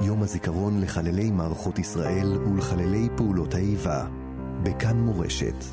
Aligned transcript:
יום 0.00 0.22
הזיכרון 0.22 0.80
לחללי 0.80 1.30
מערכות 1.30 1.78
ישראל 1.78 2.38
ולחללי 2.38 3.08
פעולות 3.16 3.54
האיבה, 3.54 4.06
בכאן 4.62 4.96
מורשת. 4.96 5.64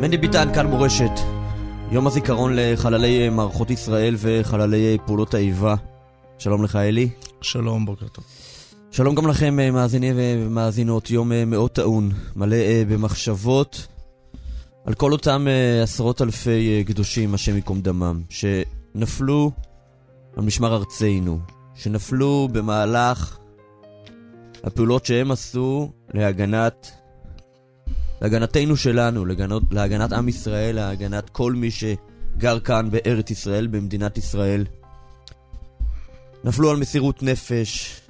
מנדי 0.00 0.16
ביטן, 0.16 0.54
כאן 0.54 0.66
מורשת. 0.66 1.10
יום 1.90 2.06
הזיכרון 2.06 2.52
לחללי 2.56 3.28
מערכות 3.28 3.70
ישראל 3.70 4.14
וחללי 4.18 4.98
פעולות 5.06 5.34
האיבה. 5.34 5.74
שלום 6.38 6.64
לך, 6.64 6.76
אלי. 6.76 7.08
שלום, 7.40 7.86
בוקר 7.86 8.08
טוב. 8.08 8.24
שלום 8.98 9.14
גם 9.14 9.26
לכם, 9.26 9.60
אה, 9.60 9.70
מאזינים 9.70 10.14
ומאזינות. 10.18 11.10
יום 11.10 11.32
אה, 11.32 11.44
מאוד 11.44 11.70
טעון, 11.70 12.10
מלא 12.36 12.54
אה, 12.54 12.82
במחשבות 12.88 13.86
על 14.84 14.94
כל 14.94 15.12
אותם 15.12 15.46
עשרות 15.82 16.22
אלפי 16.22 16.84
קדושים, 16.86 17.34
השם 17.34 17.56
ייקום 17.56 17.80
דמם, 17.80 18.22
שנפלו 18.28 19.50
על 20.36 20.44
משמר 20.44 20.74
ארצנו, 20.74 21.38
שנפלו 21.74 22.48
במהלך 22.52 23.38
הפעולות 24.64 25.06
שהם 25.06 25.30
עשו 25.30 25.92
להגנת 26.14 26.90
להגנתנו 28.22 28.76
שלנו, 28.76 29.26
להגנות, 29.26 29.62
להגנת 29.70 30.12
עם 30.12 30.28
ישראל, 30.28 30.74
להגנת 30.74 31.30
כל 31.30 31.52
מי 31.52 31.70
שגר 31.70 32.60
כאן 32.60 32.90
בארץ 32.90 33.30
ישראל, 33.30 33.66
במדינת 33.66 34.18
ישראל. 34.18 34.64
נפלו 36.44 36.70
על 36.70 36.76
מסירות 36.76 37.22
נפש, 37.22 38.00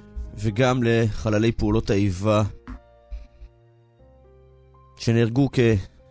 וגם 0.41 0.83
לחללי 0.83 1.51
פעולות 1.51 1.89
האיבה, 1.89 2.43
שנהרגו 4.97 5.49
כ... 5.51 5.59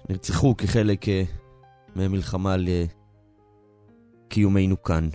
נרצחו 0.09 0.57
כחלק 0.57 1.09
אה, 1.09 1.23
ממלחמה 1.97 2.57
לקיומנו 4.27 4.83
כאן. 4.83 5.09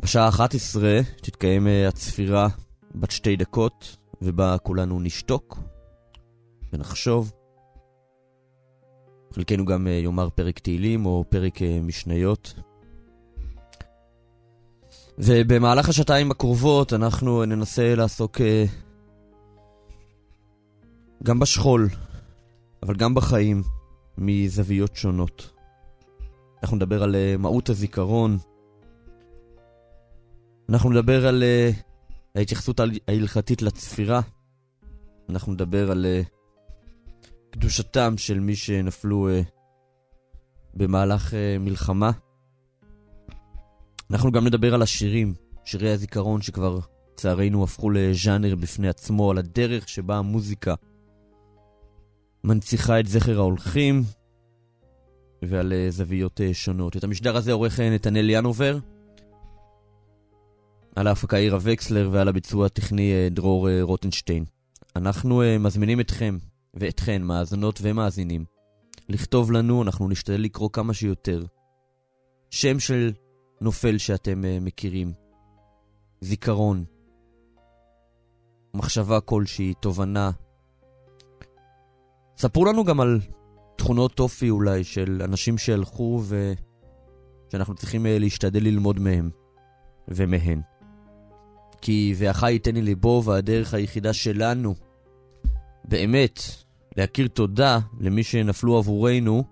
בשעה 0.00 0.28
11 0.28 1.00
תתקיים 1.16 1.66
אה, 1.66 1.88
הצפירה 1.88 2.48
בת 2.94 3.10
שתי 3.10 3.36
דקות, 3.36 3.96
ובה 4.22 4.56
כולנו 4.58 5.00
נשתוק 5.00 5.58
ונחשוב. 6.72 7.32
חלקנו 9.32 9.64
גם 9.64 9.86
אה, 9.86 9.92
יאמר 9.92 10.28
פרק 10.30 10.58
תהילים 10.58 11.06
או 11.06 11.24
פרק 11.28 11.62
אה, 11.62 11.78
משניות. 11.82 12.54
ובמהלך 15.18 15.88
השעתיים 15.88 16.30
הקרובות 16.30 16.92
אנחנו 16.92 17.44
ננסה 17.44 17.94
לעסוק 17.94 18.40
אה, 18.40 18.64
גם 21.22 21.38
בשכול, 21.38 21.88
אבל 22.82 22.94
גם 22.96 23.14
בחיים, 23.14 23.62
מזוויות 24.18 24.96
שונות. 24.96 25.50
אנחנו 26.62 26.76
נדבר 26.76 27.02
על 27.02 27.16
מהות 27.38 27.68
הזיכרון. 27.68 28.38
אנחנו 30.68 30.90
נדבר 30.90 31.26
על 31.26 31.42
ההתייחסות 32.34 32.80
ההלכתית 33.08 33.62
לצפירה. 33.62 34.20
אנחנו 35.28 35.52
נדבר 35.52 35.90
על 35.90 36.06
קדושתם 37.52 38.14
של 38.16 38.40
מי 38.40 38.56
שנפלו 38.56 39.28
uh, 39.28 39.44
במהלך 40.74 41.30
uh, 41.30 41.34
מלחמה. 41.60 42.10
אנחנו 44.12 44.32
גם 44.32 44.46
נדבר 44.46 44.74
על 44.74 44.82
השירים, 44.82 45.34
שירי 45.64 45.90
הזיכרון 45.90 46.42
שכבר 46.42 46.78
לצערנו 47.12 47.64
הפכו 47.64 47.90
לז'אנר 47.90 48.56
בפני 48.56 48.88
עצמו, 48.88 49.30
על 49.30 49.38
הדרך 49.38 49.88
שבה 49.88 50.16
המוזיקה 50.16 50.74
מנציחה 52.44 53.00
את 53.00 53.06
זכר 53.06 53.38
ההולכים 53.38 54.02
ועל 55.42 55.72
uh, 55.72 55.90
זוויות 55.90 56.40
uh, 56.40 56.54
שונות. 56.54 56.96
את 56.96 57.04
המשדר 57.04 57.36
הזה 57.36 57.52
עורך 57.52 57.80
נתנאל 57.80 58.30
ינובר, 58.30 58.78
על 60.96 61.06
ההפקה 61.06 61.36
עירה 61.36 61.58
וקסלר 61.62 62.08
ועל 62.12 62.28
הביצוע 62.28 62.66
הטכני 62.66 63.30
דרור 63.30 63.80
רוטנשטיין. 63.80 64.44
אנחנו 64.96 65.42
מזמינים 65.60 66.00
אתכם 66.00 66.38
ואתכן, 66.74 67.22
מאזנות 67.22 67.78
ומאזינים. 67.82 68.44
לכתוב 69.08 69.52
לנו, 69.52 69.82
אנחנו 69.82 70.08
נשתדל 70.08 70.40
לקרוא 70.40 70.70
כמה 70.72 70.94
שיותר. 70.94 71.44
שם 72.50 72.78
של 72.78 73.12
נופל 73.62 73.98
שאתם 73.98 74.42
uh, 74.42 74.64
מכירים. 74.64 75.12
זיכרון. 76.20 76.84
מחשבה 78.74 79.20
כלשהי, 79.20 79.74
תובנה. 79.80 80.30
ספרו 82.36 82.64
לנו 82.64 82.84
גם 82.84 83.00
על 83.00 83.20
תכונות 83.76 84.20
אופי 84.20 84.50
אולי 84.50 84.84
של 84.84 85.22
אנשים 85.24 85.58
שהלכו 85.58 86.22
ושאנחנו 87.48 87.74
צריכים 87.74 88.06
uh, 88.06 88.08
להשתדל 88.08 88.62
ללמוד 88.62 89.00
מהם 89.00 89.30
ומהן. 90.08 90.60
כי 91.80 92.14
ואחי 92.16 92.52
ייתן 92.52 92.74
לי 92.74 92.82
ליבו 92.82 93.22
והדרך 93.24 93.74
היחידה 93.74 94.12
שלנו 94.12 94.74
באמת 95.84 96.40
להכיר 96.96 97.28
תודה 97.28 97.78
למי 98.00 98.22
שנפלו 98.22 98.78
עבורנו, 98.78 99.44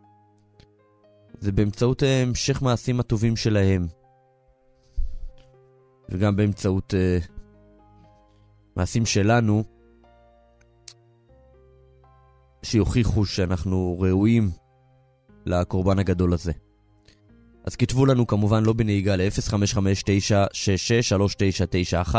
זה 1.39 1.53
באמצעות 1.53 2.03
אה, 2.03 2.23
המשך 2.23 2.63
מעשים 2.63 3.01
הטובים 3.01 3.37
שלהם. 3.37 4.00
וגם 6.11 6.37
באמצעות 6.37 6.95
uh, 6.95 6.97
מעשים 8.77 9.07
שלנו, 9.07 9.65
שיוכיחו 12.63 13.27
שאנחנו 13.27 13.97
ראויים 14.01 14.51
לקורבן 15.47 15.99
הגדול 15.99 16.33
הזה. 16.33 16.53
אז 17.65 17.77
כתבו 17.77 18.07
לנו 18.07 18.27
כמובן 18.27 18.65
לא 18.65 18.73
בנהיגה 18.73 19.17
ל-0559663991 19.17 22.15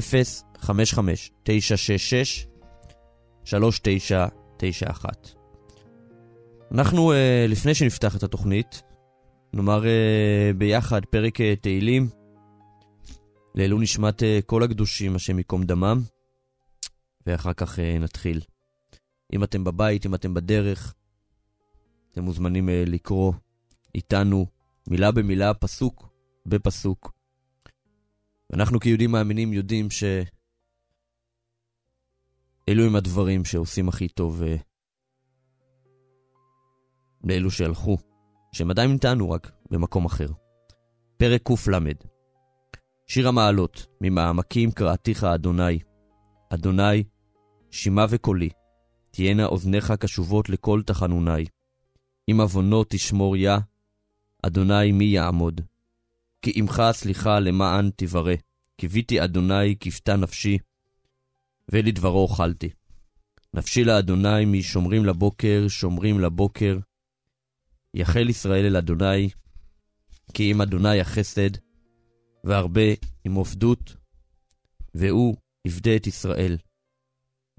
055 0.00 1.30
3991. 3.44 5.28
אנחנו, 6.72 7.12
uh, 7.12 7.14
לפני 7.48 7.74
שנפתח 7.74 8.16
את 8.16 8.22
התוכנית, 8.22 8.82
נאמר 9.52 9.82
uh, 9.82 9.86
ביחד 10.56 11.04
פרק 11.04 11.38
תהילים 11.60 12.17
לעילוי 13.54 13.82
נשמת 13.82 14.22
uh, 14.22 14.24
כל 14.46 14.62
הקדושים, 14.62 15.16
השם 15.16 15.38
ייקום 15.38 15.64
דמם, 15.64 16.02
ואחר 17.26 17.52
כך 17.52 17.78
uh, 17.78 17.82
נתחיל. 18.00 18.40
אם 19.32 19.44
אתם 19.44 19.64
בבית, 19.64 20.06
אם 20.06 20.14
אתם 20.14 20.34
בדרך, 20.34 20.94
אתם 22.12 22.22
מוזמנים 22.22 22.68
uh, 22.68 22.72
לקרוא 22.86 23.32
איתנו 23.94 24.46
מילה 24.88 25.12
במילה, 25.12 25.54
פסוק 25.54 26.08
בפסוק. 26.46 27.12
ואנחנו 28.50 28.80
כיהודים 28.80 29.10
מאמינים 29.10 29.52
יודעים 29.52 29.90
ש... 29.90 30.04
אלו 32.68 32.84
הם 32.84 32.96
הדברים 32.96 33.44
שעושים 33.44 33.88
הכי 33.88 34.08
טוב 34.08 34.42
לאלו 37.24 37.50
שהלכו, 37.50 37.96
שהם 38.52 38.70
עדיין 38.70 38.92
איתנו 38.92 39.30
רק 39.30 39.50
במקום 39.70 40.04
אחר. 40.04 40.28
פרק 41.16 41.42
קל 41.42 42.17
שיר 43.10 43.28
המעלות, 43.28 43.86
ממעמקים 44.00 44.70
קראתיך 44.70 45.24
אדוני. 45.24 45.78
אדוני, 46.50 47.04
שמע 47.70 48.04
וקולי, 48.10 48.48
תהיינה 49.10 49.46
אוזניך 49.46 49.92
קשובות 49.92 50.48
לכל 50.48 50.82
תחנוני. 50.86 51.44
אם 52.30 52.40
עוונות 52.40 52.86
תשמור 52.90 53.36
יה, 53.36 53.58
אדוני 54.42 54.92
מי 54.92 55.04
יעמוד. 55.04 55.60
כי 56.42 56.52
עמך 56.54 56.82
סליחה 56.92 57.40
למען 57.40 57.90
תברא, 57.96 58.34
קיוויתי 58.76 59.24
אדוני 59.24 59.76
כפתה 59.80 60.16
נפשי, 60.16 60.58
ולדברו 61.68 62.22
אוכלתי. 62.22 62.70
נפשי 63.54 63.84
לאדוני 63.84 64.44
משומרים 64.44 65.04
לבוקר, 65.04 65.64
שומרים 65.68 66.20
לבוקר. 66.20 66.78
יחל 67.94 68.28
ישראל 68.28 68.64
אל 68.64 68.76
אדוני, 68.76 69.28
כי 70.34 70.52
אם 70.52 70.60
אדוני 70.60 71.00
החסד, 71.00 71.67
והרבה 72.48 72.90
עם 73.24 73.34
עובדות, 73.34 73.96
והוא 74.94 75.36
יפדה 75.66 75.96
את 75.96 76.06
ישראל 76.06 76.58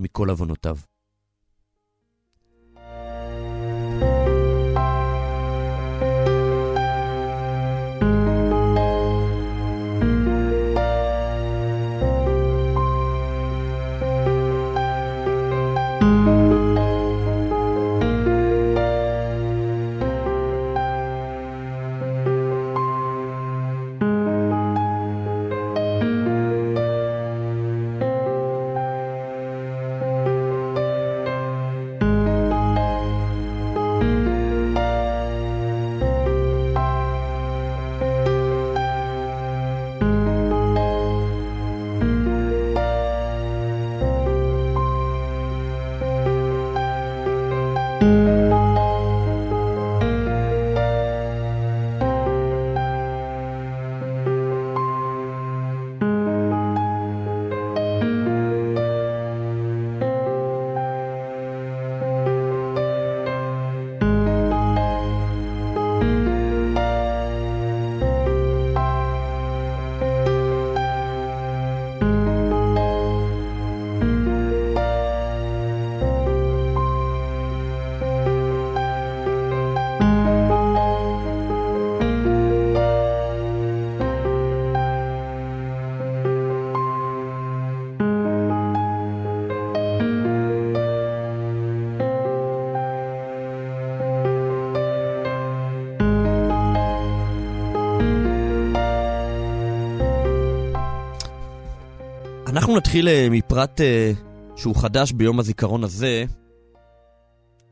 מכל 0.02 0.30
עוונותיו. 0.30 0.78
נתחיל 102.80 103.08
אה, 103.08 103.28
מפרט 103.32 103.82
אה, 103.82 104.12
שהוא 104.56 104.76
חדש 104.76 105.12
ביום 105.12 105.40
הזיכרון 105.40 105.84
הזה, 105.84 106.24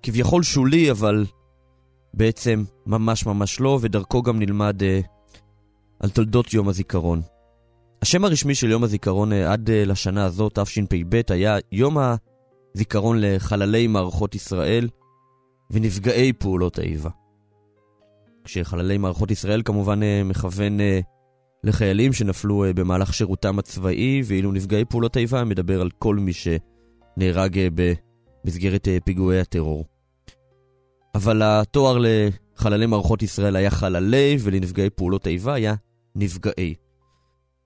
כביכול 0.03 0.43
שולי, 0.43 0.91
אבל 0.91 1.25
בעצם 2.13 2.63
ממש 2.85 3.25
ממש 3.25 3.59
לא, 3.59 3.79
ודרכו 3.81 4.21
גם 4.21 4.39
נלמד 4.39 4.83
אה, 4.83 4.99
על 5.99 6.09
תולדות 6.09 6.53
יום 6.53 6.69
הזיכרון. 6.69 7.21
השם 8.01 8.25
הרשמי 8.25 8.55
של 8.55 8.69
יום 8.71 8.83
הזיכרון 8.83 9.33
עד 9.33 9.69
לשנה 9.71 10.25
הזאת, 10.25 10.59
תשפ"ב, 10.59 11.21
היה 11.29 11.57
יום 11.71 11.97
הזיכרון 12.75 13.17
לחללי 13.21 13.87
מערכות 13.87 14.35
ישראל 14.35 14.87
ונפגעי 15.71 16.33
פעולות 16.33 16.79
האיבה. 16.79 17.09
כשחללי 18.43 18.97
מערכות 18.97 19.31
ישראל 19.31 19.61
כמובן 19.65 19.99
מכוון 20.25 20.77
לחיילים 21.63 22.13
שנפלו 22.13 22.65
אה, 22.65 22.73
במהלך 22.73 23.13
שירותם 23.13 23.59
הצבאי, 23.59 24.21
ואילו 24.25 24.51
נפגעי 24.51 24.85
פעולות 24.85 25.15
האיבה 25.15 25.43
מדבר 25.43 25.81
על 25.81 25.89
כל 25.99 26.15
מי 26.15 26.31
שנהרג 26.33 27.59
אה, 27.59 27.67
במסגרת 28.43 28.87
אה, 28.87 28.97
פיגועי 29.05 29.39
הטרור. 29.39 29.85
אבל 31.15 31.41
התואר 31.41 31.97
לחללי 31.99 32.85
מערכות 32.85 33.23
ישראל 33.23 33.55
היה 33.55 33.69
חללי, 33.69 34.37
ולנפגעי 34.41 34.89
פעולות 34.89 35.27
האיבה 35.27 35.53
היה 35.53 35.75
נפגעי. 36.15 36.75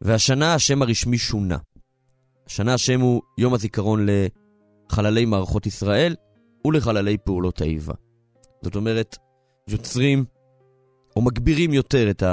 והשנה 0.01 0.53
השם 0.53 0.81
הרשמי 0.81 1.17
שונה. 1.17 1.57
השנה 2.47 2.73
השם 2.73 3.01
הוא 3.01 3.21
יום 3.37 3.53
הזיכרון 3.53 4.05
לחללי 4.09 5.25
מערכות 5.25 5.65
ישראל 5.65 6.15
ולחללי 6.67 7.17
פעולות 7.17 7.61
האיבה. 7.61 7.93
זאת 8.61 8.75
אומרת, 8.75 9.17
יוצרים 9.67 10.25
או 11.15 11.21
מגבירים 11.21 11.73
יותר 11.73 12.09
את 12.09 12.23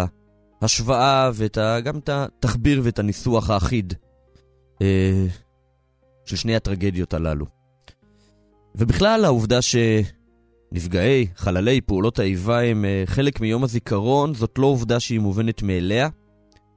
ההשוואה 0.60 1.30
וגם 1.34 1.98
את 1.98 2.08
התחביר 2.08 2.80
ואת 2.84 2.98
הניסוח 2.98 3.50
האחיד 3.50 3.94
אה, 4.82 5.26
של 6.24 6.36
שני 6.36 6.56
הטרגדיות 6.56 7.14
הללו. 7.14 7.46
ובכלל, 8.74 9.24
העובדה 9.24 9.58
שנפגעי, 9.62 11.26
חללי 11.36 11.80
פעולות 11.80 12.18
האיבה 12.18 12.62
הם 12.62 12.84
אה, 12.84 13.02
חלק 13.06 13.40
מיום 13.40 13.64
הזיכרון, 13.64 14.34
זאת 14.34 14.58
לא 14.58 14.66
עובדה 14.66 15.00
שהיא 15.00 15.20
מובנת 15.20 15.62
מאליה, 15.62 16.08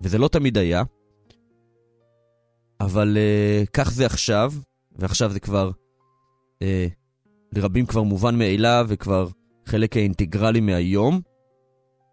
וזה 0.01 0.17
לא 0.17 0.27
תמיד 0.27 0.57
היה. 0.57 0.83
אבל 2.81 3.17
אה, 3.17 3.63
כך 3.73 3.91
זה 3.91 4.05
עכשיו, 4.05 4.53
ועכשיו 4.95 5.31
זה 5.31 5.39
כבר, 5.39 5.71
אה, 6.61 6.87
לרבים 7.55 7.85
כבר 7.85 8.03
מובן 8.03 8.37
מאליו 8.37 8.85
וכבר 8.89 9.27
חלק 9.65 9.97
אינטגרלי 9.97 10.59
מהיום. 10.59 11.21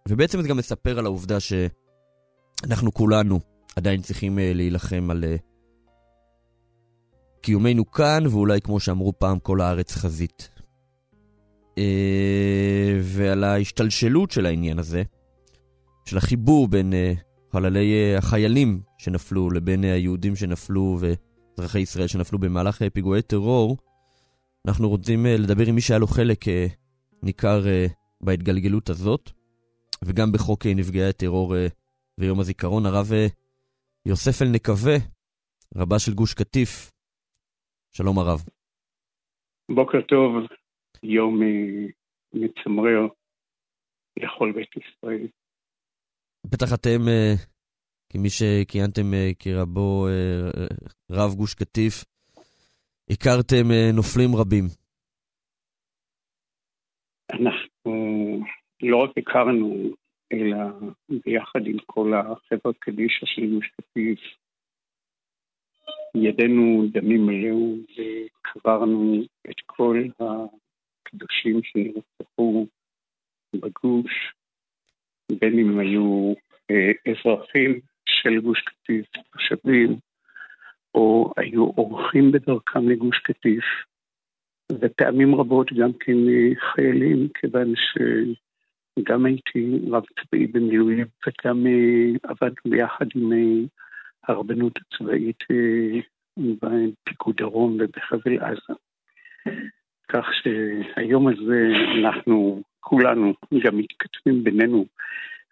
ובעצם 0.08 0.42
זה 0.42 0.48
גם 0.48 0.56
מספר 0.56 0.98
על 0.98 1.06
העובדה 1.06 1.38
שאנחנו 1.40 2.94
כולנו 2.94 3.40
עדיין 3.76 4.02
צריכים 4.02 4.38
אה, 4.38 4.52
להילחם 4.54 5.10
על 5.10 5.24
אה, 5.24 5.36
קיומנו 7.42 7.90
כאן, 7.90 8.26
ואולי 8.26 8.60
כמו 8.60 8.80
שאמרו 8.80 9.18
פעם, 9.18 9.38
כל 9.38 9.60
הארץ 9.60 9.94
חזית. 9.94 10.48
אה, 11.78 12.98
ועל 13.02 13.44
ההשתלשלות 13.44 14.30
של 14.30 14.46
העניין 14.46 14.78
הזה, 14.78 15.02
של 16.04 16.18
החיבור 16.18 16.68
בין 16.68 16.92
חללי 17.52 18.16
החיילים 18.16 18.80
שנפלו 18.98 19.50
לבין 19.50 19.84
היהודים 19.84 20.36
שנפלו 20.36 20.98
ואזרחי 21.00 21.80
ישראל 21.80 22.06
שנפלו 22.06 22.38
במהלך 22.38 22.82
פיגועי 22.92 23.22
טרור, 23.22 23.76
אנחנו 24.66 24.88
רוצים 24.88 25.26
לדבר 25.26 25.66
עם 25.66 25.74
מי 25.74 25.80
שהיה 25.80 25.98
לו 25.98 26.06
חלק 26.06 26.44
ניכר 27.22 27.64
בהתגלגלות 28.20 28.90
הזאת. 28.90 29.37
וגם 30.04 30.32
בחוק 30.32 30.66
אה, 30.66 30.74
נפגעי 30.76 31.08
הטרור 31.08 31.56
אה, 31.56 31.66
ויום 32.18 32.40
הזיכרון, 32.40 32.86
הרב 32.86 33.12
אה, 33.12 33.26
יוסף 34.06 34.42
אלנקווה, 34.42 34.96
רבה 35.76 35.98
של 35.98 36.14
גוש 36.14 36.34
קטיף. 36.34 36.90
שלום 37.92 38.18
הרב. 38.18 38.40
בוקר 39.74 40.00
טוב, 40.08 40.46
יום 41.02 41.40
מצמרר 42.32 43.06
לכל 44.16 44.52
בית 44.52 44.70
ישראל. 44.76 45.26
בטח 46.46 46.74
אתם, 46.74 47.00
כמי 48.12 48.28
שכיהנתם 48.30 49.06
כרבו 49.38 50.06
רב 51.10 51.34
גוש 51.36 51.54
קטיף, 51.54 52.04
הכרתם 53.10 53.66
נופלים 53.94 54.30
רבים. 54.36 54.64
אנחנו 57.32 57.92
לא 58.82 58.96
רק 58.96 59.10
הכרנו, 59.18 59.90
אלא 60.32 60.56
ביחד 61.26 61.66
עם 61.66 61.76
כל 61.86 62.14
החברה 62.14 62.72
קדישא 62.78 63.26
של 63.26 63.58
קטיף, 63.76 64.20
ידינו 66.14 66.86
דמים 66.92 67.26
מלאו 67.26 67.76
וקברנו 67.96 69.22
את 69.50 69.60
כל 69.66 70.02
הקדושים 70.20 71.60
שנרצחו 71.62 72.66
בגוש, 73.54 74.32
בין 75.40 75.58
אם 75.58 75.78
היו 75.78 76.34
אה, 76.70 77.12
אזרחים 77.12 77.80
של 78.08 78.40
גוש 78.40 78.60
קטיף, 78.60 79.06
תושבים, 79.32 79.96
או 80.94 81.32
היו 81.36 81.64
אורחים 81.64 82.32
בדרכם 82.32 82.88
לגוש 82.88 83.18
קטיף, 83.18 83.64
ופעמים 84.72 85.34
רבות 85.34 85.72
גם 85.72 85.92
כן 85.92 86.16
חיילים, 86.74 87.28
כיוון 87.34 87.74
ש... 87.76 87.98
גם 89.02 89.26
הייתי 89.26 89.78
רב 89.90 90.04
צבאי 90.20 90.46
במילואים 90.46 91.06
וגם 91.26 91.66
uh, 91.66 92.18
עבדנו 92.22 92.62
ביחד 92.64 93.06
עם 93.14 93.32
uh, 93.32 93.68
הרבנות 94.28 94.78
הצבאית 94.78 95.42
uh, 95.42 96.00
בפיקוד 96.36 97.36
דרום 97.36 97.76
ובחבל 97.80 98.38
עזה. 98.38 98.74
כך 100.08 100.26
שהיום 100.42 101.28
הזה 101.28 101.68
אנחנו 101.98 102.62
כולנו 102.80 103.34
גם 103.64 103.78
מתכתבים 103.78 104.44
בינינו 104.44 104.86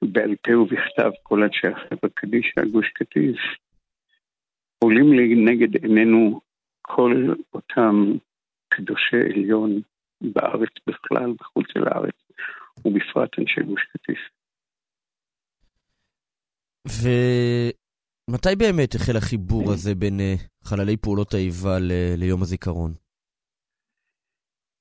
בעל 0.03 0.35
פה 0.43 0.59
ובכתב 0.59 1.11
כל 1.23 1.43
אנשי 1.43 1.67
החברה 1.67 2.11
קדישא, 2.15 2.65
גוש 2.73 2.89
קטיף, 2.89 3.37
עולים 4.79 5.13
לנגד 5.13 5.85
עינינו 5.85 6.41
כל 6.83 7.35
אותם 7.55 8.13
קדושי 8.69 9.17
עליון 9.17 9.81
בארץ 10.21 10.71
בכלל, 10.87 11.33
בחוץ 11.41 11.67
לארץ, 11.77 12.15
ובפרט 12.85 13.39
אנשי 13.39 13.61
גוש 13.61 13.83
קטיף. 13.93 14.19
ומתי 16.89 18.57
באמת 18.59 18.95
החל 18.95 19.17
החיבור 19.17 19.73
הזה 19.73 19.95
בין 19.95 20.21
uh, 20.21 20.69
חללי 20.69 20.97
פעולות 20.97 21.35
האיבה 21.35 21.79
ל- 21.79 22.15
ליום 22.17 22.43
הזיכרון? 22.43 22.93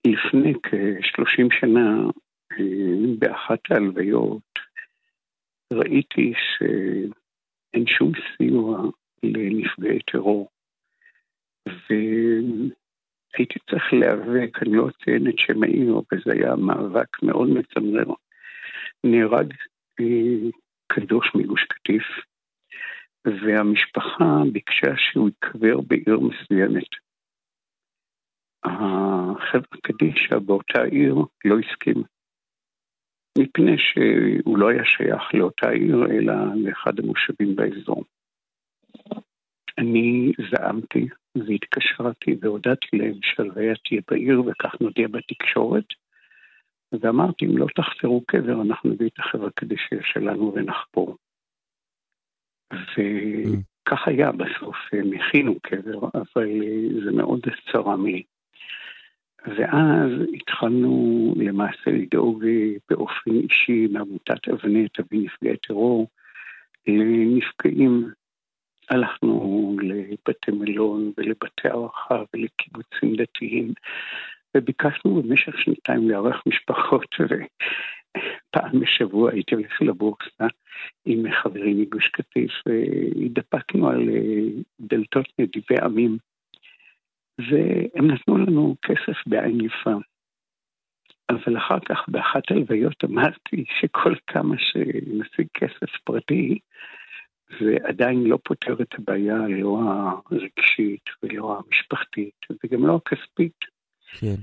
לפני 0.07 0.53
כ-30 0.63 1.59
שנה, 1.59 2.09
uh, 2.53 3.19
באחת 3.19 3.59
ההלוויות, 3.71 4.41
ראיתי 5.73 6.33
שאין 6.57 7.85
שום 7.97 8.11
סיוע 8.37 8.77
לנפגעי 9.23 9.99
טרור. 10.11 10.49
הייתי 13.37 13.59
צריך 13.69 13.93
להיאבק, 13.93 14.57
אני 14.61 14.77
לא 14.77 14.89
אציין 14.89 15.29
את 15.29 15.39
שם 15.39 15.63
העיר, 15.63 16.01
וזה 16.11 16.31
היה 16.33 16.55
מאבק 16.55 17.23
מאוד 17.23 17.49
מצמרר. 17.49 18.13
נהרג 19.03 19.53
אה, 19.99 20.49
קדוש 20.87 21.31
מגוש 21.35 21.63
קטיף, 21.63 22.03
והמשפחה 23.25 24.41
ביקשה 24.51 24.97
שהוא 24.97 25.29
ייקבר 25.29 25.81
בעיר 25.81 26.19
מסוימת. 26.19 26.89
החברה 28.63 29.79
קדישא 29.83 30.39
באותה 30.39 30.83
עיר 30.83 31.15
לא 31.45 31.55
הסכים, 31.59 32.03
מפני 33.37 33.77
שהוא 33.77 34.57
לא 34.57 34.69
היה 34.69 34.85
שייך 34.85 35.33
לאותה 35.33 35.69
עיר, 35.69 36.05
אלא 36.11 36.33
לאחד 36.55 36.99
המושבים 36.99 37.55
באזור. 37.55 38.03
אני 39.77 40.31
זעמתי 40.51 41.07
והתקשרתי 41.35 42.35
והודעתי 42.41 42.87
להם 42.97 43.19
שהלוויה 43.21 43.75
תהיה 43.75 44.01
בעיר 44.09 44.41
וכך 44.41 44.75
נודיע 44.81 45.07
בתקשורת. 45.07 45.85
ואמרתי, 46.91 47.45
אם 47.45 47.57
לא 47.57 47.67
תחפרו 47.75 48.21
קבר, 48.27 48.61
אנחנו 48.61 48.89
נביא 48.89 49.07
את 49.07 49.19
החברה 49.19 49.47
הקדישיה 49.47 49.99
שלנו 50.03 50.53
ונחפור. 50.55 51.17
וכך 52.73 54.07
היה 54.07 54.31
בסוף, 54.31 54.75
הם 54.91 55.13
הכינו 55.13 55.55
קבר, 55.59 55.99
אבל 56.13 56.49
זה 57.05 57.11
מאוד 57.11 57.41
צרם 57.71 58.05
לי. 58.05 58.23
ואז 59.47 60.11
התחלנו 60.33 61.33
למעשה 61.37 61.91
לדאוג 61.91 62.45
באופן 62.89 63.31
אישי 63.31 63.87
מעמותת 63.91 64.47
אבנט, 64.47 64.99
אבי 64.99 65.17
נפגעי 65.17 65.57
טרור, 65.57 66.07
לנפגעים 66.87 68.09
הלכנו 68.89 69.75
לבתי 69.81 70.51
מלון 70.51 71.11
ולבתי 71.17 71.67
הערכה 71.67 72.23
ולקיבוצים 72.33 73.15
דתיים, 73.15 73.73
וביקשנו 74.57 75.21
במשך 75.21 75.59
שנתיים 75.59 76.09
לארח 76.09 76.43
משפחות 76.47 77.15
פעם 78.51 78.79
בשבוע 78.79 79.31
הייתי 79.31 79.55
הולך 79.55 79.81
לבורסה 79.81 80.47
עם 81.05 81.31
חברים 81.31 81.81
מגוש 81.81 82.07
קטיף, 82.07 82.51
והתדפקנו 82.65 83.89
על 83.89 84.09
דלתות 84.79 85.25
נדיבי 85.39 85.75
עמים, 85.83 86.17
והם 87.39 88.11
נתנו 88.11 88.37
לנו 88.37 88.75
כסף 88.81 89.27
בעין 89.27 89.61
יפה. 89.61 89.93
אבל 91.29 91.57
אחר 91.57 91.79
כך 91.79 92.05
באחת 92.07 92.51
הלוויות 92.51 93.03
אמרתי 93.03 93.65
שכל 93.79 94.15
כמה 94.27 94.55
שנשיג 94.57 95.47
כסף 95.53 95.97
פרטי, 96.03 96.59
זה 97.59 97.77
עדיין 97.83 98.23
לא 98.23 98.37
פותר 98.43 98.81
את 98.81 98.93
הבעיה, 98.99 99.37
לא 99.47 99.79
הרגשית 100.31 101.09
ולא 101.23 101.59
המשפחתית, 101.59 102.35
וגם 102.63 102.87
לא 102.87 102.95
הכספית. 103.05 103.59
כן. 104.19 104.35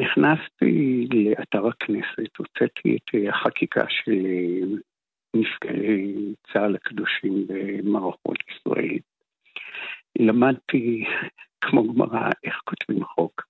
נכנסתי 0.00 1.06
לאתר 1.12 1.68
הכנסת, 1.68 2.36
הוצאתי 2.38 2.96
את 2.96 3.28
החקיקה 3.28 3.84
של 3.88 4.78
נפגעי 5.34 6.34
צה"ל 6.52 6.74
הקדושים 6.74 7.46
במערכות 7.48 8.38
ישראל. 8.50 8.98
למדתי, 10.18 11.04
כמו 11.60 11.94
גמרא, 11.94 12.30
איך 12.44 12.60
כותבים 12.64 13.04
חוק. 13.04 13.42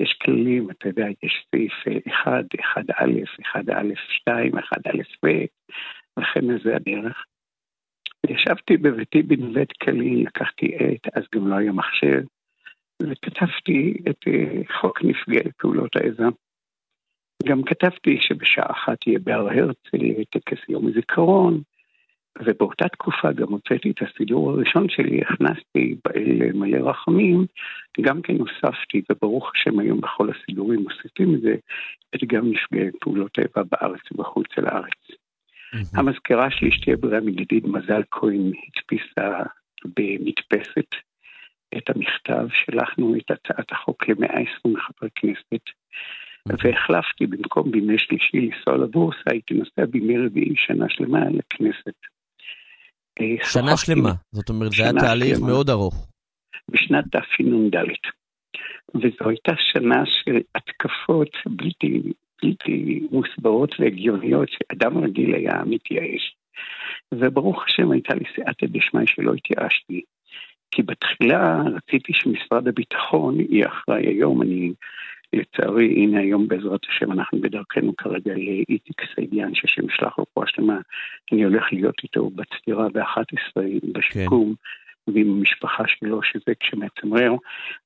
יש 0.00 0.18
כללים, 0.22 0.70
אתה 0.70 0.88
יודע, 0.88 1.06
יש 1.22 1.46
סעיף 1.50 1.72
1, 2.08 2.44
1א, 2.54 3.02
1א2, 3.40 4.54
1א 4.54 4.90
וכן 6.18 6.58
זה 6.64 6.76
הדרך. 6.76 7.24
ישבתי 8.30 8.76
בביתי 8.76 9.22
בנווה 9.22 9.62
דקלים, 9.64 10.26
לקחתי 10.26 10.74
עט, 10.74 11.16
אז 11.16 11.22
גם 11.34 11.48
לא 11.48 11.54
היה 11.54 11.72
מחשב, 11.72 12.22
וכתבתי 13.02 13.94
את 14.10 14.16
אה, 14.26 14.62
חוק 14.80 15.02
נפגעי 15.04 15.52
פעולות 15.58 15.96
האיבה. 15.96 16.28
גם 17.44 17.62
כתבתי 17.62 18.18
שבשעה 18.20 18.70
אחת 18.70 19.06
יהיה 19.06 19.18
בהר 19.18 19.48
הרצל 19.48 20.24
טקס 20.30 20.68
יום 20.68 20.86
הזיכרון, 20.86 21.60
ובאותה 22.38 22.88
תקופה 22.88 23.32
גם 23.32 23.48
הוצאתי 23.48 23.90
את 23.90 24.02
הסידור 24.02 24.50
הראשון 24.50 24.88
שלי, 24.88 25.20
הכנסתי 25.20 25.94
באל 26.04 26.52
מלא 26.54 26.90
רחמים, 26.90 27.46
גם 28.00 28.22
כן 28.22 28.36
הוספתי, 28.36 29.02
וברוך 29.10 29.52
השם 29.54 29.78
היום 29.78 30.00
בכל 30.00 30.30
הסידורים 30.30 30.80
מוסיפים 30.80 31.34
את 31.34 31.40
זה, 31.40 31.54
את 32.14 32.20
גם 32.26 32.50
נפגעי 32.50 32.90
פעולות 33.00 33.38
האיבה 33.38 33.62
בארץ 33.70 34.00
ובחוץ 34.12 34.46
על 34.56 34.66
הארץ. 34.66 35.19
Mm-hmm. 35.74 35.98
המזכירה 35.98 36.50
שלי, 36.50 36.68
אשתי 36.68 36.92
הבריאה 36.92 37.20
מדידית 37.20 37.64
מזל 37.64 38.02
כהן, 38.10 38.52
הדפיסה 38.76 39.28
במדפסת 39.84 40.90
את 41.76 41.90
המכתב, 41.90 42.46
שלחנו 42.64 43.14
את 43.16 43.30
הצעת 43.30 43.72
החוק 43.72 44.08
ל-120 44.08 44.80
חברי 44.80 45.10
כנסת, 45.14 45.64
mm-hmm. 45.68 46.54
והחלפתי 46.64 47.26
במקום 47.26 47.70
בימי 47.70 47.98
שלישי 47.98 48.36
לנסוע 48.36 48.84
לבורסה, 48.84 49.30
הייתי 49.30 49.54
נוסע 49.54 49.84
בימי 49.90 50.18
רביעי 50.18 50.54
שנה 50.56 50.86
שלמה 50.88 51.18
לכנסת. 51.24 51.98
אה, 53.20 53.46
שנה 53.52 53.76
שלמה, 53.76 54.12
זאת 54.32 54.48
אומרת, 54.48 54.72
זה 54.72 54.82
היה 54.82 54.92
תהליך 54.92 55.36
שלמה. 55.36 55.46
מאוד 55.46 55.70
ארוך. 55.70 56.08
בשנת 56.70 57.04
תשנ"ד. 57.04 57.76
וזו 58.94 59.28
הייתה 59.28 59.52
שנה 59.72 60.02
של 60.06 60.40
התקפות 60.54 61.28
בלתי 61.46 62.02
בלתי 62.42 63.06
מוסברות 63.10 63.74
והגיוניות 63.78 64.48
שאדם 64.48 64.98
רגיל 64.98 65.34
היה 65.34 65.62
מתייאש. 65.66 66.36
וברוך 67.14 67.64
השם 67.64 67.90
הייתה 67.90 68.14
לי 68.14 68.24
סייעתא 68.34 68.66
דשמיא 68.66 69.06
שלא 69.06 69.32
התייאשתי. 69.34 70.02
כי 70.70 70.82
בתחילה 70.82 71.62
רציתי 71.76 72.12
שמשרד 72.12 72.68
הביטחון 72.68 73.40
יהיה 73.40 73.68
אחראי 73.68 74.06
היום, 74.06 74.42
אני 74.42 74.72
לצערי, 75.32 75.86
הנה 75.86 76.20
היום 76.20 76.48
בעזרת 76.48 76.80
השם 76.88 77.12
אנחנו 77.12 77.40
בדרכנו 77.40 77.96
כרגע 77.96 78.34
לאיציק 78.34 79.02
סעידיאן, 79.14 79.54
שהשם 79.54 79.82
ישלח 79.88 80.18
לו 80.18 80.24
פה 80.34 80.42
השלמה, 80.44 80.78
אני 81.32 81.44
הולך 81.44 81.72
להיות 81.72 81.94
איתו 82.02 82.30
בצטירה 82.30 82.88
ב-11 82.88 83.62
בשיקום. 83.92 84.54
כן. 84.56 84.89
ועם 85.14 85.30
המשפחה 85.30 85.82
שלו, 85.86 86.22
שזה 86.22 86.52
כשמצמרר. 86.60 87.32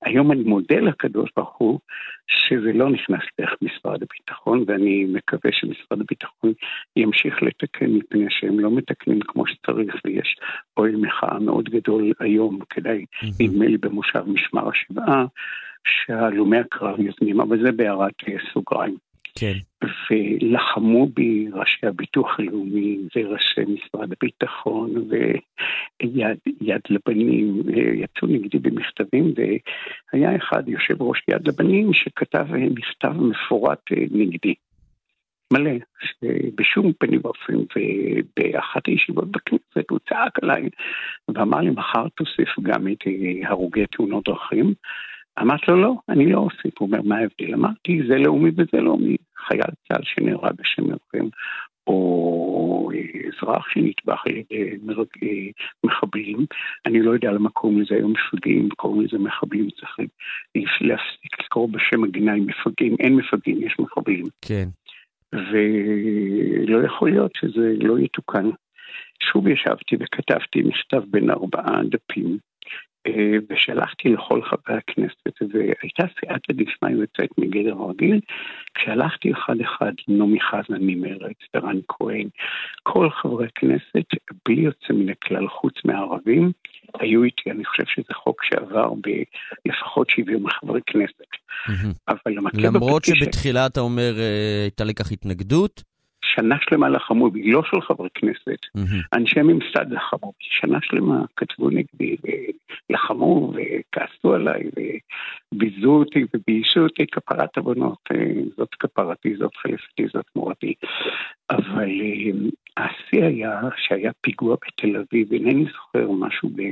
היום 0.02 0.33
אני 0.33 0.43
מודה 0.43 0.81
לקדוש 0.81 1.31
ברוך 1.37 1.57
הוא 1.57 1.81
שזה 2.26 2.73
לא 2.73 2.90
נכנס 2.90 3.23
דרך 3.40 3.54
משרד 3.62 4.02
הביטחון, 4.02 4.64
ואני 4.66 5.04
מקווה 5.04 5.52
שמשרד 5.52 6.00
הביטחון 6.00 6.52
ימשיך 6.97 7.43
לתקן 7.43 7.90
מפני 7.90 8.26
שהם 8.28 8.61
לא 8.61 8.71
מתקנים 8.71 9.21
כמו 9.21 9.47
שצריך, 9.47 9.95
ויש 10.04 10.37
אוהל 10.76 10.97
מחאה 10.97 11.38
מאוד 11.38 11.69
גדול 11.69 12.12
היום, 12.21 12.59
כדאי, 12.71 13.04
נדמה 13.40 13.66
לי 13.66 13.78
במושב 13.78 14.23
משמר 14.26 14.69
השבעה, 14.69 15.25
שהלומי 15.87 16.59
הקרב 16.59 17.00
יוזמים, 17.00 17.40
אבל 17.40 17.62
זה 17.62 17.73
בהערת 17.73 18.14
סוגריים. 18.52 19.03
כן. 19.38 19.55
ולחמו 20.11 21.07
בי 21.07 21.49
ראשי 21.53 21.87
הביטוח 21.87 22.41
הלאומי 22.41 22.99
וראשי 23.17 23.61
משרד 23.61 24.12
הביטחון 24.12 24.95
ויד 26.00 26.81
לבנים, 26.91 27.62
יצאו 27.95 28.29
נגדי 28.29 28.59
במכתבים, 28.59 29.33
והיה 29.37 30.37
אחד, 30.37 30.69
יושב 30.69 31.03
ראש 31.03 31.23
יד 31.29 31.49
לבנים, 31.49 31.93
שכתב 31.93 32.47
מכתב 32.55 33.12
מפורט 33.21 33.81
נגדי. 34.11 34.55
מלא, 35.53 35.71
שבשום 36.03 36.93
פנים 36.99 37.21
ואופן, 37.25 37.55
ובאחת 37.76 38.87
הישיבות 38.87 39.31
בכנסת 39.31 39.91
הוא 39.91 39.99
צעק 40.09 40.38
עליי 40.43 40.69
ואמר 41.35 41.61
לי, 41.61 41.71
מחר 41.71 42.09
תוסיף 42.09 42.49
גם 42.62 42.88
את 42.88 42.99
הרוגי 43.45 43.87
תאונות 43.87 44.25
דרכים. 44.25 44.75
אמרתי 45.41 45.64
לו, 45.69 45.76
לא, 45.83 45.95
אני 46.09 46.33
לא 46.33 46.38
אוסיף. 46.38 46.79
הוא 46.79 46.87
אומר, 46.87 47.03
מה 47.03 47.17
ההבדל? 47.17 47.55
אמרתי, 47.55 48.00
זה 48.09 48.19
לאומי 48.19 48.50
וזה 48.50 48.81
לאומי. 48.81 49.17
חייל 49.47 49.71
צה"ל 49.88 50.03
שנהרג 50.03 50.53
בשם 50.57 50.83
מרחם, 50.83 51.29
או 51.87 52.91
אזרח 53.29 53.69
שנטבח 53.69 54.23
על 54.26 54.37
ידי 54.37 55.53
מחבלים. 55.85 56.47
אני 56.87 57.03
לא 57.03 57.11
יודע 57.11 57.33
למה 57.33 57.50
קוראים 57.50 57.81
לזה 57.81 57.95
היום 57.95 58.12
מפגעים, 58.12 58.69
קוראים 58.69 59.00
לזה 59.00 59.19
מחבלים, 59.19 59.69
צריך 59.71 59.99
להפסיק 60.81 61.41
לקרוא 61.41 61.69
בשם 61.69 62.05
הגנאי 62.05 62.41
מפגעים, 62.41 62.97
אין 63.00 63.14
מפגעים, 63.17 63.62
יש 63.62 63.76
מחבלים. 63.79 64.25
כן. 64.43 64.69
ולא 65.33 66.87
יכול 66.87 67.11
להיות 67.11 67.33
שזה 67.37 67.75
לא 67.81 67.99
יתוקן. 67.99 68.50
שוב 69.23 69.49
ישבתי 69.49 69.97
וכתבתי 70.00 70.62
מכתב 70.62 71.03
בין 71.11 71.31
ארבעה 71.31 71.81
דפים 71.85 72.26
אה, 72.26 72.53
ושלחתי 73.50 74.08
לכל 74.08 74.42
חברי 74.42 74.76
הכנסת, 74.76 75.52
והייתה 75.52 76.04
סייעתא 76.20 76.52
דשמיא 76.52 76.90
יוצאת 76.90 77.38
מגדר 77.38 77.75
הרגיל, 77.78 78.20
כשהלכתי 78.75 79.32
אחד 79.32 79.54
אחד, 79.61 79.92
נעמי 80.08 80.40
חזן 80.40 80.78
ממרץ, 80.80 81.37
ורן 81.54 81.78
כהן, 81.88 82.28
כל 82.82 83.11
חברי 83.11 83.46
הכנסת, 83.46 84.06
בלי 84.49 84.61
יוצא 84.61 84.92
מן 84.92 85.08
הכלל, 85.08 85.49
חוץ 85.49 85.75
מהערבים, 85.84 86.52
היו 87.00 87.23
איתי, 87.23 87.50
אני 87.50 87.64
חושב 87.64 87.84
שזה 87.87 88.14
חוק 88.14 88.44
שעבר 88.44 88.92
בלפחות 89.64 90.11
70 90.11 90.50
חברי 90.50 90.80
כנסת. 90.87 91.30
אבל 92.08 92.34
למרות 92.54 93.04
שבתחילה 93.04 93.66
אתה 93.66 93.80
אומר 93.80 94.14
אה, 94.18 94.62
הייתה 94.62 94.84
לכך 94.84 95.12
התנגדות, 95.12 95.93
שנה 96.35 96.57
שלמה 96.61 96.88
לחמו 96.88 97.31
בי, 97.31 97.50
לא 97.50 97.62
של 97.71 97.81
חברי 97.81 98.09
כנסת, 98.14 98.61
mm-hmm. 98.79 99.17
אנשי 99.17 99.43
ממסד 99.43 99.93
לחמו 99.93 100.33
בי, 100.38 100.47
שנה 100.61 100.79
שלמה 100.83 101.25
כתבו 101.37 101.71
נגדי 101.71 102.17
ולחמו 102.91 103.53
וכעסו 103.55 104.35
עליי 104.35 104.62
וביזו 105.53 105.91
אותי 105.91 106.25
וביישו 106.35 106.81
אותי 106.81 107.07
כפרת 107.07 107.57
עוונות, 107.57 107.99
אה, 108.12 108.33
זאת 108.57 108.75
כפרתי, 108.75 109.37
זאת 109.37 109.57
חליפתי, 109.57 110.07
זאת 110.14 110.26
מורתי. 110.37 110.75
אבל 111.50 111.91
אה, 112.00 112.31
השיא 112.76 113.25
היה 113.25 113.61
שהיה 113.76 114.12
פיגוע 114.21 114.57
בתל 114.67 114.97
אביב, 114.97 115.33
אינני 115.33 115.64
זוכר 115.64 116.11
משהו 116.11 116.49
ב... 116.57 116.62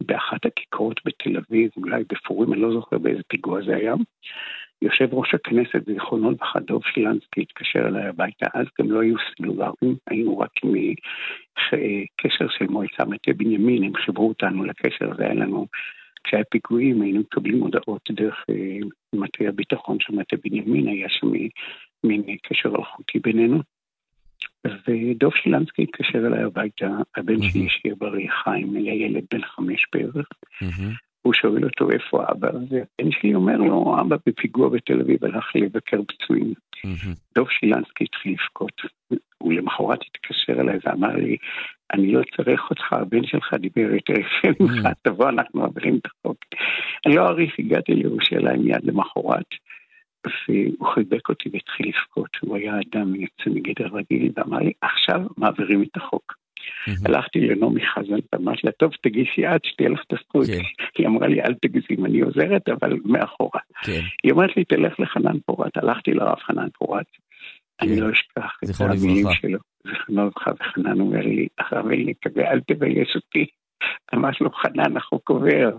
באחת 0.00 0.46
הכיכרות 0.46 1.00
בתל 1.04 1.36
אביב, 1.36 1.70
אולי 1.76 2.04
בפורים, 2.12 2.52
אני 2.52 2.62
לא 2.62 2.72
זוכר 2.72 2.98
באיזה 2.98 3.22
פיגוע 3.28 3.62
זה 3.66 3.76
היה. 3.76 3.94
יושב 4.82 5.14
ראש 5.14 5.34
הכנסת, 5.34 5.86
זיכרונו 5.86 6.30
לברכה, 6.30 6.60
דב 6.60 6.80
שילנסקי, 6.94 7.40
התקשר 7.40 7.88
אליי 7.88 8.06
הביתה, 8.06 8.46
אז 8.54 8.66
גם 8.80 8.90
לא 8.90 9.00
היו 9.00 9.14
סלולרים, 9.36 9.96
היינו 10.10 10.38
רק 10.38 10.50
עם 10.64 10.74
אה, 11.72 12.02
קשר 12.16 12.48
של 12.48 12.66
מועצה 12.66 13.04
מטה 13.04 13.32
בנימין, 13.32 13.84
הם 13.84 13.94
חיברו 13.94 14.28
אותנו 14.28 14.64
לקשר 14.64 15.12
הזה, 15.12 15.24
היה 15.24 15.34
לנו, 15.34 15.66
כשהיה 16.24 16.44
פיגועים 16.44 17.02
היינו 17.02 17.20
מקבלים 17.20 17.60
הודעות 17.60 18.10
דרך 18.10 18.44
אה, 18.50 18.78
מטה 19.12 19.44
הביטחון 19.48 19.96
של 20.00 20.12
מטה 20.12 20.36
בנימין, 20.44 20.88
היה 20.88 21.08
שם 21.08 21.32
מין 22.04 22.22
קשר 22.42 22.68
אלחוטי 22.68 23.18
בינינו. 23.18 23.60
ודוב 24.66 25.34
שילנסקי 25.34 25.82
התקשר 25.82 26.26
אליי 26.26 26.42
הביתה, 26.42 26.88
הבן 27.16 27.42
שלי 27.42 27.68
שיהיה 27.68 27.94
בריא 27.94 28.28
חיים, 28.44 28.76
היה 28.76 28.94
ילד 28.94 29.24
בן 29.30 29.42
חמש 29.42 29.86
בערך, 29.92 30.26
הוא 31.22 31.34
שואל 31.34 31.64
אותו 31.64 31.90
איפה 31.90 32.24
אבא, 32.30 32.48
והבן 32.48 33.10
שלי 33.10 33.34
אומר 33.34 33.56
לו, 33.56 33.96
אבא 34.00 34.16
בפיגוע 34.26 34.68
בתל 34.68 35.00
אביב 35.00 35.24
הלך 35.24 35.44
לבקר 35.54 36.00
פצועים. 36.08 36.54
דוב 37.34 37.50
שילנסקי 37.50 38.04
התחיל 38.04 38.32
לבכות. 38.32 38.82
הוא 39.38 39.52
למחרת 39.52 39.98
התקשר 40.06 40.60
אליי 40.60 40.78
ואמר 40.84 41.16
לי, 41.16 41.36
אני 41.92 42.12
לא 42.12 42.20
צריך 42.36 42.70
אותך, 42.70 42.92
הבן 42.92 43.24
שלך 43.24 43.54
דיבר 43.54 43.94
יותר 43.94 44.12
יפה 44.12 44.48
ממך, 44.60 44.88
תבוא, 45.02 45.28
אנחנו 45.28 45.60
מעבירים 45.60 45.96
את 45.96 46.06
החוק. 46.06 46.36
אני 47.06 47.14
לא 47.14 47.26
אעריך, 47.26 47.58
הגעתי 47.58 47.94
לירושלים 47.94 48.62
מיד 48.62 48.84
למחרת, 48.84 49.46
והוא 50.26 50.86
חיבק 50.94 51.28
אותי 51.28 51.48
והתחיל 51.52 51.88
לבכות, 51.88 52.36
הוא 52.40 52.56
היה 52.56 52.74
אדם 52.80 53.14
יוצא 53.14 53.50
מגדר 53.50 53.86
רגיל, 53.86 54.32
ואמר 54.36 54.58
לי, 54.58 54.72
עכשיו 54.80 55.20
מעבירים 55.36 55.82
את 55.82 55.96
החוק. 55.96 56.39
הלכתי 57.04 57.40
לנעמי 57.40 57.86
חזן 57.86 58.18
ואמרתי 58.32 58.60
לה, 58.64 58.72
טוב, 58.72 58.92
תגישי 59.02 59.46
עד 59.46 59.60
שתהיה 59.64 59.88
לך 59.88 60.00
את 60.06 60.12
הזכות. 60.12 60.46
כן. 60.46 60.62
היא 60.98 61.06
אמרה 61.06 61.28
לי, 61.28 61.42
אל 61.42 61.54
תגזים, 61.54 62.06
אני 62.06 62.20
עוזרת, 62.20 62.68
אבל 62.68 62.98
מאחורה. 63.04 63.60
כן. 63.82 64.00
היא 64.22 64.32
אומרת 64.32 64.56
לי, 64.56 64.64
תלך 64.64 65.00
לחנן 65.00 65.38
פורת. 65.46 65.76
הלכתי 65.76 66.10
לרב 66.10 66.38
חנן 66.46 66.68
פורת. 66.78 67.06
אני 67.82 67.96
כן. 67.96 68.02
לא 68.02 68.12
אשכח 68.12 68.58
את 68.64 68.80
המילים 68.80 69.26
שלו. 69.32 69.58
זכרונו 69.86 70.26
לברכה, 70.26 70.50
וחנן 70.60 71.00
אומר 71.00 71.20
לי, 71.20 71.46
הרב 71.58 71.86
אלנקווה, 71.86 72.50
אל 72.50 72.60
תבייש 72.60 73.16
אותי. 73.16 73.46
אמרתי 74.14 74.44
לו, 74.44 74.50
חנן, 74.50 74.96
החוק 74.96 75.30
עובר. 75.30 75.70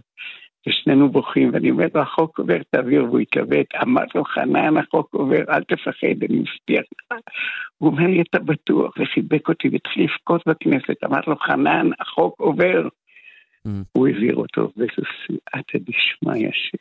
ושנינו 0.67 1.09
בוכים, 1.09 1.49
ואני 1.53 1.71
אומר 1.71 1.87
לו, 1.95 2.01
החוק 2.01 2.39
עובר, 2.39 2.57
תעביר, 2.69 3.03
והוא 3.03 3.19
התלבט. 3.19 3.65
אמרתי 3.83 4.17
לו, 4.17 4.23
חנן, 4.23 4.77
החוק 4.77 5.13
עובר, 5.13 5.43
אל 5.49 5.63
תפחד, 5.63 6.23
אני 6.29 6.39
מבטיח 6.39 6.85
לך. 6.91 7.17
הוא 7.77 7.89
אומר 7.89 8.07
לי, 8.07 8.21
אתה 8.21 8.39
בטוח, 8.39 8.93
וחיבק 8.99 9.49
אותי 9.49 9.69
והתחיל 9.71 10.03
לבכות 10.03 10.41
בכנסת. 10.47 11.03
אמרתי 11.05 11.29
לו, 11.29 11.35
חנן, 11.35 11.89
החוק 11.99 12.39
עובר. 12.39 12.87
Mm. 13.67 13.69
הוא 13.91 14.07
העביר 14.07 14.35
אותו, 14.35 14.71
וזו 14.77 15.07
סייעתא 15.25 15.77
דשמיא 15.77 16.49
ש... 16.51 16.71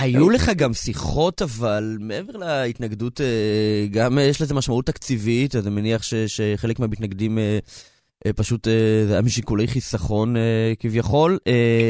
היו 0.00 0.30
לך 0.30 0.50
גם 0.56 0.72
שיחות, 0.72 1.42
אבל 1.42 1.96
מעבר 2.00 2.32
להתנגדות, 2.36 3.20
אה, 3.20 3.86
גם 3.90 4.18
יש 4.30 4.42
לזה 4.42 4.54
משמעות 4.54 4.86
תקציבית, 4.86 5.54
אני 5.56 5.70
מניח 5.70 6.02
שחלק 6.26 6.78
מהמתנגדים... 6.78 7.38
אה, 8.26 8.32
פשוט 8.32 8.68
אה, 8.68 9.02
זה 9.06 9.12
היה 9.12 9.22
משיקולי 9.22 9.66
חיסכון 9.66 10.36
אה, 10.36 10.72
כביכול, 10.80 11.38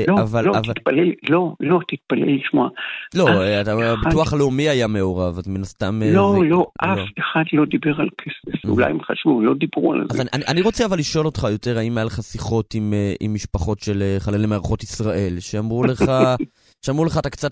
לא, 0.09 0.23
אבל... 0.23 0.45
לא, 0.45 0.51
אבל... 0.51 0.75
תתפלל, 0.75 1.13
לא, 1.29 1.55
לא, 1.61 1.81
תתפלל 1.89 2.37
לשמוע. 2.37 2.69
לא, 3.15 3.29
הביטוח 3.67 4.33
הלאומי 4.33 4.69
היה 4.69 4.87
מעורב, 4.87 5.39
אז 5.39 5.49
מן 5.49 5.61
הסתם... 5.61 6.01
לא, 6.15 6.37
זה... 6.41 6.49
לא, 6.49 6.67
אף 6.79 6.99
לא. 6.99 7.05
אחד 7.19 7.43
לא 7.53 7.65
דיבר 7.65 8.01
על 8.01 8.09
כסף. 8.19 8.65
אולי 8.69 8.91
הם 8.91 9.03
חשבו, 9.03 9.41
לא 9.41 9.55
דיברו 9.55 9.93
על 9.93 10.07
זה. 10.11 10.23
אז 10.23 10.29
אני, 10.33 10.43
אני 10.49 10.63
רוצה 10.63 10.87
אבל 10.87 10.99
לשאול 10.99 11.27
אותך 11.27 11.47
יותר, 11.51 11.79
האם 11.79 11.99
היה 11.99 12.05
לך 12.05 12.23
שיחות 12.23 12.75
עם, 12.75 12.93
עם 13.21 13.35
משפחות 13.35 13.79
של 13.81 14.03
חללי 14.19 14.47
מערכות 14.47 14.83
ישראל, 14.83 15.37
שאמרו 15.41 15.85
לך... 15.85 16.03
שאמרו 16.87 17.05
לך, 17.05 17.19
אתה 17.19 17.31
קצת 17.31 17.51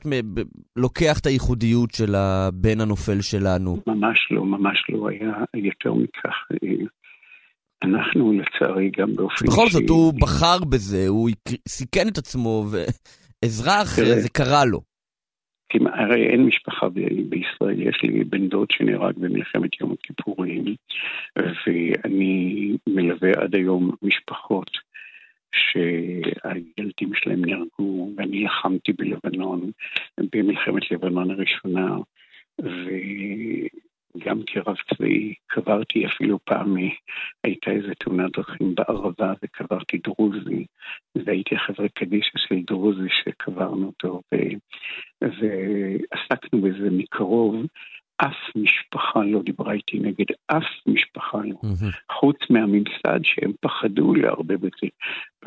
לוקח 0.77 1.18
את 1.18 1.27
הייחודיות 1.27 1.90
של 1.90 2.14
הבן 2.14 2.81
הנופל 2.81 3.20
שלנו. 3.20 3.77
ממש 3.87 4.29
לא, 4.31 4.44
ממש 4.44 4.85
לא 4.88 5.09
היה 5.09 5.33
יותר 5.55 5.92
מכך. 5.94 6.35
אנחנו 7.85 8.33
לצערי 8.33 8.90
גם 8.97 9.14
באופן 9.14 9.47
בכל 9.47 9.68
זאת, 9.68 9.88
הוא 9.88 10.14
בחר 10.20 10.64
בזה, 10.68 11.09
הוא 11.09 11.31
סיכן 11.68 12.09
את 12.09 12.18
עצמו, 12.18 12.64
ואזרח, 12.70 13.97
זה 13.97 14.29
קרה 14.29 14.64
לו. 14.64 14.81
הרי 15.92 16.27
אין 16.27 16.47
משפחה 16.47 16.88
בישראל, 17.29 17.83
יש 17.83 18.03
לי 18.03 18.25
בן 18.25 18.49
דוד 18.49 18.70
שנהרג 18.70 19.14
במלחמת 19.16 19.81
יום 19.81 19.92
הכיפורים, 19.92 20.64
ואני 21.37 22.77
מלווה 22.88 23.31
עד 23.37 23.55
היום 23.55 23.90
משפחות 24.03 24.70
שהילדים 25.55 27.11
שלהם 27.14 27.44
נהרגו, 27.44 28.11
ואני 28.16 28.44
לחמתי 28.44 28.92
בלבנון, 28.92 29.70
במלחמת 30.33 30.90
לבנון 30.90 31.31
הראשונה, 31.31 31.97
גם 34.18 34.40
כרב 34.46 34.77
צבאי 34.94 35.35
קברתי 35.46 36.07
אפילו 36.07 36.38
פעם, 36.44 36.77
הייתה 37.44 37.70
איזה 37.70 37.94
תאונת 37.94 38.33
דרכים 38.37 38.74
בערבה 38.74 39.33
וקברתי 39.42 39.98
דרוזי, 39.98 40.66
והייתי 41.14 41.59
חברי 41.59 41.88
קדישא 41.88 42.38
של 42.38 42.62
דרוזי 42.66 43.09
שקברנו 43.09 43.87
אותו, 43.87 44.20
ו... 44.35 44.37
ועסקנו 45.22 46.61
בזה 46.61 46.88
מקרוב. 46.90 47.66
אף 48.16 48.57
משפחה 48.57 49.24
לא 49.24 49.42
דיברה 49.42 49.72
איתי 49.72 49.98
נגד 49.98 50.24
אף 50.46 50.64
משפחה 50.87 51.38
לא, 51.38 51.57
mm-hmm. 51.62 52.12
חוץ 52.12 52.37
מהממסד 52.50 53.20
שהם 53.22 53.53
פחדו 53.61 54.14
להרבה 54.14 54.57
בזה. 54.57 54.88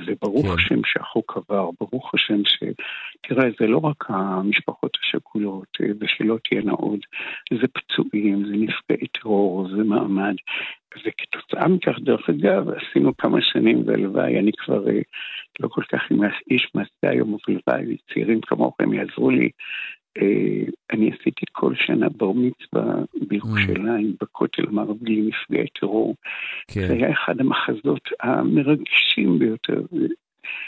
וברוך 0.05 0.45
כן. 0.45 0.53
השם 0.53 0.81
שהחוק 0.85 1.37
עבר, 1.37 1.69
ברוך 1.79 2.13
השם 2.13 2.45
ש... 2.45 2.63
תראה, 3.27 3.49
זה 3.59 3.67
לא 3.67 3.77
רק 3.77 4.03
המשפחות 4.09 4.97
השכולות, 5.03 5.67
אה, 5.81 5.87
ושלא 5.99 6.37
תהיינה 6.49 6.71
עוד, 6.71 6.99
זה 7.61 7.67
פצועים, 7.67 8.45
זה 8.45 8.53
נפגעי 8.53 9.07
טרור, 9.07 9.69
זה 9.69 9.83
מעמד. 9.83 10.35
וכתוצאה 11.05 11.67
מכך, 11.67 11.95
דרך 11.99 12.29
אגב, 12.29 12.69
עשינו 12.69 13.17
כמה 13.17 13.41
שנים, 13.41 13.83
והלוואי, 13.85 14.39
אני 14.39 14.51
כבר 14.57 14.89
אה, 14.89 15.01
לא 15.59 15.67
כל 15.67 15.83
כך 15.91 16.11
עם 16.11 16.19
איש 16.51 16.71
מעשה 16.75 16.89
היום, 17.01 17.33
אבל 17.33 17.57
הלוואי, 17.67 17.97
צעירים 18.13 18.41
כמוכם 18.41 18.93
יעזרו 18.93 19.29
לי 19.29 19.49
אני 20.91 21.11
עשיתי 21.19 21.45
כל 21.51 21.73
שנה 21.75 22.09
בר 22.09 22.31
מצווה 22.31 22.95
בירושלים, 23.27 24.13
mm. 24.13 24.17
בכותל 24.21 24.63
המערבי 24.67 25.15
לנפגעי 25.15 25.67
טרור. 25.79 26.15
כן. 26.67 26.87
זה 26.87 26.93
היה 26.93 27.11
אחד 27.11 27.39
המחזות 27.39 28.09
המרגשים 28.19 29.39
ביותר. 29.39 29.81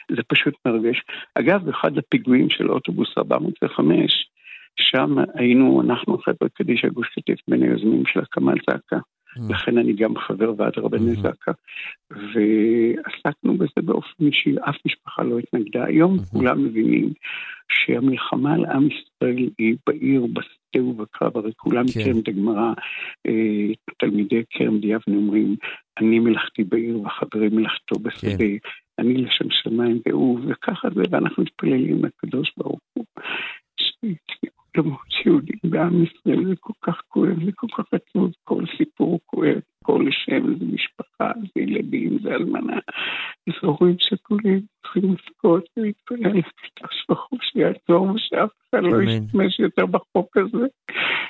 זה 0.09 0.23
פשוט 0.27 0.53
מרגש. 0.65 1.03
אגב, 1.35 1.65
באחד 1.65 1.97
הפיגועים 1.97 2.49
של 2.49 2.71
אוטובוס 2.71 3.09
405, 3.17 4.29
שם 4.75 5.15
היינו, 5.33 5.81
אנחנו 5.81 6.17
חבר'ה 6.17 6.49
קדישא 6.53 6.87
גוש 6.87 7.07
קטיף 7.07 7.39
בין 7.47 7.63
היוזמים 7.63 8.03
של 8.05 8.19
הקמת 8.19 8.57
זק"א. 8.69 8.97
Mm. 9.37 9.53
לכן 9.53 9.77
אני 9.77 9.93
גם 9.93 10.17
חבר 10.17 10.53
ועד 10.57 10.73
רבני 10.77 11.13
mm-hmm. 11.13 11.21
זק"א, 11.21 11.51
ועסקנו 12.11 13.57
בזה 13.57 13.81
באופן 13.83 14.25
אישי, 14.25 14.55
אף 14.69 14.75
משפחה 14.85 15.23
לא 15.23 15.39
התנגדה. 15.39 15.85
היום 15.85 16.17
mm-hmm. 16.17 16.31
כולם 16.31 16.63
מבינים 16.63 17.13
שהמלחמה 17.71 18.53
על 18.53 18.65
עם 18.65 18.87
ישראל 18.87 19.49
היא 19.57 19.75
בעיר, 19.87 20.25
בשדה 20.25 20.85
ובקרב, 20.85 21.37
הרי 21.37 21.51
כולם 21.57 21.83
כן. 21.87 21.99
מכירים 21.99 22.19
את 22.19 22.27
הגמרא, 22.27 22.73
אה, 23.27 23.73
תלמידי 23.97 24.43
כרם 24.49 24.79
דיאבנה 24.79 25.15
אומרים, 25.15 25.55
אני 25.99 26.19
מלאכתי 26.19 26.63
בעיר 26.63 27.01
וחברי 27.01 27.49
מלאכתו 27.49 27.99
בשדה, 27.99 28.37
כן. 28.37 28.69
אני 28.99 29.13
לשם 29.13 29.45
שמיים 29.49 29.99
והוא, 30.07 30.39
וככה 30.47 30.87
זה, 30.95 31.01
ואנחנו 31.09 31.43
מתפללים 31.43 32.05
לקדוש 32.05 32.53
ברוך 32.57 32.79
הוא. 32.93 33.05
למרות 34.77 35.05
שיהודים 35.09 35.59
בעם 35.63 36.03
ישראל 36.03 36.45
זה 36.45 36.55
כל 36.59 36.73
כך 36.81 37.01
כואב, 37.07 37.45
זה 37.45 37.51
כל 37.55 37.67
כך 37.77 37.85
עצוב, 37.91 38.31
כל 38.43 38.63
סיפור 38.77 39.19
כואב, 39.25 39.59
כל 39.83 40.05
שם 40.11 40.57
זה 40.59 40.65
משפחה, 40.73 41.31
זה 41.55 41.61
ילדים, 41.61 42.19
זה 42.23 42.29
אלמנה, 42.29 42.79
זה 43.47 43.53
הורים 43.67 43.95
שכולים, 43.99 44.61
צריכים 44.81 45.03
לבכות 45.03 45.69
ולהתפלל 45.77 46.17
לקדוש 46.17 47.05
ברוך 47.09 47.27
הוא 47.29 47.39
שיעצור 47.41 48.11
ושאף 48.11 48.49
אחד 48.69 48.83
לא 48.83 49.01
ישתמש 49.01 49.59
יותר 49.59 49.85
בחוק 49.85 50.37
הזה, 50.37 50.65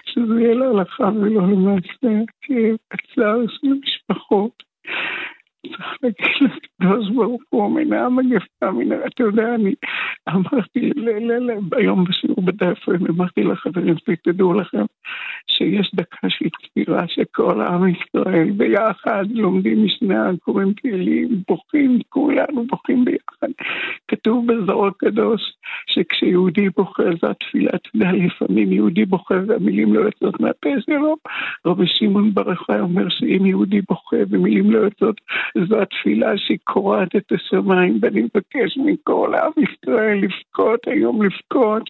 שזה 0.05 0.41
יהיה 0.41 0.53
להלכה 0.53 1.09
ולא 1.15 1.41
למעשה, 1.41 2.25
כאב 2.41 2.75
הצער 2.91 3.39
של 3.47 3.67
המשפחות. 3.67 4.63
צריך 5.67 5.97
להגיד 6.03 6.49
לקדוש 6.79 7.09
ברוך 7.09 7.41
הוא, 7.49 7.71
מן 7.71 7.93
המגפה, 7.93 8.71
מן... 8.71 8.91
אתה 9.07 9.23
יודע, 9.23 9.55
אני 9.55 9.73
אמרתי 10.29 10.91
היום 11.77 12.03
בשיעור 12.03 12.41
בדף, 12.41 12.89
אמרתי 13.09 13.43
לחברים 13.43 13.95
תדעו 14.23 14.53
לכם 14.53 14.85
שיש 15.47 15.91
דקה 15.95 16.29
של 16.29 16.45
תפירה 16.49 17.07
שכל 17.07 17.61
עם 17.61 17.83
ישראל 17.87 18.51
ביחד 18.51 19.25
לומדים 19.31 19.85
משנה, 19.85 20.31
קוראים 20.39 20.73
תהילים, 20.73 21.29
בוכים, 21.47 21.99
כולנו 22.09 22.67
בוכים 22.67 23.05
ביחד. 23.05 23.47
כתוב 24.07 24.45
בזרוע 24.47 24.87
הקדוש 24.87 25.41
שכשיהודי 25.87 26.69
בוכה 26.69 27.03
זו 27.21 27.29
התפילה, 27.29 27.69
אתה 27.75 27.89
יודע, 27.93 28.11
לפעמים 28.11 28.71
יהודי 28.71 29.05
בוכה 29.05 29.35
והמילים 29.47 29.93
לא 29.93 29.99
יוצאות 29.99 30.39
מהפה 30.39 30.69
שלו. 30.85 31.15
רבי 31.65 31.87
שמעון 31.87 32.33
בר 32.33 32.49
יוחאי 32.49 32.79
אומר 32.79 33.09
שאם 33.09 33.45
יהודי 33.45 33.81
בוכה 33.89 34.17
ומילים 34.29 34.71
לא 34.71 34.77
יוצאות, 34.77 35.21
זו 35.69 35.81
התפילה 35.81 36.27
שהיא 36.37 36.57
קורעת 36.63 37.15
את 37.15 37.31
השמיים, 37.31 37.99
ואני 38.01 38.21
מבקש 38.21 38.77
מכל 38.85 39.33
עם 39.35 39.51
ישראל 39.63 40.17
לבכות 40.17 40.79
היום 40.87 41.21
לבכות, 41.23 41.89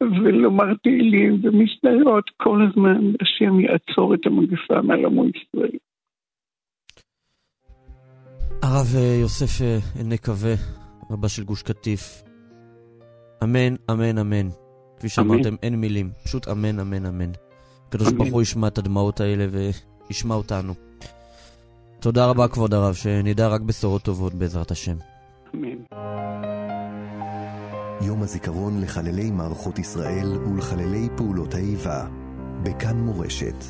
ולומר 0.00 0.74
תהילים 0.82 1.40
ומשניות 1.42 2.30
כל 2.36 2.66
הזמן, 2.68 3.12
השם 3.20 3.60
יעצור 3.60 4.14
את 4.14 4.26
המגפה 4.26 4.82
מעל 4.82 5.04
עמו 5.04 5.24
ישראל. 5.26 5.76
הרב 8.62 9.20
יוסף 9.20 9.64
נקווה, 10.04 10.54
רבה 11.10 11.28
של 11.28 11.44
גוש 11.44 11.62
קטיף, 11.62 12.22
אמן, 13.44 13.74
אמן, 13.90 14.18
אמן. 14.18 14.48
כפי 14.98 15.08
שאמרתם, 15.08 15.54
אין 15.62 15.74
מילים, 15.74 16.10
פשוט 16.24 16.48
אמן, 16.48 16.80
אמן, 16.80 17.06
אמן. 17.06 17.30
הקדוש 17.88 18.12
ברוך 18.12 18.32
הוא 18.32 18.42
ישמע 18.42 18.68
את 18.68 18.78
הדמעות 18.78 19.20
האלה 19.20 19.46
וישמע 19.50 20.34
אותנו. 20.34 20.89
תודה 22.00 22.26
רבה, 22.26 22.48
כבוד 22.48 22.74
הרב, 22.74 22.94
שנדע 22.94 23.48
רק 23.48 23.60
בשורות 23.60 24.02
טובות 24.02 24.34
בעזרת 24.34 24.70
השם. 24.70 24.96
אמן. 25.54 25.68
יום 28.00 28.22
הזיכרון 28.22 28.80
לחללי 28.80 29.30
מערכות 29.30 29.78
ישראל 29.78 30.38
ולחללי 30.38 31.08
פעולות 31.16 31.54
האיבה, 31.54 32.06
בכאן 32.62 32.96
מורשת. 32.96 33.64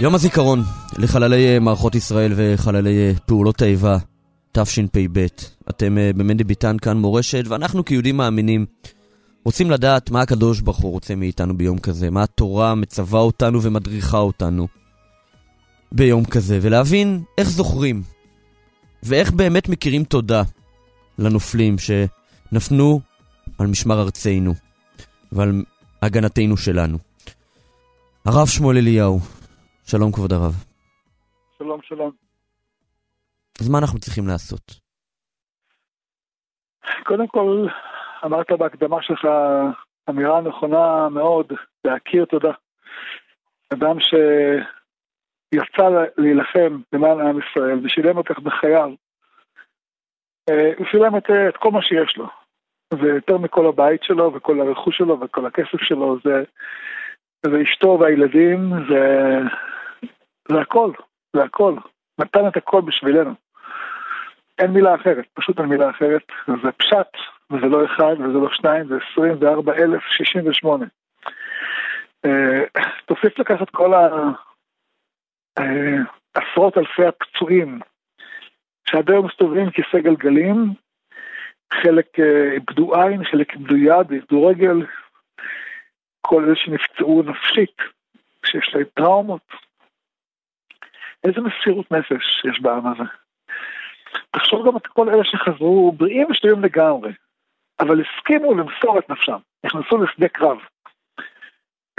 יום 0.00 0.14
הזיכרון, 0.14 0.60
לחללי 0.98 1.58
מערכות 1.58 1.94
ישראל 1.94 2.32
וחללי 2.36 3.14
פעולות 3.26 3.62
האיבה, 3.62 3.98
תשפ"ב. 4.52 5.26
אתם 5.70 5.96
במנדי 6.16 6.44
ביטן 6.44 6.78
כאן 6.78 6.96
מורשת, 6.96 7.44
ואנחנו 7.48 7.84
כיהודים 7.84 8.16
מאמינים 8.16 8.66
רוצים 9.44 9.70
לדעת 9.70 10.10
מה 10.10 10.20
הקדוש 10.20 10.60
ברוך 10.60 10.78
הוא 10.78 10.92
רוצה 10.92 11.14
מאיתנו 11.14 11.56
ביום 11.56 11.78
כזה, 11.78 12.10
מה 12.10 12.22
התורה 12.22 12.74
מצווה 12.74 13.20
אותנו 13.20 13.62
ומדריכה 13.62 14.18
אותנו 14.18 14.68
ביום 15.92 16.24
כזה, 16.24 16.58
ולהבין 16.62 17.22
איך 17.38 17.48
זוכרים, 17.48 18.02
ואיך 19.02 19.32
באמת 19.32 19.68
מכירים 19.68 20.04
תודה 20.04 20.42
לנופלים 21.18 21.76
שנפנו 21.78 23.00
על 23.58 23.66
משמר 23.66 24.00
ארצנו 24.00 24.54
ועל 25.32 25.64
הגנתנו 26.02 26.56
שלנו. 26.56 26.98
הרב 28.24 28.46
שמואל 28.46 28.76
אליהו, 28.76 29.20
שלום 29.84 30.12
כבוד 30.12 30.32
הרב. 30.32 30.64
שלום, 31.58 31.80
שלום. 31.82 32.21
אז 33.62 33.68
מה 33.68 33.78
אנחנו 33.78 33.98
צריכים 33.98 34.26
לעשות? 34.26 34.62
קודם 37.04 37.26
כל, 37.26 37.66
אמרת 38.24 38.52
בהקדמה 38.52 39.02
שלך 39.02 39.28
אמירה 40.10 40.40
נכונה 40.40 41.08
מאוד, 41.08 41.52
להכיר 41.84 42.24
תודה. 42.24 42.52
אדם 43.72 43.96
שיצא 44.00 45.88
להילחם 46.18 46.80
למען 46.92 47.20
עם 47.20 47.38
ישראל 47.38 47.78
ושילם 47.84 48.22
כך 48.22 48.38
בחייו, 48.38 48.90
אה, 50.50 50.72
הוא 50.78 50.86
שילם 50.90 51.16
את, 51.16 51.30
את 51.48 51.56
כל 51.56 51.70
מה 51.70 51.82
שיש 51.82 52.16
לו. 52.16 52.26
ויותר 52.94 53.38
מכל 53.38 53.66
הבית 53.66 54.02
שלו 54.02 54.34
וכל 54.34 54.60
הרכוש 54.60 54.98
שלו 54.98 55.20
וכל 55.20 55.46
הכסף 55.46 55.80
שלו, 55.80 56.16
זה, 56.24 56.44
זה 57.46 57.62
אשתו 57.62 57.98
והילדים, 58.00 58.70
זה, 58.88 59.38
זה 60.48 60.60
הכל, 60.60 60.92
זה 61.36 61.42
הכל. 61.42 61.76
נתן 62.18 62.48
את 62.48 62.56
הכל 62.56 62.80
בשבילנו. 62.80 63.41
אין 64.58 64.70
מילה 64.70 64.94
אחרת, 64.94 65.24
פשוט 65.34 65.60
אין 65.60 65.66
מילה 65.66 65.90
אחרת. 65.90 66.22
זה 66.46 66.72
פשט, 66.72 67.16
וזה 67.50 67.66
לא 67.66 67.84
אחד, 67.84 68.20
וזה 68.20 68.38
לא 68.38 68.48
שניים, 68.52 68.88
זה 68.88 68.94
24,068. 69.12 70.86
תוסיף 73.06 73.38
לכך 73.38 73.62
את 73.62 73.70
כל 73.70 73.92
העשרות 75.56 76.76
אה, 76.78 76.82
אלפי 76.82 77.06
הפצועים 77.06 77.80
שעד 78.88 79.10
היום 79.10 79.26
מסתובבים 79.26 79.70
כיסא 79.70 79.98
גלגלים, 79.98 80.56
חלק 81.72 82.20
אה, 82.20 82.52
איבדו 82.52 82.94
עין, 82.94 83.24
חלק 83.24 83.54
איבדו 83.54 83.76
יד, 83.76 84.10
איבדו 84.12 84.46
רגל, 84.46 84.86
כל 86.20 86.44
אלה 86.44 86.56
שנפצעו 86.56 87.22
נפשית, 87.22 87.76
שיש 88.46 88.74
להם 88.74 88.84
טראומות. 88.94 89.46
איזה 91.24 91.40
מסירות 91.40 91.92
נפש 91.92 92.44
יש 92.44 92.60
בעם 92.60 92.86
הזה. 92.86 93.21
תחשוב 94.30 94.66
גם 94.66 94.76
את 94.76 94.86
כל 94.86 95.08
אלה 95.08 95.24
שחזרו 95.24 95.92
בריאים 95.92 96.30
ושלמים 96.30 96.64
לגמרי, 96.64 97.12
אבל 97.80 98.00
הסכימו 98.00 98.54
למסור 98.54 98.98
את 98.98 99.10
נפשם, 99.10 99.38
נכנסו 99.64 99.98
לשדה 99.98 100.28
קרב. 100.28 100.58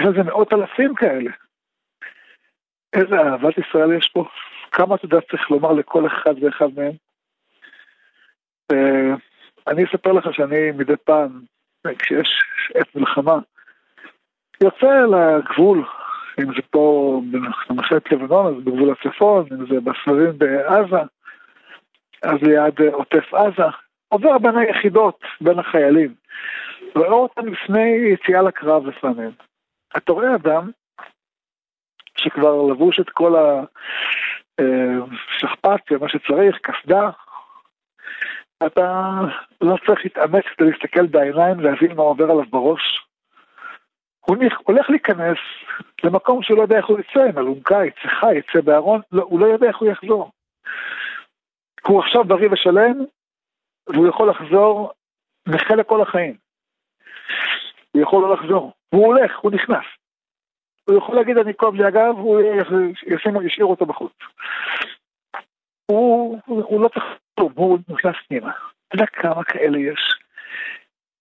יש 0.02 0.08
לזה 0.08 0.24
מאות 0.24 0.54
אלפים 0.54 0.96
כאלה. 0.96 1.32
איזה 2.94 3.16
אהבת 3.16 3.58
ישראל 3.58 3.94
יש 3.94 4.08
פה. 4.14 4.26
כמה 4.72 4.96
אתה 4.96 5.06
יודע 5.06 5.22
צריך 5.32 5.52
לומר 5.52 5.72
לכל 5.72 6.08
אחד 6.08 6.34
ואחד 6.42 6.68
מהם. 6.76 6.92
אה, 8.72 9.16
אני 9.68 9.84
אספר 9.84 10.12
לך 10.12 10.34
שאני 10.34 10.72
מדי 10.72 10.94
פעם, 11.04 11.42
כשיש 12.00 12.44
עת 12.76 12.96
מלחמה, 12.96 13.40
יוצא 14.64 15.06
לגבול, 15.06 15.86
אם 16.40 16.46
זה 16.46 16.62
פה 16.70 17.22
במחלת 17.70 18.12
לבנון, 18.12 18.48
אז 18.48 18.64
בגבול 18.64 18.92
הצפון, 18.92 19.46
אם 19.52 19.66
זה 19.66 19.80
בסבבים 19.82 20.38
בעזה, 20.38 21.04
אז 22.24 22.42
ליד 22.42 22.82
עוטף 22.94 23.34
עזה, 23.34 23.70
עובר 24.08 24.38
בין 24.38 24.58
היחידות, 24.58 25.20
בין 25.42 25.60
החיילים. 25.60 26.14
רואה 26.96 27.10
אותם 27.10 27.48
לפני 27.48 27.90
יציאה 28.14 28.42
לקרב 28.42 28.88
לפעמים. 28.88 29.32
אתה 29.98 30.12
רואה 30.12 30.36
אדם 30.36 30.72
שכבר 32.18 32.62
לבוש 32.72 33.00
את 33.00 33.10
כל 33.10 33.34
השכפ"ץ, 34.60 35.92
מה 36.02 36.10
שצריך, 36.10 36.58
קסדה, 36.62 37.10
אתה 38.66 39.10
לא 39.62 39.78
צריך 39.86 40.00
להתאמץ 40.04 40.44
כדי 40.58 40.72
להסתכל 40.72 41.06
בעיניים, 41.06 41.60
להבין 41.60 41.96
מה 41.96 42.04
עובר 42.04 42.24
עליו 42.24 42.46
בראש. 42.50 43.06
הוא 44.26 44.38
הולך 44.64 44.90
להיכנס 44.90 45.38
למקום 46.04 46.44
שהוא 46.44 46.58
לא 46.58 46.62
יודע 46.62 46.78
איך 46.78 46.86
הוא 46.86 47.00
יצא, 47.00 47.24
עם 47.24 47.38
אלונקה, 47.38 47.86
יצא 47.86 48.08
חי, 48.20 48.36
יצא 48.36 48.62
בארון, 48.62 49.02
לא, 49.12 49.24
הוא 49.24 49.40
לא 49.40 49.46
יודע 49.46 49.68
איך 49.68 49.78
הוא 49.78 49.90
יחזור. 49.90 50.32
הוא 51.88 52.00
עכשיו 52.00 52.24
בריא 52.24 52.50
ושלם, 52.52 53.06
והוא 53.88 54.08
יכול 54.08 54.30
לחזור 54.30 54.92
נכה 55.48 55.76
לכל 55.76 56.02
החיים. 56.02 56.38
הוא 57.92 58.02
יכול 58.02 58.22
לא 58.22 58.34
לחזור. 58.34 58.74
הוא 58.90 59.06
הולך, 59.06 59.40
הוא 59.40 59.52
נכנס. 59.52 59.86
הוא 60.90 60.98
יכול 60.98 61.16
להגיד 61.16 61.38
אני 61.38 61.54
כואב 61.54 61.74
לי 61.74 61.86
הגב, 61.86 62.16
הוא 62.18 62.42
ישים, 63.08 63.42
ישאיר 63.46 63.66
אותו 63.66 63.86
בחוץ. 63.86 64.14
הוא, 65.86 66.40
הוא, 66.46 66.64
הוא 66.64 66.82
לא 66.82 66.88
צריך 66.88 67.06
כלום, 67.36 67.52
הוא 67.56 67.80
נכנס 67.90 68.16
פנימה. 68.28 68.52
אתה 68.88 68.96
יודע 68.96 69.06
כמה 69.06 69.44
כאלה 69.44 69.80
יש? 69.80 70.20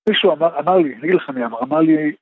מישהו 0.08 0.32
אמר, 0.32 0.58
אמר 0.58 0.76
לי, 0.76 0.94
אני 0.94 0.98
אגיד 0.98 1.14
לך 1.14 1.30
מי 1.30 1.44
אמר, 1.44 1.62
אמר 1.62 1.78
לי, 1.78 2.12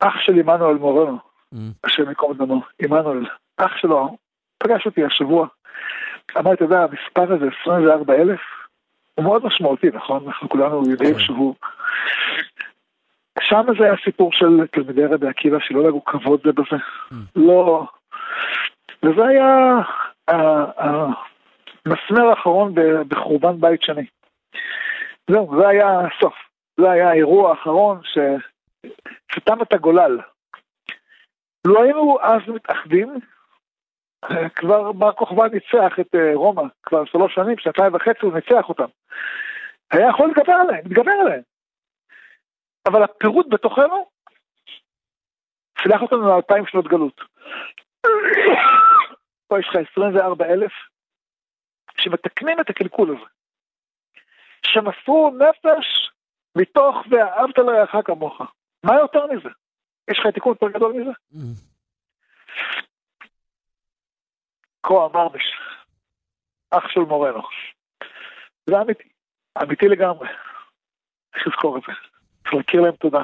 אח 0.00 0.20
של 0.20 0.32
עמנואל 0.32 0.74
מורנו, 0.74 1.18
mm. 1.54 1.58
השם 1.84 2.08
ייקום 2.08 2.32
דמו, 2.32 2.62
עמנואל, 2.82 3.26
אח 3.56 3.76
שלו, 3.76 4.16
פגש 4.58 4.86
אותי 4.86 5.04
השבוע, 5.04 5.46
אמר, 6.38 6.52
אתה 6.52 6.64
יודע, 6.64 6.78
המספר 6.82 7.32
הזה, 7.32 7.46
24 7.60 8.14
אלף, 8.14 8.40
הוא 9.14 9.24
מאוד 9.24 9.46
משמעותי, 9.46 9.86
נכון? 9.94 10.24
אנחנו 10.26 10.48
כולנו 10.48 10.90
יודעים 10.90 11.14
כן. 11.14 11.20
שהוא... 11.20 11.54
שם 13.40 13.62
זה 13.78 13.84
היה 13.84 13.94
סיפור 14.04 14.32
של 14.32 14.66
תלמידי 14.72 15.04
רבי 15.06 15.28
עקיבא 15.28 15.58
שלא 15.60 15.88
לגו 15.88 16.04
כבוד 16.04 16.40
זה 16.44 16.52
בזה. 16.52 16.76
Mm. 17.12 17.14
לא... 17.36 17.86
וזה 19.02 19.26
היה 19.26 19.78
המסמר 21.86 22.28
האחרון 22.30 22.74
בחורבן 23.08 23.60
בית 23.60 23.82
שני. 23.82 24.06
זהו, 25.30 25.56
זה 25.58 25.68
היה 25.68 26.00
הסוף. 26.00 26.34
זה 26.76 26.90
היה 26.90 27.10
האירוע 27.10 27.50
האחרון 27.50 28.00
שסתם 28.04 29.62
את 29.62 29.72
הגולל. 29.72 30.18
לו 31.66 31.82
היינו 31.82 32.18
אז 32.22 32.40
מתאחדים, 32.48 33.14
כבר 34.54 34.92
בר 34.92 35.12
כוכבא 35.12 35.42
ניצח 35.52 36.00
את 36.00 36.14
אה, 36.14 36.30
רומא, 36.34 36.62
כבר 36.82 37.04
שלוש 37.04 37.34
שנים, 37.34 37.58
שנתיים 37.58 37.94
וחצי 37.94 38.18
הוא 38.22 38.34
ניצח 38.34 38.68
אותם. 38.68 38.88
היה 39.90 40.08
יכול 40.08 40.26
להתגבר 40.26 40.52
עליהם, 40.52 40.84
להתגבר 40.84 41.12
עליהם. 41.20 41.42
אבל 42.88 43.02
הפירוט 43.02 43.46
בתוכנו, 43.50 44.08
שלח 45.78 46.02
אותנו 46.02 46.28
לאלפיים 46.28 46.66
שנות 46.66 46.88
גלות. 46.88 47.20
פה 49.48 49.60
יש 49.60 49.68
לך 49.68 49.76
24 49.90 50.44
אלף 50.44 50.72
שמתקנים 51.96 52.60
את 52.60 52.70
הקלקול 52.70 53.16
הזה. 53.16 53.26
שמסרו 54.66 55.30
נפש 55.30 56.10
מתוך 56.56 56.96
ואהבת 57.10 57.58
לרעך 57.58 57.94
כמוך. 58.04 58.40
מה 58.84 58.94
יותר 58.94 59.26
מזה? 59.26 59.48
יש 60.10 60.18
לך 60.18 60.26
תיקון 60.26 60.52
יותר 60.52 60.78
גדול 60.78 60.92
מזה? 60.92 61.10
Mm. 61.32 61.74
כה 64.84 64.94
אמר 64.94 65.28
בש... 65.28 65.52
אח 66.70 66.88
של 66.88 67.00
מורנו. 67.00 67.42
זה 68.66 68.80
אמיתי, 68.80 69.08
אמיתי 69.62 69.88
לגמרי. 69.88 70.28
צריך 71.32 71.46
לזכור 71.46 71.78
את 71.78 71.82
זה, 71.86 71.92
צריך 72.42 72.54
להכיר 72.54 72.80
להם 72.80 72.96
תודה. 72.96 73.22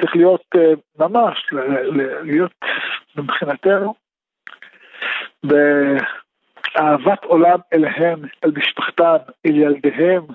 צריך 0.00 0.16
להיות 0.16 0.44
uh, 0.56 0.58
ממש, 0.98 1.46
להיות 2.22 2.52
מבחינתנו 3.16 3.94
באהבת 5.42 7.24
עולם 7.24 7.58
אליהם, 7.72 8.22
אל 8.44 8.50
משפחתם, 8.56 9.16
אל 9.46 9.56
ילדיהם, 9.56 10.26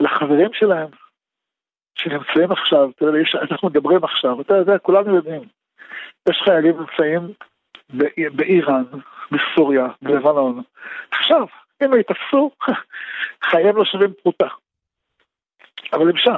לחברים 0.00 0.52
שלהם, 0.52 0.88
שנמצאים 1.94 2.52
עכשיו, 2.52 2.90
תראה, 2.96 3.20
אנחנו 3.50 3.68
מדברים 3.68 4.04
עכשיו, 4.04 4.40
אתה 4.40 4.54
יודע, 4.54 4.78
כולנו 4.78 5.14
יודעים, 5.14 5.42
יש 6.28 6.42
חיילים 6.44 6.76
נמצאים 6.80 7.32
באיראן, 8.34 8.84
בסוריה, 9.30 9.86
בלבנון. 10.02 10.62
עכשיו, 11.10 11.46
אם 11.84 11.94
יתפסו, 12.00 12.50
חייהם 13.50 13.76
לא 13.76 13.84
שווים 13.84 14.12
פרוטה. 14.22 14.48
אבל 15.92 16.08
הם 16.08 16.16
שם. 16.16 16.36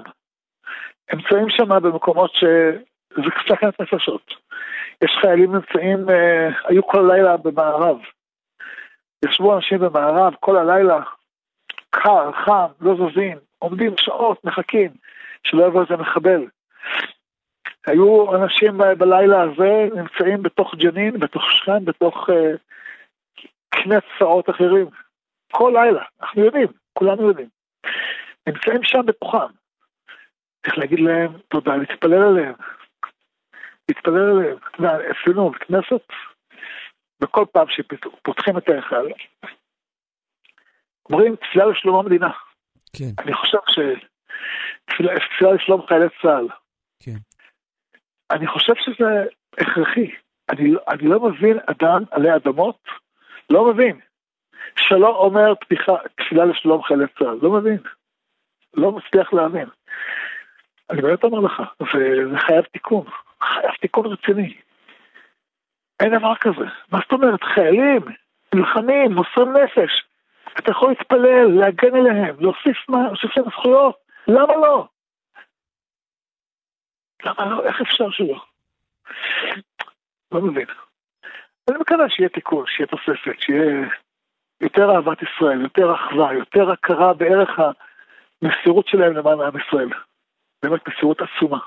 הם 1.10 1.18
נמצאים 1.18 1.50
שם 1.50 1.68
במקומות 1.68 2.32
שזה 2.34 3.28
סכנת 3.48 3.80
נפשות. 3.80 4.34
יש 5.02 5.18
חיילים 5.20 5.54
נמצאים, 5.54 6.10
אה, 6.10 6.48
היו 6.64 6.86
כל 6.86 7.10
הלילה 7.10 7.36
במערב. 7.36 7.96
ישבו 9.24 9.56
אנשים 9.56 9.78
במערב 9.78 10.34
כל 10.40 10.56
הלילה, 10.56 11.00
קר, 11.90 12.32
חם, 12.32 12.66
לא 12.80 12.94
זזים, 12.94 13.38
עומדים 13.58 13.94
שעות, 13.96 14.44
מחכים, 14.44 14.90
שלא 15.44 15.66
יבוא 15.66 15.82
איזה 15.82 15.96
מחבל. 15.96 16.46
היו 17.86 18.36
אנשים 18.36 18.78
בלילה 18.98 19.42
הזה 19.42 19.88
נמצאים 19.94 20.42
בתוך 20.42 20.74
ג'נין, 20.74 21.18
בתוך 21.18 21.42
שכם, 21.50 21.84
בתוך 21.84 22.28
uh, 22.28 22.58
קנה 23.68 23.96
צפעות 24.00 24.50
אחרים. 24.50 24.86
כל 25.52 25.72
לילה, 25.74 26.04
אנחנו 26.22 26.44
יודעים, 26.44 26.68
כולנו 26.92 27.28
יודעים. 27.28 27.48
נמצאים 28.46 28.82
שם 28.82 29.06
בתוכם. 29.06 29.52
צריך 30.62 30.78
להגיד 30.78 31.00
להם 31.00 31.32
תודה, 31.48 31.76
להתפלל 31.76 32.22
עליהם. 32.22 32.54
להתפלל 33.88 34.30
עליהם. 34.30 34.56
אצלנו 35.10 35.50
בכנסת, 35.50 36.06
בכל 37.20 37.44
פעם 37.52 37.66
שפותחים 37.68 38.58
את 38.58 38.68
ההיכל, 38.68 39.08
אומרים 41.10 41.36
תפילה 41.36 41.66
לשלום 41.66 41.96
המדינה. 41.96 42.30
כן. 42.96 43.10
אני 43.18 43.32
חושב 43.32 43.58
שתפילה 43.68 45.52
לשלום 45.54 45.86
חיילי 45.86 46.06
צה"ל. 46.22 46.48
כן. 47.00 47.31
אני 48.32 48.46
חושב 48.46 48.72
שזה 48.74 49.24
הכרחי. 49.58 50.10
אני, 50.50 50.70
אני 50.88 51.08
לא 51.08 51.20
מבין 51.20 51.58
אדם 51.66 52.02
עלי 52.10 52.36
אדמות, 52.36 52.78
לא 53.50 53.72
מבין, 53.72 54.00
שלא 54.76 55.16
אומר 55.16 55.54
פתיחה, 55.54 55.92
תפילה 56.16 56.44
לשלום 56.44 56.82
חיילי 56.82 57.04
צה"ל, 57.18 57.38
לא 57.42 57.50
מבין. 57.50 57.78
לא 58.74 58.92
מצליח 58.92 59.32
להאמין. 59.32 59.66
אני 60.90 61.02
באמת 61.02 61.24
אומר 61.24 61.40
לך, 61.40 61.62
זה 61.80 62.38
חייב 62.38 62.64
תיקון, 62.64 63.04
חייב 63.42 63.72
תיקון 63.80 64.06
רציני. 64.06 64.54
אין 66.00 66.18
דבר 66.18 66.34
כזה. 66.34 66.64
מה 66.92 66.98
זאת 67.02 67.12
אומרת? 67.12 67.42
חיילים, 67.42 68.00
נלחמים, 68.54 69.12
מוסרים 69.12 69.52
נפש. 69.52 70.04
אתה 70.58 70.70
יכול 70.70 70.88
להתפלל, 70.88 71.46
להגן 71.46 71.96
עליהם, 71.96 72.36
להוסיף 72.40 72.88
מה, 72.88 73.02
להוסיף 73.02 73.36
להם 73.36 73.46
זכויות. 73.50 73.96
למה 74.28 74.56
לא? 74.56 74.86
למה 77.24 77.46
לא? 77.46 77.64
איך 77.66 77.80
אפשר 77.80 78.10
שלא? 78.10 78.44
לא 80.32 80.40
מבין. 80.40 80.66
אני 81.70 81.78
מקווה 81.80 82.04
שיהיה 82.08 82.28
תיקון, 82.28 82.64
שיהיה 82.68 82.86
תוספת, 82.86 83.40
שיהיה 83.40 83.88
יותר 84.60 84.90
אהבת 84.90 85.18
ישראל, 85.22 85.60
יותר 85.60 85.94
אחווה, 85.94 86.34
יותר 86.34 86.70
הכרה 86.70 87.14
בערך 87.14 87.50
המסירות 88.42 88.88
שלהם 88.88 89.12
למען 89.12 89.40
עם 89.40 89.60
ישראל. 89.60 89.88
באמת 90.62 90.80
מסירות 90.88 91.18
עצומה. 91.20 91.58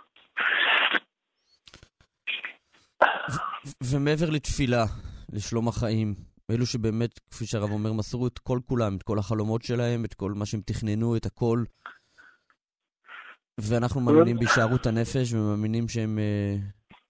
ומעבר 3.83 4.29
לתפילה, 4.29 4.83
לשלום 5.33 5.67
החיים, 5.67 6.15
אלו 6.51 6.65
שבאמת, 6.65 7.19
כפי 7.31 7.45
שהרב 7.45 7.71
אומר, 7.71 7.93
מסרו 7.93 8.27
את 8.27 8.39
כל 8.39 8.59
כולם, 8.65 8.95
את 8.95 9.03
כל 9.03 9.19
החלומות 9.19 9.63
שלהם, 9.63 10.05
את 10.05 10.13
כל 10.13 10.31
מה 10.35 10.45
שהם 10.45 10.61
תכננו, 10.65 11.15
את 11.15 11.25
הכל. 11.25 11.63
ואנחנו 13.59 14.01
מאמינים 14.01 14.37
בהישארות 14.37 14.85
הנפש 14.85 15.33
ומאמינים 15.33 15.87
שהם 15.87 16.17
uh, 16.17 16.61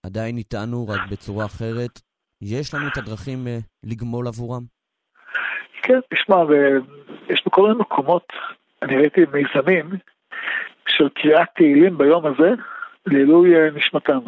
עדיין 0.05 0.37
איתנו, 0.37 0.87
רק 0.87 1.01
בצורה 1.11 1.45
אחרת. 1.45 1.99
יש 2.41 2.73
לנו 2.73 2.87
את 2.87 2.97
הדרכים 2.97 3.47
uh, 3.47 3.63
לגמול 3.83 4.27
עבורם? 4.27 4.61
כן, 5.81 5.99
תשמע, 6.13 6.35
יש 7.29 7.43
בכל 7.45 7.61
מיני 7.61 7.79
מקומות, 7.79 8.33
אני 8.81 8.97
ראיתי 8.97 9.21
מיזמים 9.33 9.89
של 10.87 11.09
קריאת 11.09 11.47
תהילים 11.55 11.97
ביום 11.97 12.25
הזה 12.25 12.53
לעילוי 13.05 13.55
אה, 13.55 13.69
נשמתם. 13.75 14.19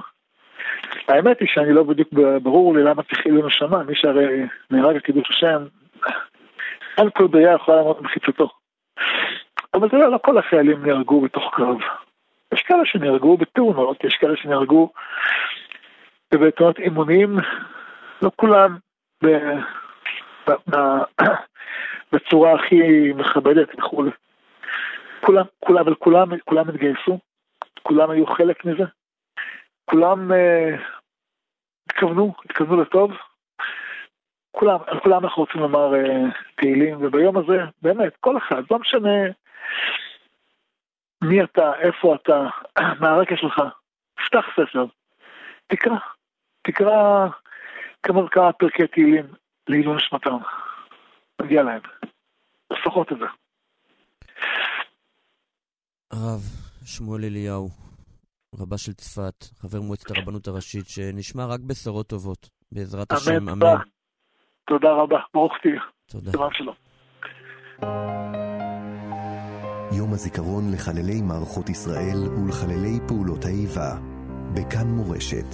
האמת 1.08 1.40
היא 1.40 1.48
שאני 1.52 1.74
לא 1.74 1.84
בדיוק 1.84 2.10
ברור 2.44 2.76
לי 2.76 2.84
למה 2.84 3.04
צריך 3.04 3.26
עילוי 3.26 3.48
נשמה, 3.48 3.84
מי 3.84 3.96
שהרי 3.96 4.46
נהרג 4.72 4.96
על 4.96 5.00
קידוש 5.00 5.30
השם, 5.30 5.66
אין 6.98 7.10
כל 7.10 7.28
בריאה 7.28 7.56
יכולה 7.56 7.78
לעמוד 7.78 7.98
במחיצתו. 7.98 8.50
אבל 9.74 9.90
תראה, 9.90 10.10
לא 10.10 10.20
כל 10.26 10.38
החיילים 10.38 10.86
נהרגו 10.86 11.22
בתוך 11.22 11.44
קרב. 11.56 11.78
יש 12.54 12.62
כאלה 12.62 12.86
שנהרגו 12.86 13.38
בתאונות, 13.38 14.04
יש 14.04 14.16
כאלה 14.16 14.38
שנהרגו 14.38 14.92
בתאונות 16.34 16.80
אימונים, 16.80 17.38
לא 18.22 18.32
כולם 18.36 18.78
ב... 19.24 19.28
ב... 20.50 20.76
בצורה 22.14 22.54
הכי 22.54 23.12
מכבדת 23.16 23.68
וכולי. 23.78 24.12
כולם, 25.26 25.46
כולם, 25.60 25.80
אבל 25.80 25.96
כולם, 25.96 26.30
כולם 26.46 26.70
התגייסו, 26.70 27.20
כולם 27.84 28.10
היו 28.10 28.26
חלק 28.26 28.66
מזה, 28.66 28.84
כולם 29.86 30.32
אה, 30.32 30.76
התכוונו, 31.86 32.34
התכוונו 32.46 32.82
לטוב, 32.82 33.12
כולם, 34.52 34.80
על 34.88 35.00
כולם 35.00 35.24
אנחנו 35.24 35.44
רוצים 35.44 35.62
לומר 35.62 35.96
אה, 35.96 36.24
תהילים, 36.56 36.98
וביום 37.00 37.38
הזה, 37.38 37.58
באמת, 37.82 38.14
כל 38.20 38.38
אחד, 38.38 38.64
לא 38.72 38.80
משנה 38.80 39.26
מי 41.22 41.44
אתה, 41.44 41.72
איפה 41.80 42.16
אתה, 42.16 42.48
מה 43.02 43.10
הרקע 43.10 43.36
שלך, 43.38 43.62
פתח 44.16 44.46
ספר, 44.56 44.86
תקרא, 45.68 45.96
תקרא 46.62 47.28
כמה 48.04 48.24
וכמה 48.24 48.54
פרקי 48.54 48.88
תהילים 48.88 49.26
לעילוי 49.68 49.96
נשמתם, 49.96 50.38
מגיע 51.42 51.64
להם, 51.64 51.82
לפחות 52.72 53.12
את 53.12 53.18
זה. 53.18 53.26
הרב 56.12 56.42
שמואל 56.86 57.26
אליהו, 57.26 57.70
רבה 58.60 58.78
של 58.78 58.94
צפת, 58.94 59.44
חבר 59.62 59.82
מועצת 59.82 60.12
הרבנות 60.12 60.48
הראשית, 60.48 60.88
שנשמע 60.88 61.46
רק 61.46 61.60
בשורות 61.60 62.08
טובות, 62.08 62.50
בעזרת 62.72 63.12
השם, 63.12 63.50
אמן. 63.50 63.76
תודה. 64.68 64.92
רבה, 64.92 65.20
ברוך 65.34 65.54
תהיה. 65.62 65.82
תודה. 66.06 66.32
יום 69.92 70.14
הזיכרון 70.14 70.72
לחללי 70.72 71.22
מערכות 71.22 71.70
ישראל 71.70 72.28
ולחללי 72.28 73.00
פעולות 73.08 73.46
האיבה, 73.46 73.98
בכאן 74.54 74.88
מורשת. 74.88 75.46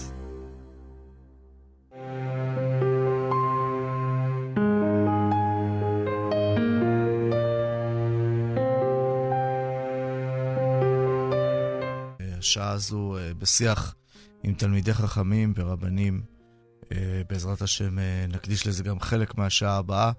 השעה 12.39 12.71
הזו 12.71 13.17
אה, 13.17 13.33
בשיח 13.33 13.95
עם 14.43 14.53
תלמידי 14.53 14.93
חכמים 14.93 15.53
ורבנים. 15.55 16.23
אה, 16.91 17.21
בעזרת 17.29 17.61
השם 17.61 17.99
אה, 17.99 18.25
נקדיש 18.29 18.67
לזה 18.67 18.83
גם 18.83 18.99
חלק 18.99 19.37
מהשעה 19.37 19.77
הבאה. 19.77 20.11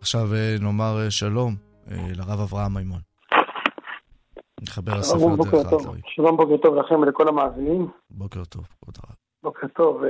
עכשיו 0.00 0.28
נאמר 0.60 1.10
שלום 1.10 1.56
לרב 1.88 2.40
אברהם 2.40 2.74
מימון. 2.74 3.15
נחבר 4.62 4.92
הספר 4.92 5.36
דרך 5.36 5.54
האתרי. 5.54 6.00
שלום, 6.06 6.36
בוקר 6.36 6.56
טוב 6.56 6.74
לכם 6.74 7.00
ולכל 7.00 7.28
המאזינים. 7.28 7.88
בוקר 8.10 8.44
טוב, 8.44 8.64
כבוד 8.82 8.94
הרב. 9.02 9.16
בוקר 9.42 9.66
טוב. 9.68 10.02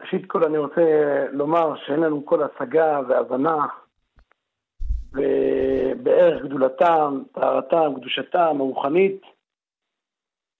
ראשית 0.00 0.26
כל 0.26 0.44
אני 0.44 0.58
רוצה 0.58 0.82
לומר 1.32 1.74
שאין 1.86 2.00
לנו 2.00 2.26
כל 2.26 2.40
השגה 2.42 3.00
והבנה 3.08 3.66
בערך 6.02 6.44
גדולתם, 6.44 7.22
טהרתם, 7.32 7.92
קדושתם 8.00 8.56
הרוחנית 8.60 9.22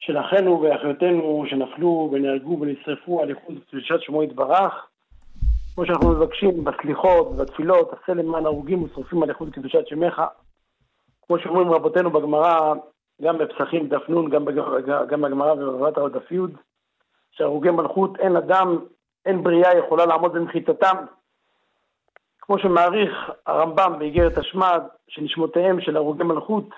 של 0.00 0.18
אחינו 0.18 0.60
ואחיותינו 0.60 1.44
שנפלו 1.50 2.10
ונהרגו 2.12 2.60
ונשרפו 2.60 3.22
על 3.22 3.30
איכות 3.30 3.54
קדושת 3.70 4.00
שמו 4.00 4.22
יתברך. 4.22 4.72
כמו 5.74 5.86
שאנחנו 5.86 6.10
מבקשים 6.10 6.64
בסליחות 6.64 7.26
ובתפילות, 7.26 7.92
עשה 7.92 8.14
למען 8.14 8.46
הרוגים 8.46 8.82
ושרופים 8.82 9.22
על 9.22 9.30
איכות 9.30 9.48
קדושת 9.54 9.86
שמך. 9.86 10.22
כמו 11.30 11.38
שאומרים 11.38 11.72
רבותינו 11.72 12.10
בגמרא, 12.10 12.74
גם 13.22 13.38
בפסחים 13.38 13.88
דף 13.88 14.08
נ', 14.08 14.28
גם, 14.30 14.44
גם 15.08 15.20
בגמרא 15.22 15.52
ובבבת 15.52 16.12
דף 16.12 16.32
י', 16.32 16.38
שהרוגי 17.30 17.70
מלכות 17.70 18.20
אין 18.20 18.36
אדם, 18.36 18.78
אין 19.26 19.42
בריאה 19.42 19.78
יכולה 19.78 20.06
לעמוד 20.06 20.32
במחיצתם. 20.32 20.96
כמו 22.40 22.58
שמעריך 22.58 23.30
הרמב"ם 23.46 23.98
באיגרת 23.98 24.38
השמד, 24.38 24.82
שנשמותיהם 25.08 25.80
של 25.80 25.96
הרוגי 25.96 26.22
מלכות 26.22 26.68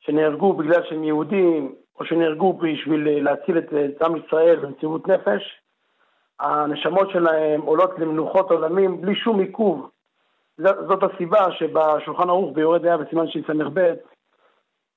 שנהרגו 0.00 0.52
בגלל 0.52 0.82
שהם 0.88 1.04
יהודים, 1.04 1.74
או 2.00 2.04
שנהרגו 2.04 2.52
בשביל 2.52 3.08
אה, 3.08 3.20
להציל 3.20 3.58
את, 3.58 3.72
את 3.72 4.02
עם 4.02 4.16
ישראל 4.16 4.56
במסירות 4.56 5.08
נפש, 5.08 5.60
הנשמות 6.40 7.10
שלהם 7.10 7.60
עולות 7.60 7.98
למנוחות 7.98 8.50
עולמים 8.50 9.00
בלי 9.00 9.14
שום 9.14 9.40
עיכוב. 9.40 9.90
זאת 10.58 11.02
הסיבה 11.02 11.52
שבשולחן 11.52 12.28
ערוך 12.28 12.54
ביורד 12.54 12.84
היה 12.84 12.96
בסימן 12.96 13.24
ס"ב, 13.26 13.94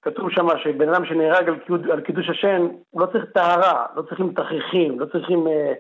כתוב 0.02 0.30
שם 0.30 0.48
שבן 0.58 0.90
אדם 0.90 1.06
שנהרג 1.06 1.50
על, 1.50 1.60
קידוש, 1.60 1.90
על 1.92 2.02
קידוש 2.02 2.30
השם, 2.30 2.68
הוא 2.90 3.02
לא 3.02 3.06
צריך 3.06 3.26
טהרה, 3.34 3.86
לא 3.96 4.02
צריכים 4.02 4.34
תכריכים, 4.34 5.00
לא 5.00 5.06
צריכים 5.06 5.48
אה, 5.48 5.74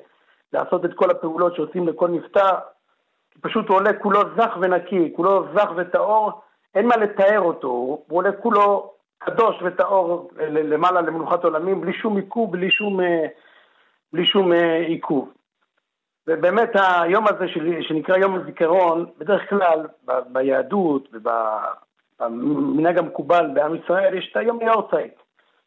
לעשות 0.54 0.86
את 0.86 0.94
כל 0.94 1.12
הפעולות 1.12 1.56
שעושים 1.56 1.88
לכל 1.88 2.10
נפטר, 2.10 2.56
פשוט 3.41 3.70
הוא 3.70 3.78
עולה 3.78 3.94
כולו 3.94 4.22
זך 4.38 4.58
ונקי, 4.62 5.13
כולו 5.15 5.46
זך 5.56 5.70
וטהור, 5.76 6.41
אין 6.76 6.88
מה 6.88 6.96
לתאר 6.98 7.39
אותו, 7.39 7.67
הוא 7.67 8.00
עולה 8.10 8.32
כולו 8.32 8.94
קדוש 9.17 9.56
וטהור 9.62 10.32
למעלה 10.50 11.02
למנוחת 11.02 11.44
עולמים, 11.44 11.82
בלי 11.82 11.94
שום 11.94 12.17
עיכוב, 12.17 12.52
בלי 12.52 12.72
שום, 12.72 13.02
אה, 13.02 13.28
בלי 14.13 14.26
שום 14.26 14.54
אה, 14.54 14.78
עיכוב. 14.78 15.34
ובאמת 16.27 16.69
היום 16.75 17.25
הזה 17.27 17.45
שנקרא 17.81 18.17
יום 18.17 18.36
הזיכרון, 18.36 19.05
בדרך 19.17 19.49
כלל 19.49 19.88
ב- 20.05 20.19
ביהדות 20.27 21.10
ובמנהג 21.13 22.97
המקובל 22.97 23.47
בעם 23.53 23.75
ישראל 23.75 24.17
יש 24.17 24.29
את 24.31 24.38
היום 24.38 24.62
יאורצייט. 24.62 25.13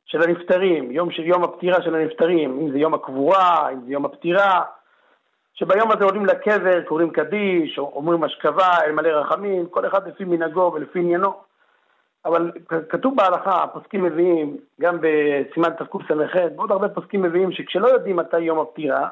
של 0.06 0.22
הנפטרים, 0.22 0.90
יום, 0.90 1.10
של, 1.10 1.22
יום 1.22 1.44
הפטירה 1.44 1.82
של 1.82 1.94
הנפטרים, 1.94 2.60
אם 2.60 2.70
זה 2.70 2.78
יום 2.78 2.94
הקבורה, 2.94 3.70
אם 3.72 3.80
זה 3.86 3.92
יום 3.92 4.04
הפטירה, 4.04 4.62
שביום 5.54 5.90
הזה 5.92 6.04
עולים 6.04 6.26
לקבר, 6.26 6.82
קוראים 6.82 7.10
קדיש, 7.10 7.78
אומרים 7.78 8.24
אשכבה, 8.24 8.68
אל 8.84 8.92
מלא 8.92 9.08
רחמים, 9.08 9.66
כל 9.66 9.86
אחד 9.86 10.08
לפי 10.08 10.24
מנהגו 10.24 10.72
ולפי 10.74 10.98
עניינו. 10.98 11.34
אבל 12.24 12.50
כתוב 12.88 13.16
בהלכה, 13.16 13.62
הפוסקים 13.62 14.04
מביאים, 14.04 14.56
גם 14.80 14.98
בסימן 15.00 15.70
תקס"ח, 15.70 16.36
ועוד 16.56 16.72
הרבה 16.72 16.88
פוסקים 16.88 17.22
מביאים 17.22 17.52
שכשלא 17.52 17.88
יודעים 17.88 18.16
מתי 18.16 18.40
יום 18.40 18.58
הפטירה, 18.58 19.08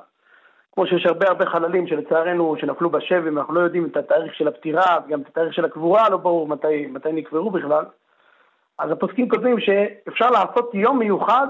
כמו 0.75 0.87
שיש 0.87 1.07
הרבה 1.07 1.29
הרבה 1.29 1.47
חללים 1.47 1.87
שלצערנו, 1.87 2.57
שנפלו 2.61 2.91
בשבי, 2.91 3.31
ואנחנו 3.31 3.55
לא 3.55 3.61
יודעים 3.61 3.87
את 3.87 3.97
התאריך 3.97 4.35
של 4.35 4.49
הפטירה, 4.49 4.99
וגם 5.07 5.21
את 5.21 5.27
התאריך 5.27 5.55
של 5.55 5.65
הקבורה, 5.65 6.09
לא 6.09 6.17
ברור 6.17 6.49
מתי, 6.49 6.87
מתי 6.87 7.13
נקברו 7.13 7.51
בכלל, 7.51 7.85
אז 8.79 8.91
הפוסקים 8.91 9.29
כותבים 9.29 9.61
שאפשר 9.61 10.31
לעשות 10.31 10.75
יום 10.75 10.99
מיוחד, 10.99 11.47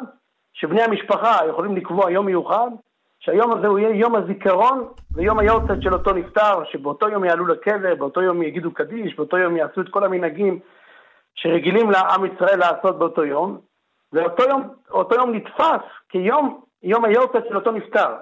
שבני 0.53 0.83
המשפחה 0.83 1.47
יכולים 1.49 1.77
לקבוע 1.77 2.11
יום 2.11 2.27
מיוחד, 2.27 2.69
שהיום 3.21 3.53
הזה 3.53 3.67
הוא 3.67 3.79
יהיה 3.79 3.97
יום 3.97 4.15
הזיכרון 4.15 4.89
ויום 5.15 5.39
היורצת 5.39 5.83
של 5.83 5.93
אותו 5.93 6.13
נפטר, 6.13 6.65
שבאותו 6.65 7.09
יום 7.09 7.25
יעלו 7.25 7.47
לקבר, 7.47 7.95
באותו 7.95 8.23
יום 8.23 8.43
יגידו 8.43 8.75
קדיש, 8.75 9.17
באותו 9.17 9.39
יום 9.39 9.57
יעשו 9.57 9.81
את 9.81 9.89
כל 9.89 10.05
המנהגים 10.05 10.59
שרגילים 11.35 11.91
לעם 11.91 12.25
ישראל 12.27 12.59
לעשות 12.59 12.99
באותו 12.99 13.25
יום, 13.25 13.59
ואותו 14.13 14.43
יום, 14.49 14.63
יום 15.13 15.35
נתפס 15.35 15.83
כיום 16.09 16.61
יום 16.83 17.05
היורצת 17.05 17.49
של 17.49 17.57
אותו 17.57 17.73
נפטר. 17.73 18.15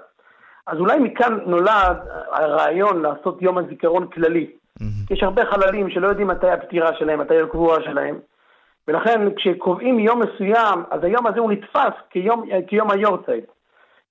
אז 0.67 0.77
אולי 0.79 0.99
מכאן 0.99 1.39
נולד 1.45 1.97
הרעיון 2.31 3.01
לעשות 3.01 3.41
יום 3.41 3.57
הזיכרון 3.57 4.07
כללי. 4.07 4.47
Mm-hmm. 4.79 5.13
יש 5.13 5.23
הרבה 5.23 5.45
חללים 5.45 5.89
שלא 5.89 6.07
יודעים 6.07 6.27
מתי 6.27 6.49
הפטירה 6.49 6.93
שלהם, 6.95 7.19
מתי 7.19 7.41
הקבורה 7.41 7.81
שלהם, 7.81 8.19
ולכן 8.87 9.35
כשקובעים 9.35 9.99
יום 9.99 10.21
מסוים, 10.21 10.83
אז 10.91 11.03
היום 11.03 11.27
הזה 11.27 11.39
הוא 11.39 11.51
נתפס 11.51 11.93
כיום, 12.09 12.45
כיום 12.67 12.91
היורצייט. 12.91 13.45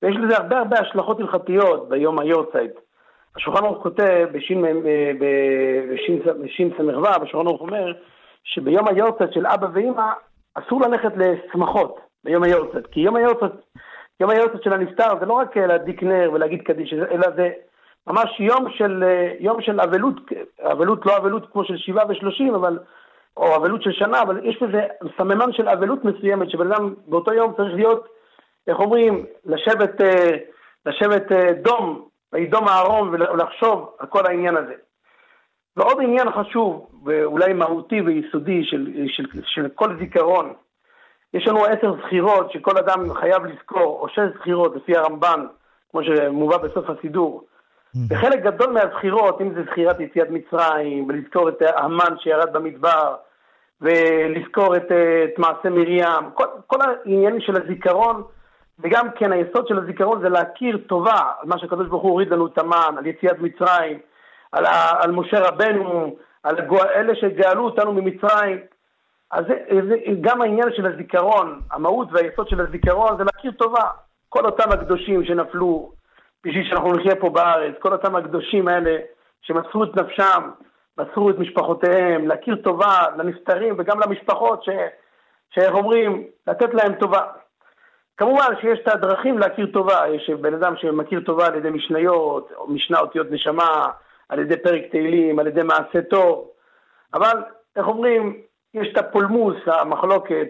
ויש 0.03 0.17
לזה 0.17 0.37
הרבה 0.37 0.59
הרבה 0.59 0.81
השלכות 0.81 1.21
הלכתיות 1.21 1.89
ביום 1.89 2.19
היורצייט. 2.19 2.73
השולחן 3.37 3.65
ערוך 3.65 3.83
כותב 3.83 4.27
בש"ס"ו, 4.33 4.83
השולחן 7.23 7.47
ערוך 7.47 7.61
אומר 7.61 7.93
שביום 8.45 8.89
היורצייט 8.89 9.33
של 9.33 9.47
אבא 9.47 9.67
ואימא 9.73 10.13
אסור 10.55 10.81
ללכת 10.81 11.13
לשמחות 11.17 12.01
ביום 12.25 12.43
היורצייט, 12.43 12.87
כי 12.87 13.01
יום 13.01 13.17
היורצייט, 13.17 13.53
יום 14.21 14.31
היורצייט 14.31 14.63
של 14.63 14.73
הנפטר 14.73 15.19
זה 15.21 15.27
לא 15.27 15.33
רק 15.33 15.57
להדליק 15.57 16.03
נר 16.03 16.31
ולהגיד 16.33 16.63
קדיש, 16.63 16.93
אלא 16.93 17.27
זה 17.37 17.51
ממש 18.07 18.41
יום 18.41 18.71
של, 18.71 19.05
יום 19.41 19.63
של 19.63 19.81
אבלות, 19.81 20.15
אבלות 20.73 21.07
לא 21.07 21.17
אבלות 21.17 21.53
כמו 21.53 21.65
של 21.65 21.77
שבעה 21.77 22.05
ושלושים, 22.09 22.55
אבל 22.55 22.79
או 23.37 23.57
אבלות 23.57 23.83
של 23.83 23.93
שנה, 23.93 24.23
אבל 24.23 24.41
יש 24.45 24.63
בזה 24.63 24.87
סממן 25.17 25.53
של 25.53 25.69
אבלות 25.69 26.05
מסוימת, 26.05 26.51
שבן 26.51 26.73
אדם 26.73 26.95
באותו 27.07 27.33
יום 27.33 27.53
צריך 27.57 27.75
להיות, 27.75 28.09
איך 28.69 28.79
אומרים, 28.79 29.27
לשבת, 29.45 30.01
אה, 30.03 30.37
לשבת 30.87 31.33
אה, 31.33 31.53
דום, 31.53 32.09
וידום 32.33 32.69
הארון 32.69 33.09
ולחשוב 33.09 33.95
על 33.99 34.07
כל 34.07 34.27
העניין 34.27 34.57
הזה. 34.57 34.75
ועוד 35.77 35.99
עניין 36.01 36.31
חשוב, 36.31 36.87
ואולי 37.05 37.53
מהותי 37.53 38.01
ויסודי 38.01 38.65
של, 38.65 38.93
של, 39.09 39.25
של 39.45 39.69
כל 39.75 39.97
זיכרון, 39.99 40.53
יש 41.35 41.47
לנו 41.47 41.65
עשר 41.65 41.95
זכירות 42.07 42.53
שכל 42.53 42.79
אדם 42.79 43.15
חייב 43.15 43.45
לזכור, 43.45 43.99
או 44.01 44.09
שש 44.09 44.39
זכירות 44.39 44.77
לפי 44.77 44.97
הרמב"ן, 44.97 45.47
כמו 45.91 46.01
שמובא 46.05 46.57
בסוף 46.57 46.91
הסידור. 46.91 47.45
וחלק 48.11 48.43
גדול 48.43 48.73
מהזכירות, 48.73 49.41
אם 49.41 49.55
זה 49.55 49.63
זכירת 49.71 50.01
יציאת 50.01 50.31
מצרים, 50.31 51.07
ולזכור 51.09 51.49
את 51.49 51.63
המן 51.77 52.19
שירד 52.19 52.53
במדבר, 52.53 53.15
ולזכור 53.81 54.77
את, 54.77 54.93
את 55.25 55.39
מעשה 55.39 55.71
מרים, 55.71 56.31
כל, 56.35 56.45
כל 56.67 56.79
העניינים 56.81 57.41
של 57.41 57.63
הזיכרון, 57.63 58.23
וגם 58.79 59.07
כן 59.11 59.33
היסוד 59.33 59.69
של 59.69 59.79
הזיכרון 59.79 60.21
זה 60.21 60.29
להכיר 60.29 60.79
טובה 60.87 61.23
על 61.41 61.49
מה 61.49 61.59
שהקדוש 61.59 61.89
ברוך 61.89 62.03
הוא 62.03 62.11
הוריד 62.11 62.29
לנו 62.29 62.47
את 62.47 62.59
המן, 62.59 62.95
על 62.99 63.07
יציאת 63.07 63.39
מצרים, 63.39 63.99
על, 64.53 64.67
על 65.01 65.11
משה 65.11 65.41
רבנו, 65.41 66.17
על 66.43 66.57
אלה 66.95 67.15
שגאלו 67.15 67.65
אותנו 67.65 67.93
ממצרים. 67.93 68.59
אז 69.31 69.45
זה, 69.49 69.55
זה, 69.89 69.97
גם 70.21 70.43
העניין 70.43 70.69
של 70.77 70.87
הזיכרון, 70.87 71.61
המהות 71.71 72.09
והיסוד 72.13 72.49
של 72.49 72.61
הזיכרון 72.61 73.17
זה 73.19 73.25
להכיר 73.25 73.53
טובה. 73.53 73.85
כל 74.29 74.47
אותם 74.47 74.73
הקדושים 74.73 75.25
שנפלו 75.25 75.93
בשביל 76.45 76.69
שאנחנו 76.69 76.93
נחיה 76.93 77.17
פה 77.17 77.31
בארץ, 77.31 77.75
כל 77.79 77.93
אותם 77.93 78.17
הקדושים 78.17 78.69
האלה 78.69 78.97
שמסרו 79.43 79.85
את 79.85 79.97
נפשם, 79.97 80.51
מסרו 80.99 81.31
את 81.31 81.39
משפחותיהם, 81.39 82.29
להכיר 82.29 82.57
טובה 82.57 83.05
לנפטרים 83.17 83.75
וגם 83.79 84.01
למשפחות, 84.01 84.65
שאיך 85.51 85.75
אומרים, 85.75 86.27
לתת 86.47 86.75
להם 86.75 86.95
טובה. 86.95 87.23
כמובן 88.17 88.55
שיש 88.61 88.79
את 88.83 88.89
הדרכים 88.89 89.39
להכיר 89.39 89.67
טובה, 89.73 90.09
יש 90.09 90.31
בן 90.31 90.55
אדם 90.55 90.77
שמכיר 90.77 91.21
טובה 91.21 91.47
על 91.47 91.55
ידי 91.55 91.71
משניות, 91.71 92.53
או 92.57 92.71
משנה 92.71 92.99
אותיות 93.01 93.27
נשמה, 93.31 93.87
על 94.29 94.39
ידי 94.39 94.57
פרק 94.57 94.83
תהילים, 94.91 95.39
על 95.39 95.47
ידי 95.47 95.63
מעשה 95.63 96.03
טוב, 96.11 96.49
אבל 97.15 97.43
איך 97.77 97.87
אומרים, 97.87 98.41
יש 98.75 98.89
את 98.93 98.99
הפולמוס, 98.99 99.57
המחלוקת, 99.67 100.49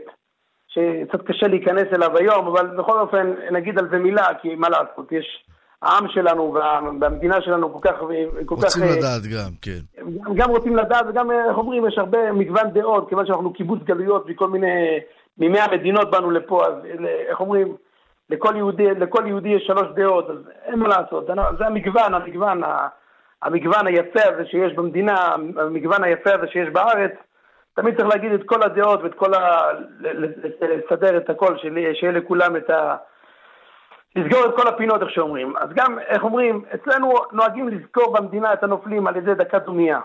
שקצת 0.68 1.22
קשה 1.26 1.46
להיכנס 1.46 1.87
אליו 1.92 2.16
היום, 2.16 2.46
אבל 2.46 2.66
בכל 2.66 3.00
אופן 3.00 3.33
נגיד 3.50 3.78
על 3.78 3.88
זה 3.90 3.98
מילה, 3.98 4.26
כי 4.42 4.54
מה 4.54 4.68
לעשות, 4.68 5.12
יש 5.12 5.44
העם 5.83 6.09
שלנו 6.09 6.54
והמדינה 7.00 7.42
שלנו 7.42 7.72
כל 7.72 7.88
כך... 7.88 7.98
כל 8.46 8.54
רוצים 8.54 8.83
כך, 8.83 8.96
לדעת 8.96 9.22
גם, 9.22 9.50
כן. 9.62 9.80
גם, 9.96 10.35
גם 10.35 10.50
רוצים 10.50 10.76
לדעת, 10.76 11.06
וגם, 11.09 11.30
איך 11.30 11.59
אומרים, 11.59 11.87
יש 11.87 11.98
הרבה 11.98 12.33
מגוון 12.33 12.70
דעות, 12.72 13.09
כיוון 13.09 13.26
שאנחנו 13.26 13.52
קיבוץ 13.52 13.83
גלויות 13.83 14.28
מכל 14.28 14.48
מיני... 14.48 14.98
ממאה 15.38 15.66
מדינות 15.72 16.11
באנו 16.11 16.30
לפה, 16.30 16.66
אז 16.66 16.74
איך 17.28 17.40
אומרים, 17.40 17.76
לכל 18.30 18.52
יהודי, 18.56 18.94
לכל 18.94 19.24
יהודי 19.26 19.48
יש 19.48 19.62
שלוש 19.66 19.88
דעות, 19.94 20.30
אז 20.30 20.37
אין 20.64 20.78
מה 20.78 20.88
לעשות, 20.88 21.26
זה 21.59 21.66
המגוון, 21.66 22.14
המגוון, 22.14 22.62
המגוון 23.42 23.87
היפה 23.87 24.20
הזה 24.24 24.46
שיש 24.46 24.72
במדינה, 24.72 25.35
המגוון 25.56 26.04
היפה 26.04 26.30
הזה 26.35 26.46
שיש 26.52 26.68
בארץ, 26.68 27.12
תמיד 27.74 27.96
צריך 27.96 28.09
להגיד 28.09 28.33
את 28.33 28.42
כל 28.46 28.62
הדעות 28.62 29.03
ואת 29.03 29.14
כל 29.14 29.34
ה... 29.34 29.72
לסדר 30.61 31.16
את 31.16 31.30
הכל, 31.30 31.59
שיהיה 31.59 32.12
לכולם 32.12 32.57
את 32.57 32.70
ה... 32.70 32.97
לסגור 34.16 34.47
את 34.47 34.57
כל 34.57 34.68
הפינות, 34.68 35.03
איך 35.03 35.11
שאומרים. 35.11 35.57
אז 35.57 35.68
גם, 35.74 35.99
איך 35.99 36.24
אומרים, 36.24 36.64
אצלנו 36.74 37.14
נוהגים 37.32 37.68
לזכור 37.68 38.12
במדינה 38.12 38.53
את 38.53 38.62
הנופלים 38.62 39.07
על 39.07 39.16
ידי 39.16 39.34
דקת 39.34 39.62
דומייה. 39.62 40.01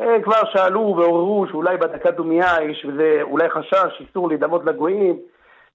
אה, 0.00 0.22
כבר 0.22 0.44
שאלו 0.52 0.80
ועוררו 0.80 1.46
שאולי 1.46 1.76
בדקת 1.76 2.14
דומייה 2.14 2.62
יש 2.62 2.86
וזה 2.88 3.18
אולי 3.22 3.50
חשש, 3.50 4.00
איסור 4.00 4.28
להידמות 4.28 4.64
לגויים, 4.64 5.18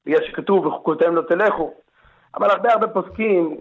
בגלל 0.06 0.24
שכתוב 0.24 0.66
וחוקותיהם 0.66 1.16
לא 1.16 1.22
תלכו. 1.22 1.74
אבל 2.36 2.49
הרבה 2.49 2.74
הרבה 2.74 2.88
פוסקים, 2.88 3.58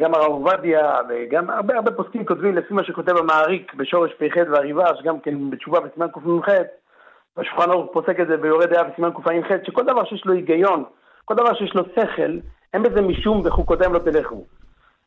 גם 0.00 0.14
הרב 0.14 0.30
עובדיה 0.30 0.98
וגם 1.08 1.50
הרבה 1.50 1.74
הרבה 1.76 1.90
פוסקים 1.90 2.26
כותבים 2.26 2.54
לפי 2.54 2.74
מה 2.74 2.84
שכותב 2.84 3.16
המעריק 3.16 3.74
בשורש 3.74 4.12
פ"ח 4.12 4.36
והריבה, 4.50 4.96
שגם 4.96 5.20
כן 5.20 5.50
בתשובה 5.50 5.80
בסימן 5.80 6.08
קנ"ח, 6.08 6.48
והשולחן 7.36 7.70
ערוך 7.70 7.92
פוסק 7.92 8.20
את 8.20 8.26
זה 8.26 8.36
ביורד 8.36 8.66
דעה 8.70 8.84
בסימן 8.84 9.10
קע"ח, 9.12 9.66
שכל 9.66 9.84
דבר 9.84 10.04
שיש 10.04 10.24
לו 10.24 10.32
היגיון, 10.32 10.84
כל 11.24 11.34
דבר 11.34 11.54
שיש 11.54 11.74
לו 11.74 11.82
שכל, 11.84 12.38
אין 12.74 12.82
בזה 12.82 13.00
משום 13.00 13.42
בחוקותיהם 13.42 13.92
לא 13.92 13.98
תלכו. 13.98 14.44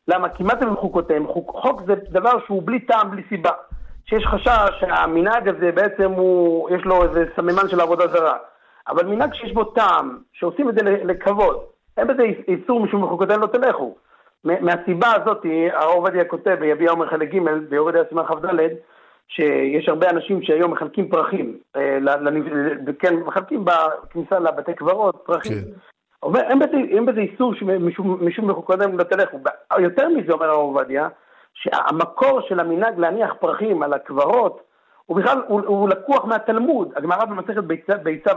למה? 0.07 0.29
כי 0.29 0.43
מה 0.43 0.53
זה 0.59 0.65
בחוקותיהם? 0.65 1.27
חוק, 1.27 1.51
חוק 1.55 1.81
זה 1.87 1.93
דבר 2.09 2.39
שהוא 2.45 2.63
בלי 2.65 2.79
טעם, 2.79 3.11
בלי 3.11 3.23
סיבה. 3.29 3.51
שיש 4.05 4.25
חשש 4.25 4.79
שהמנהג 4.79 5.47
הזה 5.47 5.71
בעצם 5.71 6.11
הוא, 6.11 6.69
יש 6.69 6.85
לו 6.85 7.03
איזה 7.03 7.25
סממן 7.35 7.69
של 7.69 7.81
עבודה 7.81 8.07
זרה. 8.07 8.37
אבל 8.87 9.05
מנהג 9.05 9.33
שיש 9.33 9.53
בו 9.53 9.63
טעם, 9.63 10.17
שעושים 10.33 10.69
את 10.69 10.75
זה 10.75 10.81
לכבוד, 10.83 11.57
אין 11.97 12.07
בזה 12.07 12.23
איסור 12.47 12.79
משום 12.79 13.01
בחוקותיהם 13.01 13.41
לא 13.41 13.47
תלכו. 13.47 13.95
מהסיבה 14.43 15.07
הזאת, 15.15 15.45
הרב 15.73 15.91
עובדיה 15.91 16.25
כותב 16.25 16.55
ביביע 16.59 16.91
עומר 16.91 17.09
חלק 17.09 17.33
ג' 17.33 17.39
ביורד 17.69 17.95
סימן 18.09 18.25
כ"ד, 18.25 18.45
שיש 19.27 19.89
הרבה 19.89 20.09
אנשים 20.09 20.41
שהיום 20.41 20.71
מחלקים 20.71 21.09
פרחים, 21.09 21.57
אה, 21.75 21.97
כן, 22.99 23.15
מחלקים 23.15 23.65
בכניסה 23.65 24.39
לבתי 24.39 24.73
קברות, 24.73 25.23
פרחים. 25.25 25.53
כן. 25.53 25.71
אומר, 26.23 26.39
אין 26.39 26.59
בזה, 26.59 26.77
אין 26.89 27.05
בזה 27.05 27.19
איסור 27.19 27.53
משום 28.21 28.49
מחוקודם 28.49 28.97
לא 28.97 29.03
תלכו. 29.03 29.37
יותר 29.79 30.09
מזה, 30.09 30.33
אומר 30.33 30.45
הרב 30.45 30.59
עובדיה, 30.59 31.07
שהמקור 31.53 32.41
של 32.41 32.59
המנהג 32.59 32.99
להניח 32.99 33.33
פרחים 33.39 33.83
על 33.83 33.93
הקברות, 33.93 34.61
הוא 35.05 35.17
בכלל, 35.17 35.41
הוא, 35.47 35.61
הוא 35.65 35.89
לקוח 35.89 36.25
מהתלמוד. 36.25 36.91
הגמרא 36.95 37.25
במסכת 37.25 37.63
ביצה, 37.63 37.97
ביצה 37.97 38.31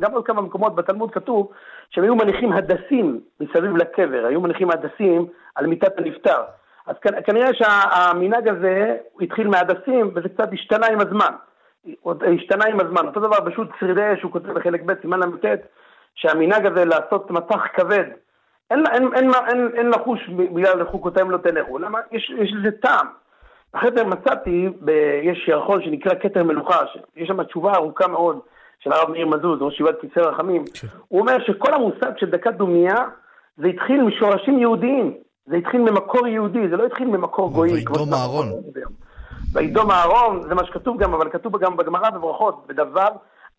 גם 0.00 0.12
עוד 0.12 0.26
כמה 0.26 0.42
מקומות 0.42 0.74
בתלמוד 0.74 1.10
כתוב 1.10 1.52
שהם 1.90 2.04
היו 2.04 2.16
מניחים 2.16 2.52
הדסים 2.52 3.20
מסביב 3.40 3.76
לקבר, 3.76 4.26
היו 4.26 4.40
מניחים 4.40 4.70
הדסים 4.70 5.26
על 5.54 5.66
מיטת 5.66 5.98
הנפטר. 5.98 6.42
אז 6.86 6.96
כנראה 7.26 7.54
שהמנהג 7.54 8.48
הזה 8.48 8.96
התחיל 9.20 9.48
מהדסים 9.48 10.10
וזה 10.14 10.28
קצת 10.28 10.48
השתנה 10.52 10.86
עם 10.86 11.00
הזמן. 11.00 11.32
השתנה 12.34 12.64
עם 12.64 12.80
הזמן. 12.80 13.06
אותו 13.06 13.20
דבר 13.20 13.50
פשוט 13.50 13.68
שרידי 13.80 14.12
אש, 14.12 14.22
הוא 14.22 14.32
כותב 14.32 14.52
בחלק 14.52 14.82
ב', 14.82 14.92
סימן 15.00 15.20
ל"ט, 15.20 15.44
שהמנהג 16.14 16.66
הזה 16.66 16.84
לעשות 16.84 17.30
מטח 17.30 17.66
כבד, 17.74 18.04
אין, 18.70 18.84
אין, 18.92 19.08
אין, 19.14 19.30
אין, 19.48 19.70
אין 19.74 19.90
לחוש 19.90 20.28
בגלל 20.28 20.84
חוקותיהם 20.84 21.30
לא 21.30 21.36
תלכו, 21.36 21.78
למה? 21.78 21.98
יש, 22.12 22.32
יש 22.38 22.52
לזה 22.52 22.70
טעם. 22.70 23.06
אחרי 23.72 23.90
זה 23.96 24.04
מצאתי, 24.04 24.68
ב, 24.80 24.90
יש 25.22 25.48
ירחון 25.48 25.82
שנקרא 25.82 26.12
כתר 26.20 26.42
מלוכה, 26.42 26.78
יש 27.16 27.28
שם 27.28 27.42
תשובה 27.42 27.74
ארוכה 27.74 28.08
מאוד, 28.08 28.38
של 28.78 28.92
הרב 28.92 29.10
מאיר 29.10 29.26
מזוז, 29.26 29.62
ראש 29.62 29.74
ישיבת 29.74 30.00
כיסא 30.00 30.20
רחמים, 30.20 30.64
כן. 30.74 30.88
הוא 31.08 31.20
אומר 31.20 31.36
שכל 31.46 31.74
המושג 31.74 32.18
של 32.18 32.30
דקת 32.30 32.54
דומייה, 32.54 33.04
זה 33.56 33.66
התחיל 33.66 34.02
משורשים 34.02 34.58
יהודיים, 34.58 35.14
זה 35.46 35.56
התחיל 35.56 35.80
ממקור 35.80 36.26
יהודי, 36.26 36.68
זה 36.68 36.76
לא 36.76 36.86
התחיל 36.86 37.06
ממקור 37.06 37.52
גוי. 37.52 37.72
וידום 37.72 38.14
אהרון. 38.14 38.48
וידום 39.52 39.90
אהרון, 39.90 40.42
זה 40.48 40.54
מה 40.54 40.64
שכתוב 40.66 40.98
גם, 40.98 41.14
אבל 41.14 41.30
כתוב 41.30 41.56
גם 41.58 41.76
בגמרא 41.76 42.10
בברכות, 42.10 42.66
בדבר, 42.66 43.08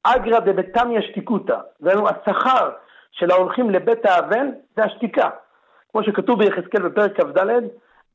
אגרא 0.03 0.39
דבתמיה 0.39 1.01
שתיקותא. 1.01 1.57
זה 1.79 1.91
השכר 1.91 2.69
של 3.11 3.31
ההולכים 3.31 3.69
לבית 3.69 4.05
האבן, 4.05 4.49
זה 4.75 4.83
השתיקה. 4.83 5.29
כמו 5.91 6.03
שכתוב 6.03 6.39
ביחזקאל 6.39 6.81
בפרק 6.81 7.21
כ"ד, 7.21 7.37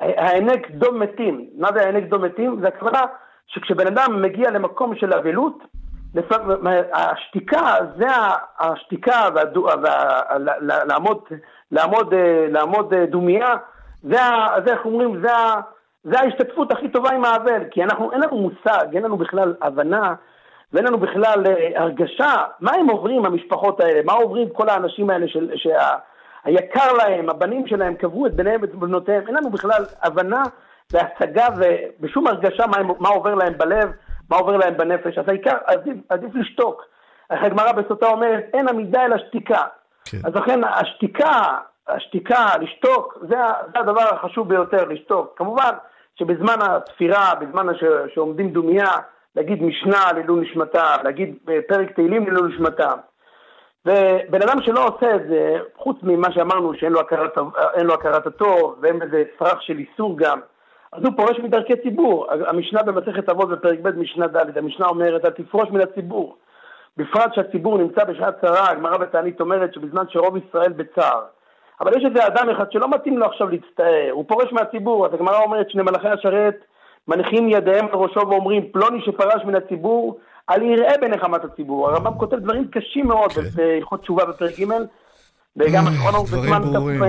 הענק 0.00 0.70
דום 0.70 1.00
מתים. 1.00 1.46
מה 1.58 1.68
זה 1.74 1.80
הענק 1.80 2.08
דום 2.08 2.22
מתים? 2.22 2.60
זה 2.60 2.68
הכוונה 2.68 3.02
שכשבן 3.46 3.86
אדם 3.86 4.22
מגיע 4.22 4.50
למקום 4.50 4.96
של 4.96 5.12
אבלות, 5.12 5.58
השתיקה, 6.92 7.76
זה 7.96 8.06
השתיקה, 8.58 9.28
לעמוד, 10.64 11.22
לעמוד, 11.72 12.14
לעמוד 12.48 12.94
דומייה, 12.94 13.54
זה, 14.02 14.18
זה 14.66 14.72
איך 14.72 14.84
אומרים, 14.84 15.20
זה, 15.22 15.32
זה 16.04 16.20
ההשתתפות 16.20 16.72
הכי 16.72 16.88
טובה 16.88 17.10
עם 17.10 17.24
האבל, 17.24 17.64
כי 17.70 17.82
אנחנו, 17.82 18.12
אין 18.12 18.20
לנו 18.20 18.36
מושג, 18.38 18.86
אין 18.94 19.02
לנו 19.02 19.16
בכלל 19.16 19.54
הבנה, 19.62 20.14
ואין 20.72 20.86
לנו 20.86 20.98
בכלל 20.98 21.46
אה, 21.46 21.82
הרגשה, 21.82 22.34
מה 22.60 22.72
הם 22.72 22.88
עוברים 22.88 23.26
המשפחות 23.26 23.80
האלה, 23.80 24.00
מה 24.04 24.12
עוברים 24.12 24.48
כל 24.48 24.68
האנשים 24.68 25.10
האלה 25.10 25.28
של, 25.28 25.50
שהיקר 25.56 26.92
להם, 26.92 27.30
הבנים 27.30 27.66
שלהם 27.66 27.94
קבעו 27.94 28.26
את 28.26 28.34
בניהם 28.34 28.62
ואת 28.62 28.74
בנותיהם, 28.74 29.26
אין 29.26 29.34
לנו 29.34 29.50
בכלל 29.50 29.84
הבנה 30.02 30.42
והשגה 30.92 31.46
ובשום 31.56 32.26
הרגשה 32.26 32.66
מה, 32.66 32.76
מה 32.98 33.08
עובר 33.08 33.34
להם 33.34 33.52
בלב, 33.58 33.90
מה 34.30 34.36
עובר 34.36 34.56
להם 34.56 34.76
בנפש, 34.76 35.18
אז 35.18 35.28
העיקר, 35.28 35.56
עדיף, 35.64 35.96
עדיף 36.08 36.34
לשתוק. 36.34 36.84
הגמרא 37.30 37.72
בסוטה 37.72 38.06
אומרת, 38.06 38.44
אין 38.52 38.68
עמידה 38.68 39.04
אלא 39.04 39.18
שתיקה. 39.18 39.62
כן. 40.04 40.18
אז 40.24 40.34
לכן 40.34 40.60
השתיקה, 40.64 41.42
השתיקה, 41.88 42.46
לשתוק, 42.60 43.18
זה, 43.20 43.36
זה 43.72 43.80
הדבר 43.80 44.14
החשוב 44.14 44.48
ביותר, 44.48 44.84
לשתוק. 44.84 45.32
כמובן 45.36 45.70
שבזמן 46.14 46.56
התפירה, 46.60 47.34
בזמן 47.34 47.74
ש, 47.74 47.84
שעומדים 48.14 48.50
דומייה, 48.50 48.92
להגיד 49.36 49.62
משנה 49.62 50.12
לעילוי 50.14 50.40
נשמתה, 50.40 50.96
להגיד 51.04 51.34
פרק 51.68 51.90
תהילים 51.90 52.24
לעילוי 52.24 52.52
נשמתה. 52.52 52.92
ובן 53.86 54.42
אדם 54.42 54.62
שלא 54.62 54.86
עושה 54.86 55.14
את 55.14 55.20
זה, 55.28 55.58
חוץ 55.76 55.96
ממה 56.02 56.32
שאמרנו 56.32 56.74
שאין 56.74 56.92
לו 56.92 57.00
הכרת, 57.00 57.36
לו 57.82 57.94
הכרת 57.94 58.26
הטוב, 58.26 58.78
ואין 58.82 58.98
בזה 58.98 59.24
צרח 59.38 59.60
של 59.60 59.78
איסור 59.78 60.18
גם, 60.18 60.40
אז 60.92 61.04
הוא 61.04 61.12
פורש 61.16 61.38
מדרכי 61.38 61.76
ציבור. 61.82 62.26
המשנה 62.46 62.82
במסכת 62.82 63.28
אבות 63.28 63.48
בפרק 63.48 63.78
ב' 63.82 63.98
משנה 63.98 64.26
ד', 64.26 64.58
המשנה 64.58 64.86
אומרת, 64.86 65.24
אל 65.24 65.30
תפרוש 65.30 65.68
מן 65.70 65.80
הציבור. 65.80 66.36
בפרט 66.96 67.34
שהציבור 67.34 67.78
נמצא 67.78 68.04
בשעת 68.04 68.40
צרה, 68.40 68.70
הגמרא 68.70 68.96
בתענית 68.96 69.40
אומרת 69.40 69.74
שבזמן 69.74 70.04
שרוב 70.08 70.36
ישראל 70.36 70.72
בצער. 70.72 71.22
אבל 71.80 71.96
יש 71.96 72.04
איזה 72.04 72.26
אדם 72.26 72.50
אחד 72.50 72.72
שלא 72.72 72.90
מתאים 72.90 73.18
לו 73.18 73.26
עכשיו 73.26 73.48
להצטער, 73.48 74.10
הוא 74.10 74.24
פורש 74.28 74.52
מהציבור, 74.52 75.06
אז 75.06 75.14
הגמרא 75.14 75.38
אומרת 75.42 75.70
שני 75.70 75.82
מלאכי 75.82 76.08
השרת 76.08 76.56
מניחים 77.08 77.48
ידיהם 77.48 77.86
על 77.92 77.98
ראשו 77.98 78.20
ואומרים, 78.28 78.72
פלוני 78.72 79.00
שפרש 79.00 79.44
מן 79.44 79.54
הציבור, 79.54 80.18
אל 80.50 80.62
יראה 80.62 80.98
בנחמת 81.00 81.44
הציבור. 81.44 81.88
הרמב"ם 81.88 82.18
כותב 82.18 82.36
דברים 82.36 82.68
קשים 82.68 83.06
מאוד 83.06 83.32
כן. 83.32 83.40
בהלכות 83.54 84.00
תשובה 84.00 84.24
בפרק 84.24 84.50
ג', 84.60 84.64
וגם 85.56 85.84
אחרונו 85.86 86.24
בזמן 86.24 86.62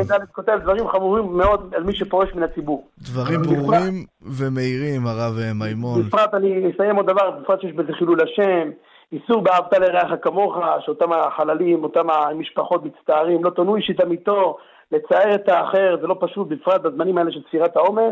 תפ"ד 0.04 0.20
כותב 0.32 0.58
דברים 0.62 0.88
חמורים 0.88 1.38
מאוד 1.38 1.74
על 1.76 1.84
מי 1.84 1.96
שפורש 1.96 2.30
מן 2.36 2.44
הציבור. 2.44 2.88
דברים 3.00 3.42
ברורים 3.42 4.06
ומהירים, 4.22 5.08
הרב 5.08 5.34
מימון. 5.56 6.02
בפרט 6.02 6.34
אני 6.34 6.72
אסיים 6.76 6.96
עוד 6.96 7.06
דבר, 7.06 7.32
בפרט 7.32 7.62
שיש 7.62 7.74
בזה 7.74 7.94
חילול 7.94 8.22
השם, 8.22 8.70
איסור 9.12 9.42
באהבת 9.42 9.74
לרעך 9.74 10.12
כמוך, 10.22 10.56
שאותם 10.80 11.12
החללים, 11.12 11.84
אותם 11.84 12.10
המשפחות 12.10 12.86
מצטערים, 12.86 13.44
לא 13.44 13.50
תונו 13.50 13.76
אישית 13.76 14.02
אמיתו, 14.02 14.58
לצער 14.92 15.36
את 15.36 15.50
האחר, 15.50 15.98
זה 16.02 16.08
לא 16.08 16.16
פשוט, 16.20 16.48
בפרט 16.48 16.82
בזמנים 16.82 17.18
האלה 17.18 17.32
של 17.32 17.42
ספירת 17.48 17.76
העומר. 17.76 18.10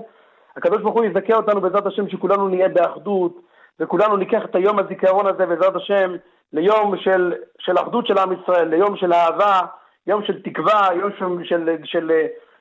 הקדוש 0.58 0.82
ברוך 0.82 0.96
הוא 0.96 1.06
יזכה 1.06 1.36
אותנו 1.36 1.62
בעזרת 1.62 1.86
השם 1.86 2.10
שכולנו 2.10 2.48
נהיה 2.48 2.70
באחדות, 2.70 3.42
וכולנו 3.80 4.18
ניקח 4.18 4.42
את 4.46 4.56
היום 4.56 4.80
הזיכרון 4.80 5.28
הזה 5.28 5.46
בעזרת 5.46 5.76
השם 5.76 6.12
ליום 6.54 6.98
של, 6.98 7.34
של 7.60 7.78
אחדות 7.78 8.08
של 8.08 8.18
עם 8.18 8.30
ישראל, 8.34 8.68
ליום 8.68 8.96
של 8.98 9.14
אהבה, 9.14 9.62
יום 10.10 10.22
של 10.28 10.42
תקווה, 10.42 10.88
יום 10.96 11.10
של, 11.20 11.26
של, 11.44 11.70
של, 11.84 12.12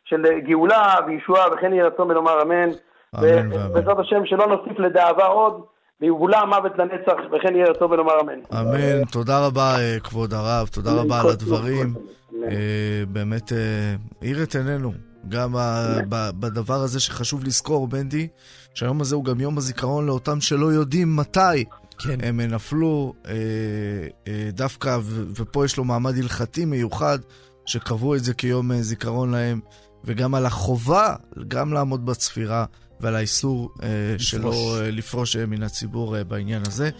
של 0.04 0.22
גאולה 0.38 0.94
וישועה, 1.06 1.52
וכן 1.52 1.72
יהיה 1.72 1.86
רצון 1.86 2.10
ולומר 2.10 2.42
אמן. 2.42 2.70
ובעזרת 3.14 3.98
השם 3.98 4.26
שלא 4.26 4.46
נוסיף 4.46 4.78
לדאבה 4.78 5.26
עוד. 5.26 5.62
ויבולע 6.00 6.38
המוות 6.38 6.72
לנצח, 6.78 7.18
וכן 7.32 7.56
יהיה 7.56 7.66
רצון 7.66 7.90
ולומר 7.90 8.20
אמן. 8.20 8.38
אמן. 8.60 9.04
תודה 9.04 9.46
רבה, 9.46 9.78
אה, 9.78 9.96
כבוד 10.04 10.34
הרב, 10.34 10.66
תודה 10.66 10.90
רבה 10.92 11.20
על 11.20 11.28
הדברים. 11.28 11.94
אה, 12.44 13.02
באמת 13.08 13.52
האיר 14.22 14.42
את 14.42 14.54
עינינו, 14.54 14.92
גם 15.28 15.54
בדבר 16.40 16.74
הזה 16.74 17.00
שחשוב 17.00 17.44
לזכור, 17.44 17.88
בנדי, 17.88 18.28
שהיום 18.74 19.00
הזה 19.00 19.14
הוא 19.14 19.24
גם 19.24 19.40
יום 19.40 19.58
הזיכרון 19.58 20.06
לאותם 20.06 20.40
שלא 20.40 20.66
יודעים 20.66 21.16
מתי 21.16 21.64
כן. 21.98 22.18
הם 22.22 22.40
נפלו 22.40 23.14
אה, 23.26 23.32
אה, 24.28 24.50
דווקא, 24.52 24.98
ופה 25.36 25.64
יש 25.64 25.76
לו 25.76 25.84
מעמד 25.84 26.18
הלכתי 26.18 26.64
מיוחד, 26.64 27.18
שקבעו 27.66 28.14
את 28.14 28.24
זה 28.24 28.34
כיום 28.34 28.72
אה, 28.72 28.82
זיכרון 28.82 29.30
להם, 29.30 29.60
וגם 30.04 30.34
על 30.34 30.46
החובה 30.46 31.14
גם 31.48 31.72
לעמוד 31.72 32.06
בצפירה, 32.06 32.64
ועל 33.00 33.16
האיסור 33.16 33.70
אה, 33.82 33.88
שלו 34.18 34.52
אה, 34.52 34.90
לפרוש 34.90 35.36
אה, 35.36 35.46
מן 35.46 35.62
הציבור 35.62 36.16
אה, 36.16 36.24
בעניין 36.24 36.62
הזה. 36.66 36.90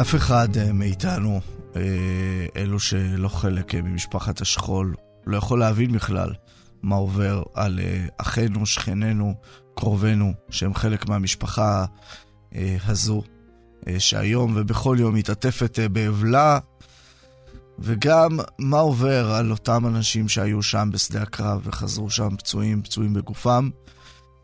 אף 0.00 0.14
אחד 0.14 0.56
אה, 0.56 0.72
מאיתנו, 0.72 1.40
אלו 2.56 2.80
שלא 2.80 3.28
חלק 3.28 3.74
ממשפחת 3.74 4.40
השכול, 4.40 4.94
לא 5.28 5.36
יכול 5.36 5.58
להבין 5.58 5.92
בכלל 5.92 6.34
מה 6.82 6.96
עובר 6.96 7.42
על 7.54 7.78
uh, 7.78 8.12
אחינו, 8.18 8.66
שכנינו, 8.66 9.34
קרובינו, 9.74 10.32
שהם 10.50 10.74
חלק 10.74 11.08
מהמשפחה 11.08 11.84
uh, 11.84 12.56
הזו, 12.86 13.22
uh, 13.80 13.88
שהיום 13.98 14.52
ובכל 14.56 14.96
יום 15.00 15.14
מתעטפת 15.14 15.78
באבלה, 15.92 16.58
וגם 17.78 18.38
מה 18.58 18.78
עובר 18.78 19.30
על 19.30 19.50
אותם 19.50 19.86
אנשים 19.86 20.28
שהיו 20.28 20.62
שם 20.62 20.90
בשדה 20.92 21.22
הקרב 21.22 21.60
וחזרו 21.64 22.10
שם 22.10 22.36
פצועים, 22.36 22.82
פצועים 22.82 23.14
בגופם. 23.14 23.70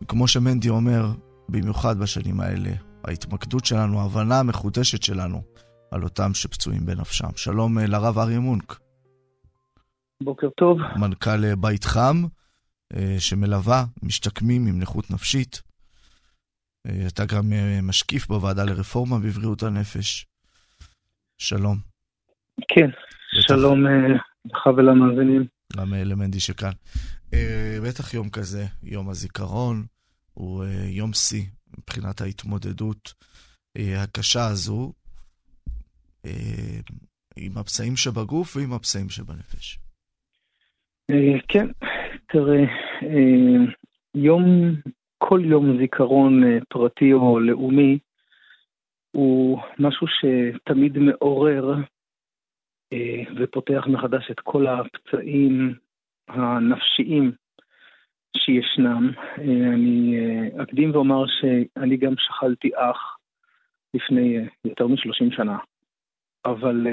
וכמו 0.01 0.27
שמנדי 0.27 0.69
אומר, 0.69 1.11
במיוחד 1.49 1.99
בשנים 1.99 2.39
האלה, 2.39 2.71
ההתמקדות 3.03 3.65
שלנו, 3.65 3.99
ההבנה 3.99 4.39
המחודשת 4.39 5.03
שלנו 5.03 5.41
על 5.91 6.03
אותם 6.03 6.33
שפצועים 6.33 6.85
בנפשם. 6.85 7.29
שלום 7.35 7.77
לרב 7.77 8.19
אריה 8.19 8.39
מונק. 8.39 8.84
בוקר 10.23 10.49
טוב. 10.49 10.77
מנכ"ל 10.95 11.45
אה, 11.45 11.55
בית 11.55 11.83
חם, 11.83 12.23
אה, 12.93 13.15
שמלווה 13.19 13.85
משתקמים 14.03 14.67
עם 14.67 14.79
נכות 14.79 15.11
נפשית. 15.11 15.61
אה, 16.87 17.07
אתה 17.07 17.25
גם 17.25 17.53
משקיף 17.83 18.27
בוועדה 18.27 18.63
לרפורמה 18.63 19.19
בבריאות 19.19 19.63
הנפש. 19.63 20.25
שלום. 21.37 21.77
כן, 22.67 22.87
בטח. 23.37 23.47
שלום 23.47 23.85
לך 24.45 24.67
ולמאזינים. 24.77 25.45
גם 25.77 25.93
למנדי 25.93 26.39
שכאן. 26.39 26.71
בטח 27.83 28.13
יום 28.13 28.29
כזה, 28.29 28.65
יום 28.83 29.09
הזיכרון, 29.09 29.85
הוא 30.33 30.65
יום 30.87 31.13
שיא 31.13 31.45
מבחינת 31.77 32.21
ההתמודדות 32.21 33.13
הקשה 33.77 34.47
הזו 34.47 34.93
עם 37.35 37.57
הפצעים 37.57 37.97
שבגוף 37.97 38.55
ועם 38.55 38.73
הפצעים 38.73 39.09
שבנפש. 39.09 39.79
אה, 41.09 41.39
כן, 41.47 41.67
תראה, 42.27 42.63
אה, 43.03 43.65
יום, 44.15 44.43
כל 45.17 45.41
יום 45.43 45.77
זיכרון 45.77 46.43
אה, 46.43 46.57
פרטי 46.69 47.13
או 47.13 47.39
לאומי 47.39 47.99
הוא 49.11 49.59
משהו 49.79 50.07
שתמיד 50.07 50.97
מעורר 50.97 51.73
ופותח 53.37 53.87
מחדש 53.87 54.31
את 54.31 54.39
כל 54.39 54.67
הפצעים 54.67 55.73
הנפשיים 56.27 57.31
שישנם. 58.37 59.11
אני 59.73 60.17
אקדים 60.63 60.91
ואומר 60.91 61.25
שאני 61.27 61.97
גם 61.97 62.13
שכלתי 62.17 62.69
אח 62.75 63.17
לפני 63.93 64.37
יותר 64.65 64.87
מ-30 64.87 65.35
שנה, 65.35 65.57
אבל 66.45 66.87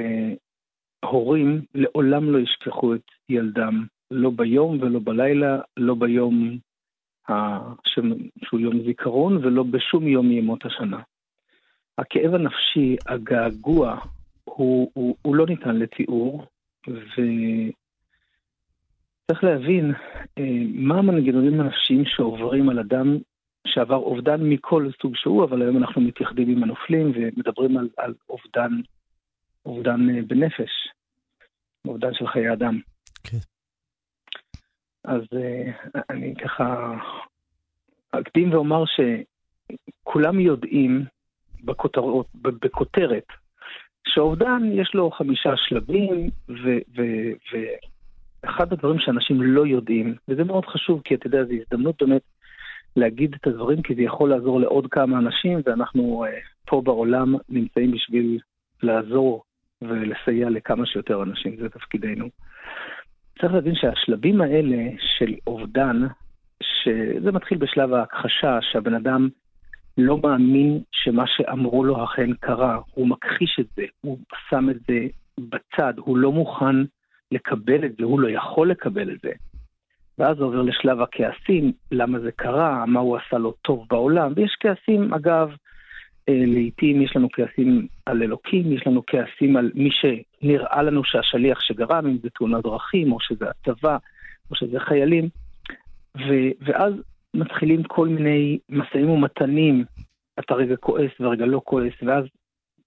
הורים 1.05 1.63
לעולם 1.75 2.33
לא 2.33 2.39
ישכחו 2.39 2.95
את 2.95 3.11
ילדם 3.29 3.87
לא 4.13 4.31
ביום 4.31 4.79
ולא 4.81 5.01
בלילה, 5.05 5.59
לא 5.77 5.95
ביום 5.95 6.59
שהוא 8.45 8.61
יום 8.61 8.83
זיכרון 8.87 9.37
ולא 9.37 9.63
בשום 9.63 10.09
יום 10.09 10.29
מימות 10.29 10.67
השנה. 10.67 11.01
הכאב 11.99 12.35
הנפשי, 12.35 12.97
הגעגוע, 13.07 13.99
הוא, 14.45 14.91
הוא, 14.95 15.17
הוא 15.23 15.37
לא 15.37 15.47
ניתן 15.47 15.77
לתיאור, 15.77 16.47
צריך 19.27 19.45
להבין 19.45 19.93
אה, 20.39 20.63
מה 20.75 20.99
המנגנונים 20.99 21.61
הנפשיים 21.61 22.05
שעוברים 22.07 22.69
על 22.69 22.79
אדם 22.79 23.19
שעבר 23.67 23.97
אובדן 23.97 24.41
מכל 24.41 24.91
סוג 25.03 25.17
שהוא, 25.17 25.45
אבל 25.45 25.63
היום 25.63 25.77
אנחנו 25.77 26.01
מתייחדים 26.01 26.49
עם 26.49 26.63
הנופלים 26.63 27.13
ומדברים 27.15 27.77
על, 27.77 27.89
על 27.97 28.15
אובדן, 28.29 28.71
אובדן 29.67 30.11
אה, 30.11 30.23
בנפש, 30.27 30.89
אובדן 31.87 32.15
של 32.15 32.27
חיי 32.27 32.53
אדם. 32.53 32.81
כן. 33.25 33.52
אז 35.05 35.23
אה, 35.35 35.71
אני 36.11 36.35
ככה 36.35 36.95
אקדים 38.11 38.53
ואומר 38.53 38.85
שכולם 38.87 40.41
יודעים 40.41 41.05
בכותרות, 41.65 42.27
בכותרת, 42.35 43.27
שאובדן 44.09 44.61
יש 44.73 44.95
לו 44.95 45.11
חמישה 45.11 45.51
שלבים, 45.57 46.31
ואחד 47.53 48.73
הדברים 48.73 48.99
שאנשים 48.99 49.43
לא 49.43 49.67
יודעים, 49.67 50.15
וזה 50.29 50.45
מאוד 50.45 50.67
חשוב, 50.67 51.01
כי 51.05 51.15
אתה 51.15 51.27
יודע, 51.27 51.45
זו 51.45 51.53
הזדמנות 51.53 52.03
באמת 52.03 52.23
להגיד 52.97 53.35
את 53.35 53.47
הדברים, 53.47 53.83
כי 53.83 53.95
זה 53.95 54.03
יכול 54.03 54.31
לעזור 54.31 54.61
לעוד 54.61 54.87
כמה 54.91 55.19
אנשים, 55.19 55.61
ואנחנו 55.67 56.25
uh, 56.25 56.29
פה 56.67 56.83
בעולם 56.85 57.35
נמצאים 57.49 57.91
בשביל 57.91 58.39
לעזור 58.83 59.45
ולסייע 59.83 60.51
לכמה 60.51 60.87
שיותר 60.87 61.23
אנשים, 61.23 61.57
זה 61.57 61.69
תפקידנו. 61.69 62.29
צריך 63.41 63.53
להבין 63.53 63.75
שהשלבים 63.75 64.41
האלה 64.41 64.77
של 64.99 65.35
אובדן, 65.47 66.07
שזה 66.63 67.33
מתחיל 67.33 67.59
בשלב 67.59 67.93
ההכחשה, 67.93 68.59
שהבן 68.61 68.95
אדם 68.95 69.29
לא 69.99 70.19
מאמין 70.23 70.81
שמה 70.93 71.25
שאמרו 71.27 71.85
לו 71.85 72.05
אכן 72.05 72.33
קרה, 72.33 72.79
הוא 72.95 73.09
מכחיש 73.09 73.57
את 73.61 73.67
זה, 73.77 73.83
הוא 74.01 74.19
שם 74.51 74.71
את 74.71 74.77
זה 74.89 75.07
בצד, 75.39 75.95
הוא 75.99 76.19
לא 76.19 76.33
מוכן 76.33 76.77
לקבל 77.33 77.85
את 77.85 77.97
זה, 77.99 78.05
הוא 78.05 78.21
לא 78.21 78.29
יכול 78.29 78.71
לקבל 78.71 79.11
את 79.11 79.21
זה. 79.23 79.31
ואז 80.19 80.37
זה 80.37 80.45
עובר 80.45 80.63
לשלב 80.63 81.01
הכעסים, 81.01 81.73
למה 81.93 82.19
זה 82.19 82.33
קרה, 82.33 82.87
מה 82.87 83.01
הוא 83.01 83.17
עשה 83.17 83.39
לו 83.39 83.53
טוב 83.53 83.87
בעולם, 83.91 84.33
ויש 84.37 84.57
כעסים, 84.61 85.15
אגב, 85.15 85.51
לעתים 86.29 87.03
יש 87.03 87.17
לנו 87.17 87.29
כעסים 87.33 87.87
על 88.07 88.23
אלוקים, 88.23 88.73
יש 88.73 88.87
לנו 88.87 89.03
כעסים 89.07 89.57
על 89.57 89.71
מי 89.75 89.91
שנראה 89.91 90.83
לנו 90.83 91.05
שהשליח 91.05 91.61
שגרם, 91.61 92.07
אם 92.07 92.19
זה 92.23 92.31
תאונת 92.31 92.65
דרכים, 92.65 93.13
או 93.13 93.21
שזה 93.21 93.45
הצבא, 93.51 93.97
או 94.51 94.57
שזה 94.57 94.81
חיילים, 94.81 95.29
ו- 96.17 96.53
ואז 96.61 96.95
מתחילים 97.35 97.83
כל 97.83 98.09
מיני 98.09 98.59
משאים 98.69 99.11
ומתנים, 99.11 99.85
אתה 100.39 100.55
רגע 100.55 100.77
כועס 100.77 101.11
ורגע 101.21 101.47
לא 101.47 101.61
כועס, 101.65 101.93
ואז 102.03 102.25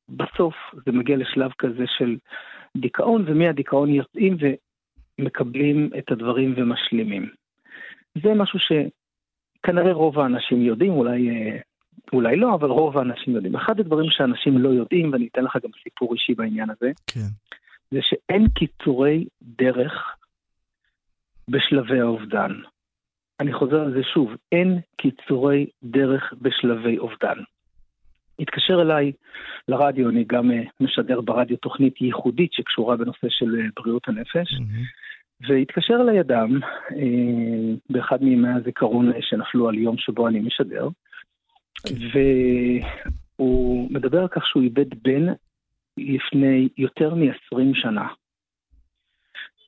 בסוף 0.10 0.56
זה 0.86 0.92
מגיע 0.92 1.18
לשלב 1.18 1.52
כזה 1.58 1.84
של 1.88 2.18
דיכאון, 2.78 3.24
ומהדיכאון 3.28 3.90
יוצאים 3.90 4.38
ומקבלים 5.20 5.90
את 5.98 6.12
הדברים 6.12 6.54
ומשלימים. 6.58 7.30
זה 8.24 8.34
משהו 8.34 8.60
שכנראה 8.60 9.94
רוב 9.94 10.20
האנשים 10.20 10.62
יודעים, 10.62 10.92
אולי, 10.92 11.30
אה, 11.30 11.58
אולי 12.14 12.36
לא, 12.36 12.54
אבל 12.54 12.70
רוב 12.70 12.98
האנשים 12.98 13.36
יודעים. 13.36 13.56
אחד 13.56 13.80
הדברים 13.80 14.10
שאנשים 14.10 14.58
לא 14.58 14.70
יודעים, 14.70 15.12
ואני 15.14 15.28
אתן 15.32 15.44
לך 15.44 15.58
גם 15.64 15.70
סיפור 15.84 16.14
אישי 16.14 16.34
בעניין 16.34 16.70
הזה, 16.70 16.92
כן. 17.08 17.30
זה 17.92 18.00
שאין 18.02 18.48
קיצורי 18.48 19.26
דרך 19.42 20.16
בשלבי 21.50 22.00
האובדן. 22.00 22.52
אני 23.40 23.54
חוזר 23.54 23.82
על 23.82 23.94
זה 23.94 24.04
שוב, 24.14 24.32
אין 24.52 24.80
קיצורי 24.98 25.66
דרך 25.84 26.34
בשלבי 26.42 26.98
אובדן. 26.98 27.38
התקשר 28.40 28.82
אליי 28.82 29.12
לרדיו, 29.68 30.10
אני 30.10 30.24
גם 30.28 30.52
אה, 30.52 30.62
משדר 30.80 31.22
ברדיו 31.22 31.58
תוכנית 31.58 32.02
ייחודית 32.02 32.54
שקשורה 32.54 32.98
בנושא 32.98 33.28
של 33.30 33.56
אה, 33.60 33.66
בריאות 33.76 34.08
הנפש, 34.08 34.54
mm-hmm. 34.54 35.48
והתקשר 35.48 35.94
אליי 36.02 36.22
אדם 36.22 36.60
אה, 36.92 37.76
באחד 37.90 38.24
מימי 38.24 38.50
הזיכרון 38.50 39.12
שנפלו 39.22 39.70
על 39.70 39.76
יום 39.76 39.98
שבו 39.98 40.28
אני 40.28 40.40
משדר. 40.40 40.88
כן. 41.86 42.20
והוא 43.40 43.92
מדבר 43.92 44.22
על 44.22 44.28
כך 44.28 44.48
שהוא 44.48 44.64
איבד 44.64 45.04
בן 45.04 45.34
לפני 45.98 46.70
יותר 46.78 47.16
מ-20 47.16 47.60
שנה. 47.74 48.08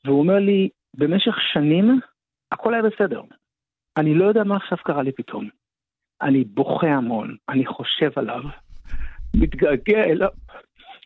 והוא 0.05 0.19
אומר 0.19 0.39
לי, 0.39 0.69
במשך 0.93 1.35
שנים 1.53 1.99
הכל 2.51 2.73
היה 2.73 2.83
בסדר. 2.83 3.21
אני 3.97 4.13
לא 4.13 4.25
יודע 4.25 4.43
מה 4.43 4.55
עכשיו 4.55 4.77
קרה 4.77 5.03
לי 5.03 5.11
פתאום. 5.11 5.49
אני 6.21 6.43
בוכה 6.43 6.87
המון, 6.87 7.35
אני 7.49 7.65
חושב 7.65 8.11
עליו, 8.15 8.41
מתגעגע 9.35 10.03
אליו. 10.03 10.29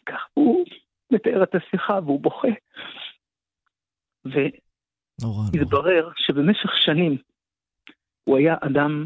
כך 0.05 0.28
הוא 0.34 0.66
מתאר 1.12 1.43
את 1.43 1.55
השיחה 1.55 1.99
והוא 2.05 2.22
בוכה. 2.22 2.47
והתברר 4.26 6.09
שבמשך 6.16 6.70
שנים 6.78 7.18
הוא 8.24 8.38
היה 8.38 8.55
אדם 8.62 9.05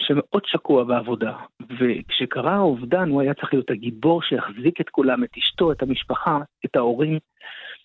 שמאוד 0.00 0.42
שקוע 0.46 0.84
בעבודה, 0.84 1.32
וכשקרה 1.62 2.54
האובדן 2.54 3.08
הוא 3.08 3.20
היה 3.20 3.34
צריך 3.34 3.52
להיות 3.52 3.70
הגיבור 3.70 4.22
שיחזיק 4.22 4.80
את 4.80 4.88
כולם, 4.88 5.24
את 5.24 5.30
אשתו, 5.38 5.72
את 5.72 5.82
המשפחה, 5.82 6.38
את 6.64 6.76
ההורים. 6.76 7.18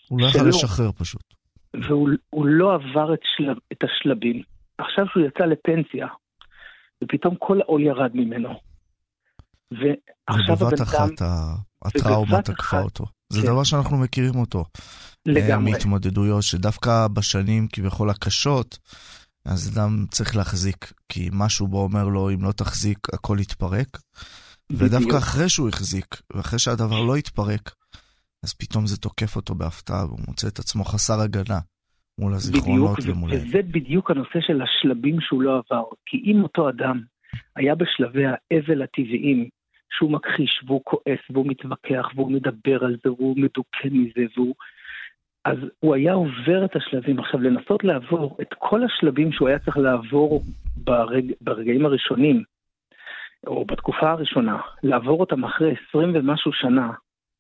הוא 0.10 0.22
לא 0.22 0.26
יכול 0.26 0.48
לשחרר 0.48 0.92
פשוט. 0.92 1.24
והוא 1.74 2.46
לא 2.46 2.74
עבר 2.74 3.14
את, 3.14 3.20
שלב, 3.24 3.58
את 3.72 3.84
השלבים. 3.84 4.42
עכשיו 4.78 5.06
שהוא 5.08 5.24
יצא 5.26 5.46
לפנסיה, 5.46 6.08
ופתאום 7.04 7.36
כל 7.40 7.62
העול 7.62 7.82
ירד 7.82 8.12
ממנו. 8.14 8.50
ועכשיו 9.72 10.56
הבן 10.56 10.76
אדם... 10.76 10.84
אחת 10.84 11.22
הטראומה 11.86 12.42
תקפה 12.42 12.82
אותו. 12.82 13.06
זה 13.30 13.42
כן. 13.42 13.48
דבר 13.48 13.64
שאנחנו 13.64 13.98
מכירים 13.98 14.36
אותו. 14.36 14.66
לגמרי. 15.26 15.72
מהתמודדויות 15.72 16.44
שדווקא 16.44 17.08
בשנים 17.14 17.68
כביכול 17.74 18.10
הקשות, 18.10 18.78
אז 19.46 19.78
אדם 19.78 20.06
צריך 20.12 20.36
להחזיק, 20.36 20.94
כי 21.10 21.30
משהו 21.34 21.68
בו 21.68 21.84
אומר 21.84 22.08
לו, 22.08 22.30
אם 22.30 22.44
לא 22.44 22.52
תחזיק, 22.52 22.98
הכל 23.14 23.38
יתפרק. 23.42 23.88
בדיוק. 24.70 24.82
ודווקא 24.82 25.18
אחרי 25.18 25.50
שהוא 25.50 25.70
החזיק, 25.70 26.22
ואחרי 26.34 26.60
שהדבר 26.60 27.02
לא 27.02 27.18
יתפרק, 27.18 27.76
אז 28.44 28.54
פתאום 28.54 28.86
זה 28.86 28.98
תוקף 28.98 29.36
אותו 29.36 29.56
בהפתעה, 29.56 30.06
והוא 30.06 30.20
מוצא 30.28 30.48
את 30.48 30.60
עצמו 30.60 30.84
חסר 30.84 31.22
הגנה. 31.22 31.60
מול 32.20 32.34
הזיכרונות 32.34 33.00
בדיוק, 33.00 33.18
ומול... 33.18 33.32
וזה 33.34 33.62
בדיוק 33.72 34.12
הנושא 34.12 34.40
של 34.42 34.62
השלבים 34.62 35.22
שהוא 35.22 35.42
לא 35.42 35.52
עבר. 35.58 35.84
כי 36.06 36.18
אם 36.26 36.44
אותו 36.44 36.70
אדם 36.70 37.02
היה 37.56 37.76
בשלבי 37.76 38.24
האבל 38.26 38.82
הטבעיים, 38.82 39.50
שהוא 39.98 40.12
מכחיש 40.12 40.64
והוא 40.68 40.82
כועס 40.84 41.20
והוא 41.30 41.46
מתווכח 41.48 42.06
והוא 42.16 42.32
מדבר 42.32 42.84
על 42.86 42.98
זה 43.04 43.12
והוא 43.12 43.38
מדוכא 43.38 43.88
מזה 43.92 44.26
והוא... 44.38 44.56
אז 45.46 45.58
הוא 45.80 45.96
היה 45.96 46.14
עובר 46.14 46.66
את 46.66 46.76
השלבים. 46.76 47.20
עכשיו, 47.20 47.42
לנסות 47.42 47.84
לעבור 47.84 48.38
את 48.42 48.54
כל 48.60 48.84
השלבים 48.84 49.32
שהוא 49.32 49.48
היה 49.48 49.60
צריך 49.60 49.78
לעבור 49.78 50.44
ברג... 50.78 51.32
ברגעים 51.42 51.86
הראשונים, 51.86 52.44
או 53.48 53.66
בתקופה 53.66 54.12
הראשונה, 54.12 54.58
לעבור 54.84 55.20
אותם 55.20 55.44
אחרי 55.44 55.76
20 55.90 56.12
ומשהו 56.14 56.54
שנה, 56.54 56.92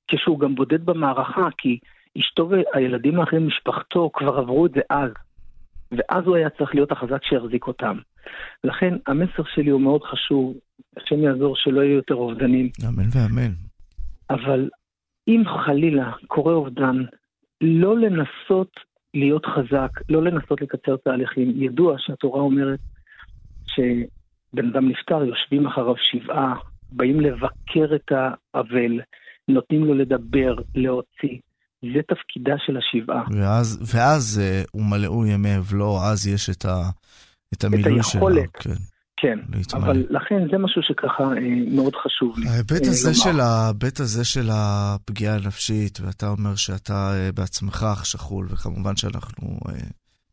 כשהוא 0.08 0.40
גם 0.40 0.56
בודד 0.56 0.86
במערכה, 0.86 1.48
כי 1.58 1.80
אשתו 2.20 2.50
והילדים 2.50 3.20
האחרים, 3.20 3.48
משפחתו, 3.48 4.10
כבר 4.14 4.38
עברו 4.38 4.66
את 4.66 4.72
זה 4.72 4.82
אז. 4.90 5.12
ואז 5.92 6.26
הוא 6.26 6.36
היה 6.36 6.50
צריך 6.50 6.76
להיות 6.76 6.92
החזק 6.92 7.24
שיחזיק 7.24 7.68
אותם. 7.68 7.98
לכן 8.64 8.94
המסר 9.08 9.44
שלי 9.56 9.70
הוא 9.70 9.82
מאוד 9.82 10.04
חשוב, 10.04 10.54
השם 10.98 11.20
יעזור 11.24 11.56
שלא 11.56 11.82
יהיו 11.82 11.96
יותר 11.96 12.16
אובדנים. 12.16 12.70
אמן 12.86 13.08
ואמן. 13.12 13.52
אבל 14.30 14.70
אם 15.28 15.44
חלילה 15.66 16.12
קורה 16.28 16.54
אובדן, 16.54 17.04
לא 17.64 17.98
לנסות 17.98 18.72
להיות 19.14 19.46
חזק, 19.46 19.90
לא 20.10 20.24
לנסות 20.24 20.62
לקצר 20.62 20.96
תהליכים. 20.98 21.64
ידוע 21.64 21.96
שהתורה 21.98 22.42
אומרת 22.42 22.80
שבן 23.68 24.70
אדם 24.70 24.90
נפטר, 24.90 25.24
יושבים 25.24 25.68
אחריו 25.68 25.96
שבעה, 25.98 26.56
באים 26.92 27.20
לבקר 27.22 27.96
את 27.96 28.12
האבל, 28.12 29.02
נותנים 29.48 29.86
לו 29.86 29.94
לדבר, 29.94 30.56
להוציא. 30.76 31.38
זה 31.82 32.02
תפקידה 32.08 32.54
של 32.66 32.78
השבעה. 32.78 33.24
ואז, 33.32 33.96
ואז 33.96 34.42
uh, 34.44 34.78
ומלאו 34.78 35.26
ימי 35.26 35.58
אבלו, 35.58 35.98
אז 36.12 36.28
יש 36.28 36.50
את, 36.50 36.66
ה, 36.66 36.90
את 37.54 37.64
המילוי 37.64 38.04
שלו. 38.04 38.28
את 38.28 38.34
היכולת. 38.34 38.58
כן. 38.58 38.93
כן, 39.18 39.40
להתמלא. 39.54 39.86
אבל 39.86 40.06
לכן 40.10 40.48
זה 40.52 40.58
משהו 40.58 40.82
שככה 40.84 41.24
אה, 41.24 41.76
מאוד 41.76 41.94
חשוב 41.96 42.40
לי. 42.40 42.48
ההיבט 42.50 42.84
אה, 42.84 42.90
הזה, 42.90 43.14
של 43.14 43.40
ההיבט 43.40 44.00
הזה 44.00 44.26
של 44.26 44.50
הפגיעה 44.52 45.36
הנפשית, 45.36 46.00
ואתה 46.02 46.28
אומר 46.28 46.56
שאתה 46.56 47.14
אה, 47.16 47.32
בעצמך 47.32 47.86
אח 47.94 48.04
שכול, 48.04 48.48
וכמובן 48.50 48.96
שאנחנו 48.96 49.60
אה, 49.70 49.74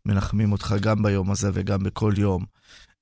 מנחמים 0.06 0.52
אותך 0.52 0.74
גם 0.80 1.02
ביום 1.02 1.30
הזה 1.30 1.50
וגם 1.54 1.82
בכל 1.82 2.12
יום. 2.16 2.44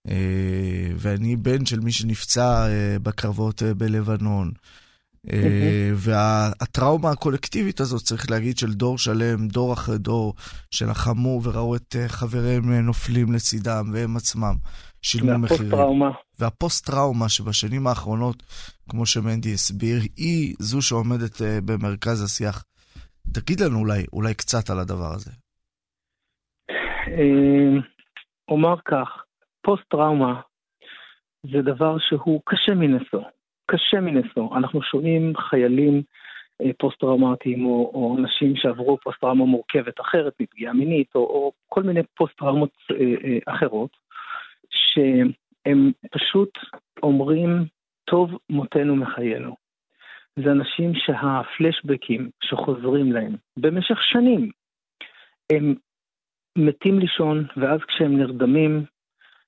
אה, 0.09 0.91
ואני 0.97 1.37
בן 1.37 1.67
של 1.67 1.81
מי 1.81 1.93
שנפצע 1.93 2.67
אה, 2.69 2.97
בקרבות 3.03 3.63
אה, 3.63 3.75
בלבנון. 3.75 4.51
אה, 5.33 5.91
והטראומה 5.95 7.11
הקולקטיבית 7.11 7.81
הזאת, 7.81 8.03
צריך 8.03 8.31
להגיד, 8.31 8.59
של 8.59 8.75
דור 8.75 8.99
שלם, 8.99 9.49
דור 9.49 9.73
אחרי 9.73 9.99
דור, 9.99 10.35
שלחמו 10.71 11.41
וראו 11.43 11.77
את 11.77 11.97
אה, 11.99 12.09
חבריהם 12.09 12.73
אה, 12.73 12.81
נופלים 12.81 13.33
לצידם, 13.33 13.91
והם 13.93 14.17
עצמם 14.17 14.55
שילמו 15.03 15.39
מחירים. 15.39 15.73
והפוסט-טראומה. 15.73 16.11
והפוסט-טראומה 16.39 17.29
שבשנים 17.29 17.87
האחרונות, 17.87 18.43
כמו 18.91 19.07
שמנדי 19.07 19.53
הסביר, 19.53 19.99
היא 20.17 20.55
זו 20.59 20.83
שעומדת 20.83 21.43
במרכז 21.67 22.25
השיח. 22.25 22.65
תגיד 23.35 23.61
לנו 23.61 23.79
אולי, 23.79 24.05
אולי 24.13 24.35
קצת 24.35 24.71
על 24.71 24.79
הדבר 24.79 25.13
הזה. 25.15 25.31
אומר 28.49 28.75
כך, 28.85 29.09
פוסט-טראומה 29.63 30.41
זה 31.43 31.63
דבר 31.63 31.97
שהוא 31.99 32.41
קשה 32.45 32.75
מנשוא. 32.75 33.23
קשה 33.67 34.01
מנשוא. 34.01 34.57
אנחנו 34.57 34.83
שומעים 34.83 35.33
חיילים 35.37 36.03
אה, 36.63 36.71
פוסט-טראומטיים 36.79 37.67
או, 37.67 37.91
או 37.95 38.17
אנשים 38.19 38.57
שעברו 38.57 38.99
פוסט-טראומה 39.05 39.45
מורכבת 39.45 40.01
אחרת 40.01 40.33
מפגיעה 40.41 40.73
מינית 40.73 41.15
או, 41.15 41.21
או 41.21 41.53
כל 41.69 41.83
מיני 41.83 42.01
פוסט-טראומות 42.17 42.71
אה, 42.91 42.97
אה, 42.97 43.55
אחרות, 43.55 43.91
שהם 44.99 45.93
פשוט 46.11 46.51
אומרים, 47.03 47.65
טוב 48.05 48.39
מותנו 48.51 48.97
מחיינו. 48.97 49.57
זה 50.45 50.51
אנשים 50.51 50.93
שהפלשבקים 50.95 52.31
שחוזרים 52.45 53.13
להם 53.13 53.37
במשך 53.57 54.03
שנים, 54.03 54.51
הם 55.53 55.75
מתים 56.59 56.99
לישון, 56.99 57.47
ואז 57.57 57.81
כשהם 57.89 58.19
נרדמים, 58.19 58.85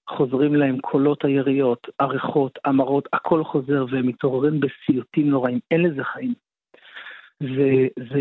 חוזרים 0.08 0.54
להם 0.54 0.80
קולות 0.80 1.24
היריות, 1.24 1.86
עריכות, 1.98 2.58
המרות, 2.64 3.08
הכל 3.12 3.44
חוזר 3.44 3.84
והם 3.90 4.06
מתעוררים 4.06 4.60
בסיוטים 4.60 5.30
נוראים, 5.30 5.58
אין 5.70 5.82
לזה 5.82 6.04
חיים. 6.04 6.34
זה, 7.40 7.88
זה, 8.12 8.20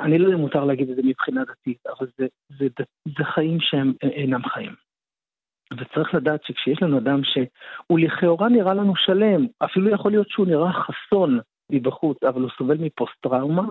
אני 0.00 0.18
לא 0.18 0.24
יודע 0.24 0.36
אם 0.36 0.40
מותר 0.40 0.64
להגיד 0.64 0.90
את 0.90 0.96
זה 0.96 1.02
מבחינה 1.04 1.44
דתית, 1.44 1.86
אבל 1.86 2.06
זה, 2.18 2.26
זה, 2.58 2.66
זה, 2.78 2.84
זה 3.18 3.24
חיים 3.24 3.60
שהם 3.60 3.92
אינם 4.02 4.44
חיים. 4.44 4.85
וצריך 5.72 6.14
לדעת 6.14 6.44
שכשיש 6.44 6.82
לנו 6.82 6.98
אדם 6.98 7.20
שהוא 7.24 7.98
לכאורה 7.98 8.48
נראה 8.48 8.74
לנו 8.74 8.96
שלם, 8.96 9.46
אפילו 9.64 9.90
יכול 9.90 10.10
להיות 10.10 10.28
שהוא 10.30 10.46
נראה 10.46 10.72
חסון 10.72 11.38
מבחוץ, 11.70 12.22
אבל 12.22 12.42
הוא 12.42 12.50
סובל 12.58 12.78
מפוסט-טראומה, 12.78 13.62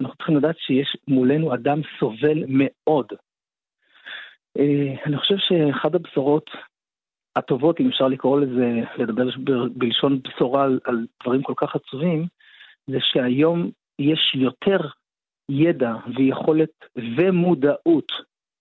אנחנו 0.00 0.16
צריכים 0.16 0.36
לדעת 0.36 0.58
שיש 0.58 0.96
מולנו 1.08 1.54
אדם 1.54 1.80
סובל 1.98 2.44
מאוד. 2.48 3.06
אה, 4.58 4.94
אני 5.06 5.16
חושב 5.18 5.36
שאחד 5.38 5.94
הבשורות 5.94 6.50
הטובות, 7.36 7.80
אם 7.80 7.88
אפשר 7.88 8.08
לקרוא 8.08 8.40
לזה, 8.40 8.80
לדבר 8.96 9.28
בלשון 9.74 10.18
בשורה 10.22 10.64
על, 10.64 10.80
על 10.84 11.06
דברים 11.22 11.42
כל 11.42 11.54
כך 11.56 11.76
עצובים, 11.76 12.26
זה 12.86 12.98
שהיום 13.00 13.70
יש 13.98 14.34
יותר 14.34 14.88
ידע 15.48 15.94
ויכולת 16.16 16.70
ומודעות 17.16 18.12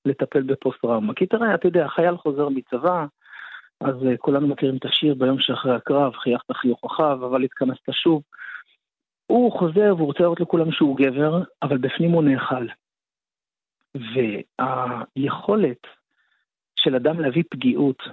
לטפל 0.06 0.42
בפוסט-טראומה. 0.42 1.14
כי 1.14 1.26
תראה, 1.26 1.56
אתה 1.56 1.68
יודע, 1.68 1.88
חייל 1.88 2.18
חוזר 2.18 2.50
מצבא, 2.50 3.06
אז 3.80 3.96
uh, 3.96 4.18
כולנו 4.18 4.48
מכירים 4.48 4.78
את 4.78 4.86
השיר 4.86 5.14
ביום 5.14 5.40
שאחרי 5.40 5.76
הקרב, 5.76 6.14
חייכת 6.14 6.52
חיוכיו, 6.52 7.26
אבל 7.26 7.44
התכנסת 7.44 7.92
שוב. 7.92 8.22
הוא 9.28 9.52
חוזר 9.52 9.94
והוא 9.96 10.08
רוצה 10.08 10.24
לראות 10.24 10.40
לכולם 10.40 10.72
שהוא 10.72 10.98
גבר, 10.98 11.44
אבל 11.62 11.78
בפנים 11.78 12.12
הוא 12.12 12.24
נאכל. 12.24 12.68
והיכולת 13.96 15.88
של 16.76 16.96
אדם 16.96 17.20
להביא 17.20 17.44
פגיעות 17.52 18.04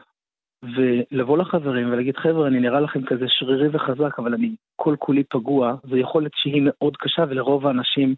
ולבוא 0.62 1.38
לחברים 1.38 1.92
ולהגיד, 1.92 2.16
חבר'ה, 2.16 2.46
אני 2.46 2.60
נראה 2.60 2.80
לכם 2.80 3.06
כזה 3.06 3.24
שרירי 3.28 3.68
וחזק, 3.72 4.18
אבל 4.18 4.34
אני 4.34 4.54
כל 4.76 4.96
כולי 4.98 5.24
פגוע, 5.24 5.74
זו 5.84 5.96
יכולת 5.96 6.30
שהיא 6.34 6.62
מאוד 6.64 6.96
קשה 6.96 7.24
ולרוב 7.28 7.66
האנשים 7.66 8.14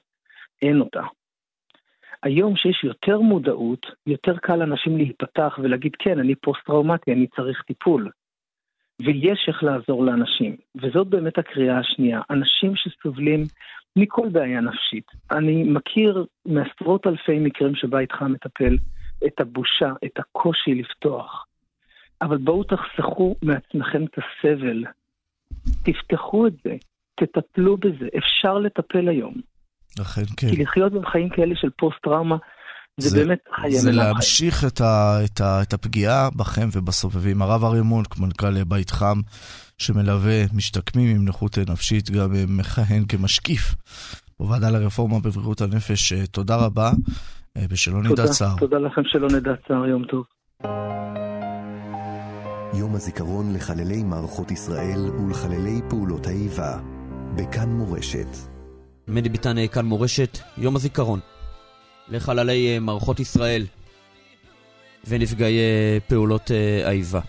אין 0.62 0.81
אותה. 0.81 1.03
היום 2.23 2.57
שיש 2.57 2.85
יותר 2.85 3.21
מודעות, 3.21 3.87
יותר 4.07 4.37
קל 4.37 4.57
לאנשים 4.57 4.97
להיפתח 4.97 5.59
ולהגיד, 5.62 5.93
כן, 5.99 6.18
אני 6.18 6.35
פוסט-טראומטי, 6.35 7.12
אני 7.12 7.27
צריך 7.27 7.62
טיפול. 7.62 8.11
ויש 9.01 9.45
איך 9.49 9.62
לעזור 9.62 10.05
לאנשים. 10.05 10.57
וזאת 10.83 11.07
באמת 11.07 11.39
הקריאה 11.39 11.79
השנייה. 11.79 12.21
אנשים 12.31 12.77
שסובלים 12.77 13.45
מכל 13.97 14.29
בעיה 14.29 14.61
נפשית. 14.61 15.07
אני 15.31 15.62
מכיר 15.62 16.25
מעשרות 16.47 17.07
אלפי 17.07 17.39
מקרים 17.39 17.75
שבה 17.75 17.99
איתך 18.01 18.23
מטפל 18.23 18.77
את 19.27 19.41
הבושה, 19.41 19.93
את 20.05 20.18
הקושי 20.18 20.75
לפתוח. 20.75 21.47
אבל 22.23 22.37
בואו 22.37 22.64
תחסכו 22.64 23.37
מעצמכם 23.43 24.05
את 24.05 24.18
הסבל. 24.18 24.85
תפתחו 25.83 26.47
את 26.47 26.53
זה, 26.64 26.77
תטפלו 27.14 27.77
בזה, 27.77 28.09
אפשר 28.18 28.59
לטפל 28.59 29.09
היום. 29.09 29.35
אכן 30.03 30.22
כן. 30.36 30.51
כי 30.51 30.62
לחיות 30.62 30.93
בחיים 30.93 31.28
כאלה 31.28 31.55
של 31.57 31.68
פוסט-טראומה, 31.78 32.36
זה, 33.01 33.09
זה 33.09 33.18
באמת 33.18 33.38
חיי 33.61 33.78
זה 33.78 33.93
להמשיך 33.93 34.64
את, 34.64 34.80
ה, 34.80 35.18
את, 35.24 35.41
ה, 35.41 35.62
את 35.62 35.72
הפגיעה 35.72 36.28
בכם 36.36 36.68
ובסובבים. 36.72 37.43
הרב 37.43 37.64
אריה 37.64 37.82
מונק, 37.82 38.18
מנכ"ל 38.18 38.64
בית 38.64 38.91
חם, 38.91 39.20
שמלווה 39.78 40.45
משתקמים 40.55 41.16
עם 41.16 41.28
נכות 41.28 41.59
נפשית, 41.59 42.11
גם 42.11 42.30
מכהן 42.49 43.05
כמשקיף 43.09 43.74
בוועדה 44.41 44.70
לרפורמה 44.70 45.20
בבריאות 45.20 45.61
הנפש. 45.61 46.12
תודה 46.12 46.57
רבה, 46.57 46.91
ושלא 47.70 48.03
נדע 48.03 48.26
צער. 48.26 48.57
תודה 48.59 48.78
לכם 48.78 49.03
שלא 49.05 49.28
נדע 49.28 49.53
צער, 49.68 49.86
יום 49.86 50.05
טוב. 50.05 50.24
יום 52.74 52.95
הזיכרון 52.95 53.55
לחללי 53.55 54.03
מערכות 54.03 54.51
ישראל 54.51 55.11
ולחללי 55.11 55.80
פעולות 55.88 56.26
האיבה, 56.26 56.78
בכאן 57.36 57.68
מורשת. 57.68 58.50
מדי 59.11 59.29
ביטן, 59.29 59.67
כאן 59.67 59.87
מורשת, 59.87 60.39
יום 60.59 60.77
הזיכרון 60.77 61.21
לחללי 62.09 62.75
אה, 62.75 62.81
מערכות 62.81 63.21
ישראל 63.21 63.67
ונפגעי 65.09 65.59
אה, 65.59 65.99
פעולות 66.07 66.51
אה, 66.51 66.89
האיבה. 66.89 67.21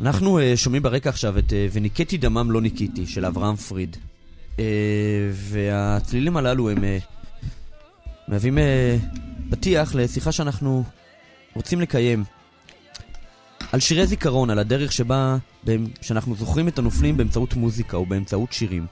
אנחנו 0.00 0.38
שומעים 0.56 0.82
ברקע 0.82 1.08
עכשיו 1.10 1.38
את 1.38 1.52
"וניקטי 1.72 2.16
דמם 2.16 2.50
לא 2.50 2.60
ניקיתי" 2.60 3.06
של 3.06 3.24
אברהם 3.24 3.56
פריד. 3.56 3.96
והצלילים 5.32 6.36
הללו 6.36 6.70
הם 6.70 6.84
מהווים 8.28 8.58
פתיח 9.50 9.94
לשיחה 9.94 10.32
שאנחנו 10.32 10.84
רוצים 11.54 11.80
לקיים 11.80 12.24
על 13.72 13.80
שירי 13.80 14.06
זיכרון, 14.06 14.50
על 14.50 14.58
הדרך 14.58 14.92
שבה 14.92 15.36
שאנחנו 16.00 16.34
זוכרים 16.34 16.68
את 16.68 16.78
הנופלים 16.78 17.16
באמצעות 17.16 17.54
מוזיקה 17.54 17.96
או 17.96 18.06
באמצעות 18.06 18.52
שירים. 18.52 18.86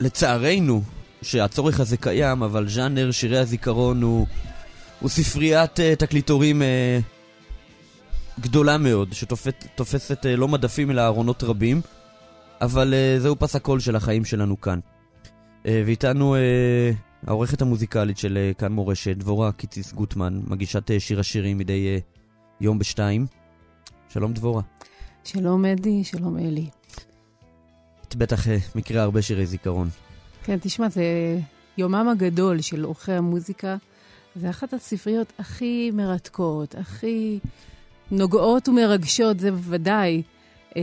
ולצערנו, 0.00 0.82
שהצורך 1.22 1.80
הזה 1.80 1.96
קיים, 1.96 2.42
אבל 2.42 2.68
ז'אנר 2.68 3.10
שירי 3.10 3.38
הזיכרון 3.38 4.02
הוא, 4.02 4.26
הוא 5.00 5.08
ספריית 5.08 5.78
uh, 5.78 5.96
תקליטורים 5.98 6.62
uh, 6.62 6.64
גדולה 8.40 8.78
מאוד, 8.78 9.12
שתופסת 9.12 10.24
uh, 10.24 10.36
לא 10.36 10.48
מדפים 10.48 10.90
אלא 10.90 11.06
ארונות 11.06 11.42
רבים, 11.42 11.80
אבל 12.60 12.94
uh, 12.94 13.20
זהו 13.20 13.36
פס 13.38 13.56
הקול 13.56 13.80
של 13.80 13.96
החיים 13.96 14.24
שלנו 14.24 14.60
כאן. 14.60 14.78
Uh, 15.62 15.68
ואיתנו 15.86 16.36
uh, 16.36 16.38
העורכת 17.26 17.62
המוזיקלית 17.62 18.18
של 18.18 18.38
uh, 18.52 18.58
כאן 18.58 18.72
מורשת, 18.72 19.16
דבורה 19.16 19.52
קיציס 19.52 19.92
גוטמן, 19.92 20.40
מגישת 20.46 20.90
uh, 20.90 20.94
שיר 20.98 21.20
השירים 21.20 21.58
מדי 21.58 21.98
uh, 21.98 22.00
יום 22.60 22.78
בשתיים. 22.78 23.26
שלום 24.08 24.32
דבורה. 24.32 24.62
שלום 25.24 25.64
אדי, 25.64 26.04
שלום 26.04 26.38
אלי. 26.38 26.77
את 28.08 28.16
בטח 28.16 28.46
uh, 28.46 28.50
מקרה 28.74 29.02
הרבה 29.02 29.22
שירי 29.22 29.46
זיכרון. 29.46 29.88
כן, 30.42 30.58
תשמע, 30.60 30.88
זה 30.88 31.02
יומם 31.78 32.08
הגדול 32.08 32.60
של 32.60 32.84
עורכי 32.84 33.12
המוזיקה. 33.12 33.76
זה 34.36 34.50
אחת 34.50 34.72
הספריות 34.72 35.32
הכי 35.38 35.90
מרתקות, 35.94 36.74
הכי 36.74 37.38
נוגעות 38.10 38.68
ומרגשות, 38.68 39.40
זה 39.40 39.50
בוודאי. 39.50 40.22
אה, 40.76 40.82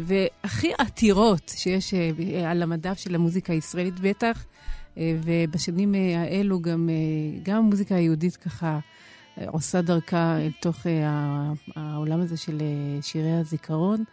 והכי 0.00 0.72
עתירות 0.78 1.52
שיש 1.56 1.94
אה, 1.94 2.50
על 2.50 2.62
המדף 2.62 2.98
של 2.98 3.14
המוזיקה 3.14 3.52
הישראלית 3.52 4.00
בטח, 4.00 4.44
אה, 4.98 5.16
ובשנים 5.24 5.94
האלו 6.16 6.60
גם, 6.60 6.88
גם 7.42 7.56
המוזיקה 7.56 7.94
היהודית 7.94 8.36
ככה 8.36 8.78
עושה 9.46 9.82
דרכה 9.82 10.38
אל 10.38 10.50
תוך 10.60 10.86
העולם 11.76 12.20
הזה 12.20 12.36
של 12.36 12.62
שירי 13.02 13.32
הזיכרון. 13.32 14.04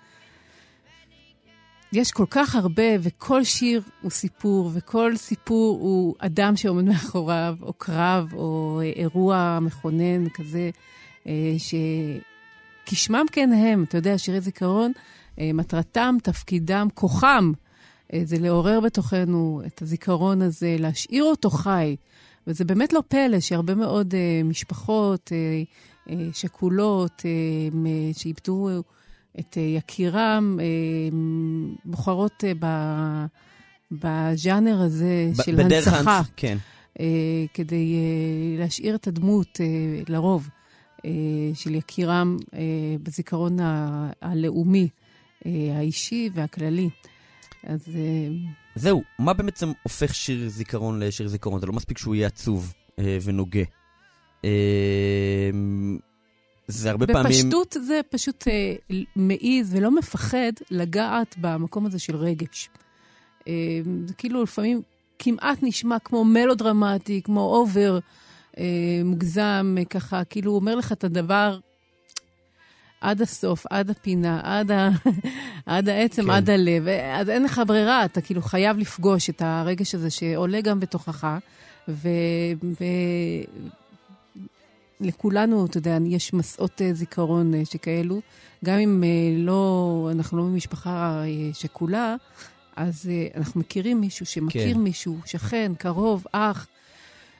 יש 1.93 2.11
כל 2.11 2.25
כך 2.29 2.55
הרבה, 2.55 2.83
וכל 3.01 3.43
שיר 3.43 3.81
הוא 4.01 4.11
סיפור, 4.11 4.71
וכל 4.73 5.15
סיפור 5.15 5.79
הוא 5.81 6.15
אדם 6.19 6.55
שעומד 6.55 6.83
מאחוריו, 6.83 7.55
או 7.61 7.73
קרב, 7.73 8.33
או 8.33 8.81
אירוע 8.95 9.59
מכונן 9.61 10.29
כזה, 10.29 10.69
שכשמם 12.87 13.25
כן 13.31 13.53
הם, 13.53 13.83
אתה 13.83 13.97
יודע, 13.97 14.17
שירי 14.17 14.41
זיכרון, 14.41 14.91
מטרתם, 15.37 16.15
תפקידם, 16.23 16.87
כוחם, 16.93 17.51
זה 18.23 18.39
לעורר 18.39 18.79
בתוכנו 18.79 19.61
את 19.67 19.81
הזיכרון 19.81 20.41
הזה, 20.41 20.75
להשאיר 20.79 21.23
אותו 21.23 21.49
חי. 21.49 21.95
וזה 22.47 22.65
באמת 22.65 22.93
לא 22.93 23.03
פלא 23.07 23.39
שהרבה 23.39 23.75
מאוד 23.75 24.13
משפחות 24.43 25.31
שכולות, 26.33 27.23
שאיבדו... 28.13 28.69
את 29.39 29.57
אה, 29.57 29.61
יקירם, 29.61 30.57
אה, 30.61 30.65
בוחרות 31.85 32.43
אה, 32.43 33.25
בז'אנר 33.91 34.81
הזה 34.81 35.31
של 35.45 35.59
הנצחה. 35.59 36.17
הנצ... 36.17 36.27
כן. 36.35 36.57
כדי 37.53 37.95
להשאיר 38.59 38.95
את 38.95 39.07
הדמות, 39.07 39.59
לרוב, 40.07 40.49
של 41.53 41.75
יקירם 41.75 42.37
בזיכרון 43.03 43.57
הלאומי, 44.21 44.87
האישי 45.45 46.29
והכללי. 46.33 46.89
אז... 47.63 47.87
זהו, 48.75 49.03
מה 49.19 49.33
בעצם 49.33 49.71
הופך 49.83 50.15
שיר 50.15 50.49
זיכרון 50.49 50.99
לשיר 50.99 51.27
זיכרון? 51.27 51.59
זה 51.59 51.65
לא 51.65 51.73
מספיק 51.73 51.97
שהוא 51.97 52.15
יהיה 52.15 52.27
עצוב. 52.27 52.73
ונוגה. 53.23 53.63
זה 56.71 56.89
הרבה 56.89 57.07
פעמים... 57.07 57.23
בפשטות 57.23 57.75
זה 57.81 57.99
פשוט 58.09 58.47
אה, 58.47 58.75
מעיז 59.15 59.75
ולא 59.75 59.91
מפחד 59.91 60.51
לגעת 60.71 61.35
במקום 61.37 61.85
הזה 61.85 61.99
של 61.99 62.15
רגש. 62.15 62.69
אה, 63.47 63.53
זה 64.05 64.13
כאילו 64.13 64.43
לפעמים 64.43 64.81
כמעט 65.19 65.57
נשמע 65.61 65.99
כמו 65.99 66.25
מלודרמטי, 66.25 67.21
כמו 67.23 67.41
אובר 67.41 67.99
אה, 68.57 68.63
מוגזם, 69.05 69.75
אה, 69.79 69.85
ככה, 69.85 70.23
כאילו 70.23 70.51
הוא 70.51 70.59
אומר 70.59 70.75
לך 70.75 70.91
את 70.91 71.03
הדבר 71.03 71.59
עד 73.01 73.21
הסוף, 73.21 73.65
עד 73.69 73.89
הפינה, 73.89 74.39
עד, 74.43 74.71
ה... 74.71 74.89
עד 75.65 75.89
העצם, 75.89 76.23
כן. 76.23 76.29
עד 76.29 76.49
הלב. 76.49 76.87
אז 76.87 77.29
אין 77.29 77.43
לך 77.43 77.61
ברירה, 77.67 78.05
אתה 78.05 78.21
כאילו 78.21 78.41
חייב 78.41 78.77
לפגוש 78.77 79.29
את 79.29 79.41
הרגש 79.45 79.95
הזה 79.95 80.09
שעולה 80.09 80.61
גם 80.61 80.79
בתוכך, 80.79 81.27
ו... 81.87 82.09
ו... 82.63 82.83
לכולנו, 85.01 85.65
אתה 85.65 85.77
יודע, 85.77 85.97
יש 86.05 86.33
מסעות 86.33 86.81
אה, 86.81 86.93
זיכרון 86.93 87.53
אה, 87.53 87.65
שכאלו. 87.65 88.21
גם 88.65 88.79
אם 88.79 89.03
אה, 89.03 89.09
לא, 89.37 90.09
אנחנו 90.11 90.37
לא 90.37 90.43
ממשפחה 90.43 91.23
שכולה, 91.53 92.15
אז 92.75 93.09
אנחנו 93.35 93.59
מכירים 93.59 94.01
מישהו 94.01 94.25
שמכיר 94.25 94.73
כן. 94.73 94.79
מישהו, 94.79 95.17
שכן, 95.25 95.71
קרוב, 95.77 96.25
אח. 96.31 96.67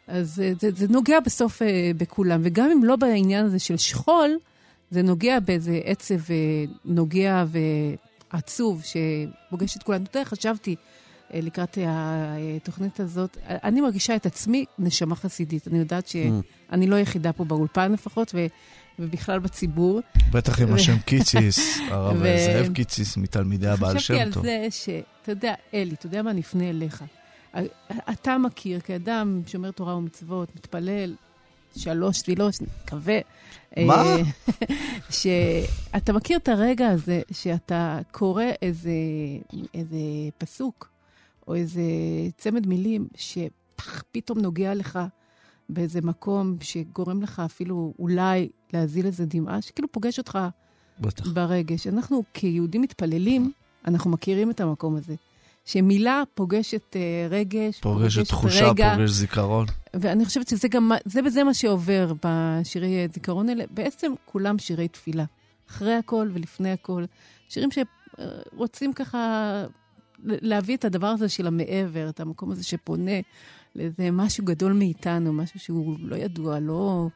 אז 0.08 0.42
זה, 0.60 0.70
זה 0.76 0.88
נוגע 0.88 1.20
בסוף 1.20 1.62
בכולם. 1.98 2.42
וגם 2.44 2.72
אם 2.72 2.84
לא 2.84 2.96
בעניין 2.96 3.46
הזה 3.46 3.60
של 3.60 3.78
שכול, 3.78 4.38
זה 4.92 5.02
נוגע 5.02 5.40
באיזה 5.40 5.80
עצב 5.84 6.20
נוגע 6.86 7.46
ועצוב 8.32 8.84
שפוגש 8.84 9.78
את 9.78 9.84
כולנו. 9.84 10.04
אתה 10.04 10.18
יודע, 10.18 10.30
חשבתי 10.30 10.76
לקראת 11.34 11.78
התוכנית 11.88 13.00
הזאת, 13.00 13.38
אני 13.48 13.82
מרגישה 13.82 14.16
את 14.16 14.26
עצמי 14.26 14.66
נשמה 14.80 15.16
חסידית. 15.16 15.68
אני 15.68 15.80
יודעת 15.80 16.08
שאני 16.08 16.88
לא 16.88 16.96
היחידה 16.96 17.34
פה 17.34 17.44
באולפן 17.44 17.92
לפחות, 17.92 18.32
ו, 18.36 18.46
ובכלל 19.00 19.40
בציבור. 19.40 20.02
בטח 20.32 20.62
עם 20.62 20.74
השם 20.74 21.00
קיציס, 21.00 21.78
הרב 21.92 22.18
זאב 22.18 22.74
קיציס 22.74 23.18
מתלמידי 23.18 23.68
הבעל 23.68 23.96
חשבתי 23.98 24.20
שם 24.20 24.26
על 24.26 24.34
טוב. 24.34 24.44
זה 24.44 24.68
שאתה 24.70 25.32
יודע, 25.32 25.54
אלי, 25.74 25.94
אתה 25.94 26.06
יודע 26.06 26.22
מה, 26.22 26.32
אני 26.32 26.42
אפנה 26.42 26.70
אליך. 26.70 27.04
אתה 28.12 28.38
מכיר 28.38 28.80
כאדם 28.80 29.42
שומר 29.48 29.72
תורה 29.72 29.96
ומצוות, 29.96 30.56
מתפלל, 30.56 31.16
שלוש 31.76 32.22
תפילות, 32.22 32.56
מקווה. 32.84 33.20
מה? 33.78 34.04
אה, 34.06 34.22
שאתה 35.10 36.14
מכיר 36.14 36.38
את 36.38 36.50
הרגע 36.50 36.88
הזה 36.88 37.22
שאתה 37.32 38.00
קורא 38.12 38.44
איזה, 38.62 38.92
איזה 39.74 39.98
פסוק 40.38 40.91
או 41.48 41.56
איזה 41.56 41.82
צמד 42.38 42.68
מילים 42.68 43.08
שפתאום 43.16 44.40
נוגע 44.40 44.74
לך 44.74 45.00
באיזה 45.70 46.02
מקום 46.02 46.58
שגורם 46.62 47.22
לך 47.22 47.42
אפילו 47.46 47.94
אולי 48.00 48.50
להזיל 48.74 49.06
איזה 49.06 49.26
דמעה, 49.26 49.62
שכאילו 49.62 49.92
פוגש 49.92 50.20
אותך 50.20 50.40
בטח. 51.00 51.28
ברגש. 51.28 51.88
אנחנו 51.88 52.24
כיהודים 52.34 52.82
מתפללים, 52.82 53.52
אנחנו 53.88 54.10
מכירים 54.10 54.52
את 54.52 54.62
המקום 54.62 54.96
הזה. 54.96 55.16
שמילה 55.66 56.24
פוגשת 56.34 56.96
אה, 56.96 57.28
רגש, 57.30 57.80
פוגשת 57.80 58.28
תחושה, 58.28 58.70
רגע, 58.70 58.96
פוגש 58.96 59.10
זיכרון. 59.10 59.66
ואני 59.94 60.26
חושבת 60.26 60.48
שזה 60.48 60.68
גם, 60.68 60.92
זה 61.06 61.20
וזה 61.26 61.44
מה 61.44 61.54
שעובר 61.54 62.14
בשירי 62.26 63.08
זיכרון 63.14 63.50
האלה. 63.50 63.64
בעצם 63.72 64.14
כולם 64.26 64.60
שירי 64.60 64.88
תפילה. 64.88 65.26
אחרי 65.70 65.94
הכל 65.94 66.30
ולפני 66.34 66.72
הכל. 66.72 67.04
שירים 67.50 67.70
שרוצים 67.72 68.94
ככה 68.94 69.64
להביא 70.24 70.78
את 70.78 70.86
הדבר 70.86 71.08
הזה 71.08 71.30
של 71.30 71.48
המעבר, 71.48 72.10
את 72.10 72.20
המקום 72.20 72.52
הזה 72.52 72.64
שפונה 72.64 73.20
לאיזה 73.76 74.12
משהו 74.12 74.46
גדול 74.46 74.74
מאיתנו, 74.74 75.34
משהו 75.34 75.60
שהוא 75.60 75.98
לא 76.00 76.16
ידוע, 76.16 76.60
לא... 76.60 77.08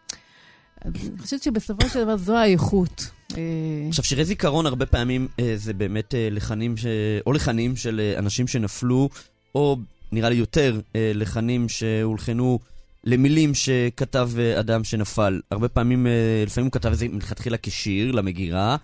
אני 0.86 1.00
חושבת 1.20 1.44
שבסופו 1.44 1.90
של 1.90 2.04
דבר 2.04 2.18
זו 2.18 2.38
האיכות. 2.38 3.10
אה, 3.38 3.42
עכשיו, 3.90 4.06
שירי 4.06 4.26
זיכרון 4.26 4.66
הרבה 4.66 4.86
פעמים 4.86 5.28
אה, 5.40 5.54
זה 5.56 5.74
באמת 5.74 6.16
אה, 6.16 6.28
לחנים, 6.32 6.78
ש... 6.78 6.86
או 7.26 7.34
לחנים 7.34 7.76
של 7.76 8.14
אנשים 8.18 8.48
שנפלו, 8.48 9.10
או 9.56 9.78
נראה 10.12 10.30
לי 10.30 10.36
יותר 10.36 10.80
לחנים 10.94 11.70
שהולחנו 11.70 12.60
למילים 13.04 13.54
שכתב 13.54 14.30
אדם 14.60 14.84
שנפל. 14.84 15.42
הרבה 15.52 15.68
פעמים, 15.68 16.08
לפעמים 16.46 16.66
הוא 16.66 16.72
כתב 16.72 16.92
את 16.92 16.98
זה 16.98 17.08
מלכתחילה 17.08 17.58
כשיר, 17.64 18.12
למגירה, 18.12 18.78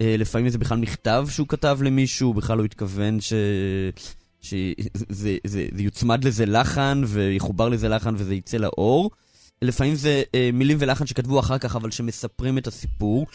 לפעמים 0.00 0.48
זה 0.48 0.58
בכלל 0.58 0.78
מכתב 0.78 1.26
שהוא 1.30 1.46
כתב 1.48 1.78
למישהו, 1.82 2.26
הוא 2.28 2.34
בכלל 2.34 2.58
לא 2.58 2.64
התכוון 2.64 3.20
ש... 3.20 3.32
שזה 4.40 4.72
זה, 5.08 5.36
זה, 5.46 5.66
זה 5.74 5.82
יוצמד 5.82 6.24
לזה 6.24 6.46
לחן 6.46 7.02
ויחובר 7.06 7.68
לזה 7.68 7.88
לחן 7.88 8.14
וזה 8.18 8.34
יצא 8.34 8.56
לאור. 8.56 9.10
לפעמים 9.62 9.94
זה 9.94 10.22
אה, 10.34 10.50
מילים 10.52 10.76
ולחן 10.80 11.06
שכתבו 11.06 11.40
אחר 11.40 11.58
כך, 11.58 11.76
אבל 11.76 11.90
שמספרים 11.90 12.58
את 12.58 12.66
הסיפור. 12.66 13.26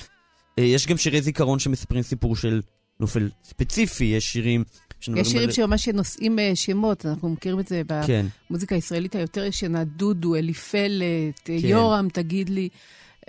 אה, 0.59 0.63
יש 0.63 0.88
גם 0.88 0.97
שירי 0.97 1.22
זיכרון 1.22 1.59
שמספרים 1.59 2.03
סיפור 2.03 2.36
של 2.36 2.61
נופל 2.99 3.30
ספציפי, 3.43 4.03
יש 4.03 4.26
שירים... 4.34 4.63
יש 5.16 5.28
שירים 5.30 5.47
על- 5.49 5.51
שממש 5.51 5.88
נושאים 5.88 6.39
אה, 6.39 6.51
שמות, 6.55 7.05
אנחנו 7.05 7.30
מכירים 7.30 7.59
את 7.59 7.68
זה 7.68 7.82
כן, 8.07 8.26
במוזיקה 8.49 8.76
הישראלית 8.76 9.16
היותר 9.16 9.43
ישנה, 9.43 9.84
דודו, 9.84 10.36
אליפלת, 10.36 11.01
אה, 11.01 11.30
כן. 11.45 11.68
יורם, 11.68 12.07
תגיד 12.13 12.49
לי. 12.49 12.70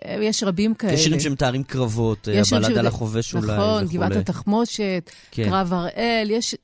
אה, 0.05 0.19
יש 0.23 0.43
רבים 0.43 0.75
כאלה. 0.75 0.93
יש 0.93 1.05
שירים 1.05 1.21
שמתארים 1.21 1.63
קרבות, 1.63 2.29
הבלד 2.53 2.79
על 2.79 2.87
החובש 2.87 3.35
אולי 3.35 3.53
נכון, 3.53 3.85
וכולי. 3.85 3.99
גבעת 3.99 4.17
התחמושת, 4.17 5.11
כן. 5.31 5.45
קרב 5.45 5.73
הראל, 5.73 6.29
יש... 6.31 6.55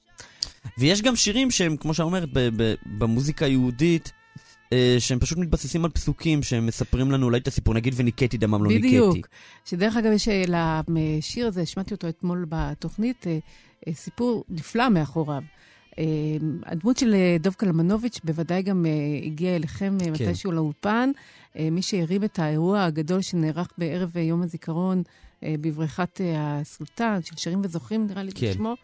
ויש 0.79 1.03
גם 1.03 1.17
שירים 1.17 1.51
שהם, 1.51 1.77
כמו 1.77 1.95
שאת 1.95 2.05
אומרת, 2.05 2.29
במוזיקה 2.99 3.45
היהודית, 3.45 4.13
אה, 4.73 4.97
שהם 4.99 5.19
פשוט 5.19 5.39
מתבססים 5.39 5.85
על 5.85 5.91
פסוקים 5.91 6.43
שהם 6.43 6.67
מספרים 6.67 7.11
לנו 7.11 7.27
אולי 7.27 7.39
את 7.39 7.49
הסיפור, 7.49 7.75
נגיד 7.75 7.95
וניקטי 7.97 8.39
דמם 8.39 8.65
לא 8.65 8.71
ניקיתי. 8.71 8.89
בדיוק. 8.89 9.27
שדרך 9.65 9.97
אגב, 9.97 10.13
יש 10.13 10.29
אה, 10.29 10.45
לשיר 10.89 11.47
הזה, 11.47 11.67
שמעתי 11.67 11.95
אותו 11.95 12.09
אתמול 12.09 12.47
בתוכנית, 12.49 13.27
סיפור 13.93 14.45
נפלא 14.49 14.89
מאחוריו. 14.89 15.43
אה, 15.99 16.05
הדמות 16.67 16.97
של 16.97 17.15
אה, 17.15 17.37
דב 17.41 17.53
קלמנוביץ' 17.53 18.21
בוודאי 18.25 18.63
גם 18.63 18.87
אה, 18.87 19.27
הגיעה 19.27 19.57
אליכם 19.57 19.97
כן. 20.01 20.13
מתישהו 20.13 20.53
לאולפן. 20.53 21.11
מי 21.71 21.83
שהרים 21.83 22.25
את 22.25 22.39
האירוע 22.39 22.85
הגדול 22.85 23.23
שנערך 23.23 23.69
בערב 23.79 24.17
יום 24.17 24.43
הזיכרון 24.43 25.03
בבריכת 25.43 26.21
הסולטן, 26.37 27.19
של 27.23 27.37
שרים 27.37 27.61
וזוכים, 27.65 28.07
נראה 28.07 28.23
לי 28.23 28.33
כן. 28.33 28.51
בשמו. 28.51 28.75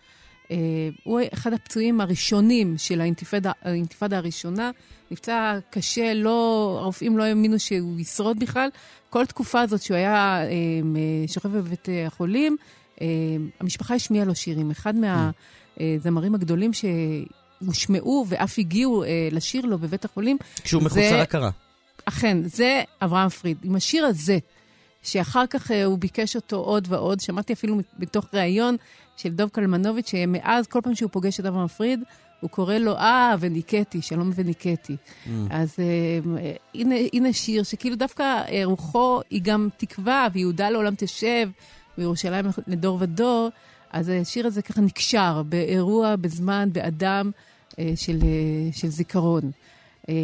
הוא 1.05 1.21
אחד 1.33 1.53
הפצועים 1.53 2.01
הראשונים 2.01 2.75
של 2.79 3.01
האינתיפאדה, 3.01 3.53
האינתיפאדה 3.63 4.17
הראשונה. 4.17 4.71
נפצע 5.11 5.59
קשה, 5.71 6.15
לא, 6.15 6.79
הרופאים 6.83 7.19
לא 7.19 7.23
האמינו 7.23 7.59
שהוא 7.59 8.01
ישרוד 8.01 8.39
בכלל. 8.39 8.69
כל 9.11 9.27
תקופה 9.27 9.61
הזאת 9.61 9.83
שהוא 9.83 9.97
היה 9.97 10.41
שוכב 11.27 11.49
בבית 11.49 11.89
החולים, 12.07 12.57
המשפחה 13.61 13.95
השמיעה 13.95 14.25
לו 14.25 14.35
שירים. 14.35 14.71
אחד 14.71 14.95
מהזמרים 15.81 16.35
הגדולים 16.35 16.71
שהושמעו 16.73 18.25
ואף 18.29 18.59
הגיעו 18.59 19.05
אה, 19.05 19.09
לשיר 19.31 19.67
לו 19.67 19.79
בבית 19.79 20.05
החולים, 20.05 20.37
כשהוא 20.65 20.81
זה- 20.83 20.87
מחוסר 20.87 21.21
הכרה. 21.21 21.51
אכן, 22.05 22.39
זה 22.45 22.83
אברהם 23.03 23.29
פריד. 23.29 23.57
עם 23.63 23.77
השיר 23.77 24.05
הזה, 24.07 24.39
שאחר 25.03 25.47
כך 25.47 25.71
אה, 25.71 25.85
הוא 25.85 25.99
ביקש 25.99 26.37
אותו 26.37 26.57
עוד 26.57 26.87
ועוד, 26.91 27.21
שמעתי 27.21 27.53
אפילו 27.53 27.79
מתוך 27.99 28.27
ראיון 28.35 28.77
של 29.17 29.29
דב 29.29 29.49
קלמנוביץ', 29.49 30.11
שמאז, 30.11 30.67
כל 30.67 30.81
פעם 30.85 30.95
שהוא 30.95 31.11
פוגש 31.13 31.41
את 31.41 31.47
אברהם 31.47 31.69
פריד, 31.69 32.01
הוא 32.41 32.51
קורא 32.51 32.75
לו, 32.75 32.97
אה, 32.97 33.35
וניקטי, 33.41 34.03
שלום 34.03 34.31
וניקטי. 34.35 34.97
Mm. 34.97 35.29
אז 35.51 35.75
אה, 35.79 35.85
אה, 36.39 36.53
הנה, 36.75 36.95
הנה 37.13 37.33
שיר 37.33 37.63
שכאילו 37.63 37.97
דווקא 37.97 38.23
אה, 38.23 38.61
רוחו 38.65 39.21
היא 39.31 39.41
גם 39.43 39.69
תקווה, 39.77 40.29
ויהודה 40.33 40.71
לעולם 40.71 40.95
תשב, 40.99 41.49
וירושלים 41.99 42.45
לדור 42.67 42.97
ודור. 43.01 43.49
אז 43.91 44.09
השיר 44.09 44.47
הזה 44.47 44.63
ככה 44.63 44.81
נקשר 44.81 45.43
באירוע, 45.49 46.17
בזמן, 46.17 46.69
באדם 46.73 47.31
אה, 47.79 47.93
של, 47.97 48.19
אה, 48.23 48.73
של 48.73 48.89
זיכרון. 48.89 49.51
אה, 50.09 50.15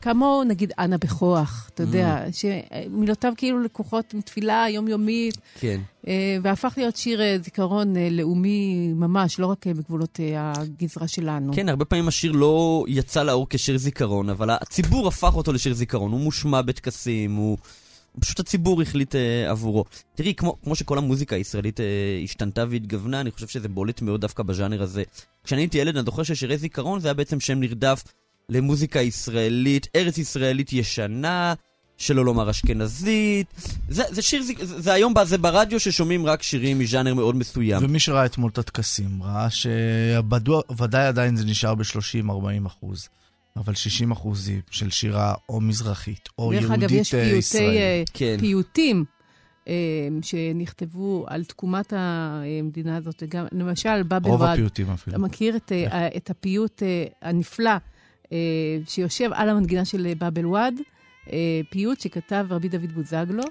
כמו 0.00 0.42
נגיד 0.46 0.72
אנה 0.78 0.98
בכוח, 0.98 1.70
אתה 1.74 1.82
יודע, 1.82 2.24
שמילותיו 2.32 3.32
כאילו 3.36 3.62
לקוחות 3.62 4.14
מתפילה 4.14 4.66
יומיומית, 4.70 5.38
כן. 5.60 5.80
אה, 6.08 6.36
והפך 6.42 6.74
להיות 6.76 6.96
שיר 6.96 7.22
אה, 7.22 7.36
זיכרון 7.42 7.96
אה, 7.96 8.08
לאומי 8.10 8.92
ממש, 8.96 9.38
לא 9.38 9.46
רק 9.46 9.66
אה, 9.66 9.74
בגבולות 9.74 10.20
אה, 10.20 10.52
הגזרה 10.56 11.08
שלנו. 11.08 11.52
כן, 11.54 11.68
הרבה 11.68 11.84
פעמים 11.84 12.08
השיר 12.08 12.32
לא 12.32 12.84
יצא 12.88 13.22
לאור 13.22 13.46
כשיר 13.50 13.78
זיכרון, 13.78 14.30
אבל 14.30 14.50
הציבור 14.50 15.08
הפך 15.08 15.34
אותו 15.36 15.52
לשיר 15.52 15.74
זיכרון. 15.74 16.12
הוא 16.12 16.20
מושמע 16.20 16.62
בטקסים, 16.62 17.34
הוא... 17.34 17.58
פשוט 18.20 18.40
הציבור 18.40 18.82
החליט 18.82 19.14
אה, 19.14 19.50
עבורו. 19.50 19.84
תראי, 20.14 20.34
כמו, 20.34 20.56
כמו 20.64 20.74
שכל 20.74 20.98
המוזיקה 20.98 21.36
הישראלית 21.36 21.80
אה, 21.80 21.86
השתנתה 22.24 22.64
והתגוונה, 22.70 23.20
אני 23.20 23.30
חושב 23.30 23.48
שזה 23.48 23.68
בולט 23.68 24.02
מאוד 24.02 24.20
דווקא 24.20 24.42
בז'אנר 24.42 24.82
הזה. 24.82 25.02
כשאני 25.44 25.60
הייתי 25.60 25.78
ילד, 25.78 25.96
אני 25.96 26.04
זוכר 26.04 26.22
ששירי 26.22 26.58
זיכרון 26.58 27.00
זה 27.00 27.08
היה 27.08 27.14
בעצם 27.14 27.40
שם 27.40 27.60
נרדף 27.60 28.04
למוזיקה 28.48 29.00
ישראלית, 29.00 29.86
ארץ 29.96 30.18
ישראלית 30.18 30.72
ישנה, 30.72 31.54
שלא 31.98 32.24
לומר 32.24 32.50
אשכנזית. 32.50 33.46
זה, 33.88 34.02
זה 34.10 34.22
שיר, 34.22 34.42
זה, 34.42 34.52
זה 34.60 34.92
היום, 34.92 35.14
זה 35.24 35.38
ברדיו 35.38 35.80
ששומעים 35.80 36.26
רק 36.26 36.42
שירים 36.42 36.78
מז'אנר 36.78 37.14
מאוד 37.14 37.36
מסוים. 37.36 37.84
ומי 37.84 38.00
שראה 38.00 38.26
אתמול 38.26 38.50
את 38.50 38.58
הטקסים, 38.58 39.22
ראה 39.22 39.48
שוודאי 39.50 41.06
עדיין 41.06 41.36
זה 41.36 41.44
נשאר 41.44 41.74
ב-30-40 41.74 42.66
אחוז. 42.66 43.08
אבל 43.58 43.74
60 43.74 44.10
אחוזים 44.10 44.60
של 44.70 44.90
שירה 44.90 45.34
או 45.48 45.60
מזרחית 45.60 46.28
או 46.38 46.52
דרך 46.52 46.62
יהודית 46.62 46.82
אגב, 46.82 46.92
יש 46.92 47.14
אה, 47.14 47.20
פיוטי, 47.20 47.38
ישראלית. 47.38 47.78
אה, 47.78 48.02
כן. 48.12 48.36
פיוטים 48.40 49.04
אה, 49.68 49.74
שנכתבו 50.22 51.24
על 51.28 51.44
תקומת 51.44 51.92
המדינה 51.96 52.96
הזאת. 52.96 53.22
גם, 53.28 53.46
למשל, 53.52 54.02
באבל 54.02 54.30
רוב 54.30 54.40
ועד. 54.40 54.50
הפיוטים 54.52 54.90
אפילו. 54.90 55.16
אתה 55.16 55.24
מכיר 55.24 55.56
את, 55.56 55.72
אה, 55.72 56.08
את 56.16 56.30
הפיוט 56.30 56.82
הנפלא 57.22 57.70
שיושב 58.86 59.30
על 59.32 59.48
המנגינה 59.48 59.84
של 59.84 60.12
באבל 60.18 60.46
וואד? 60.46 60.74
פיוט 61.70 62.00
שכתב 62.00 62.46
רבי 62.50 62.68
דוד 62.68 62.92
בוזגלו 62.92 63.42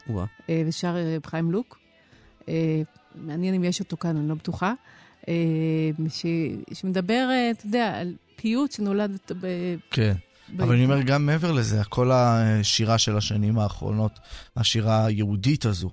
ושר 0.68 0.96
חיים 1.26 1.52
לוק. 1.52 1.80
מעניין 3.16 3.54
אם 3.56 3.64
יש 3.64 3.80
אותו 3.80 3.98
כאן, 3.98 4.18
אני 4.18 4.30
לא 4.30 4.36
בטוחה. 4.36 4.74
שמדבר, 6.74 7.30
אתה 7.52 7.66
יודע, 7.66 8.00
על 8.00 8.14
פיוט 8.42 8.72
שנולד 8.72 9.18
ב... 9.42 9.48
כן. 9.92 10.14
ב- 10.56 10.62
אבל 10.62 10.76
אני 10.76 10.86
אומר, 10.86 11.02
גם 11.02 11.26
מעבר 11.26 11.52
לזה, 11.52 11.84
כל 11.90 12.12
השירה 12.12 12.98
של 12.98 13.18
השנים 13.18 13.60
האחרונות, 13.60 14.20
השירה 14.56 15.06
היהודית 15.06 15.66
הזו, 15.66 15.90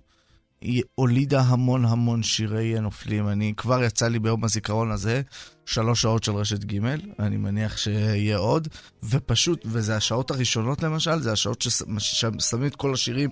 היא 0.60 0.82
הולידה 0.94 1.40
המון 1.40 1.84
המון 1.84 2.22
שירי 2.22 2.80
נופלים. 2.80 3.28
אני, 3.28 3.52
כבר 3.56 3.82
יצא 3.82 4.08
לי 4.08 4.18
ביום 4.18 4.44
הזיכרון 4.44 4.90
הזה 4.90 5.22
שלוש 5.66 6.02
שעות 6.02 6.24
של 6.24 6.32
רשת 6.32 6.64
ג', 6.64 6.80
אני 7.18 7.36
מניח 7.36 7.76
שיהיה 7.76 8.36
עוד, 8.36 8.68
ופשוט, 9.02 9.62
וזה 9.64 9.96
השעות 9.96 10.30
הראשונות 10.30 10.82
למשל, 10.82 11.20
זה 11.20 11.32
השעות 11.32 11.62
ששמים 11.98 12.66
את 12.66 12.76
כל 12.76 12.94
השירים, 12.94 13.30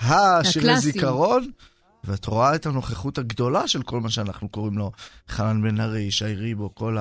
השירי. 0.00 0.80
זיכרון. 0.80 1.50
ואת 2.04 2.26
רואה 2.26 2.54
את 2.54 2.66
הנוכחות 2.66 3.18
הגדולה 3.18 3.68
של 3.68 3.82
כל 3.82 4.00
מה 4.00 4.10
שאנחנו 4.10 4.48
קוראים 4.48 4.78
לו 4.78 4.92
חנן 5.28 5.62
בן 5.62 5.80
ארי, 5.80 6.00
ישי 6.00 6.34
ריבו, 6.34 6.74
כל 6.74 6.96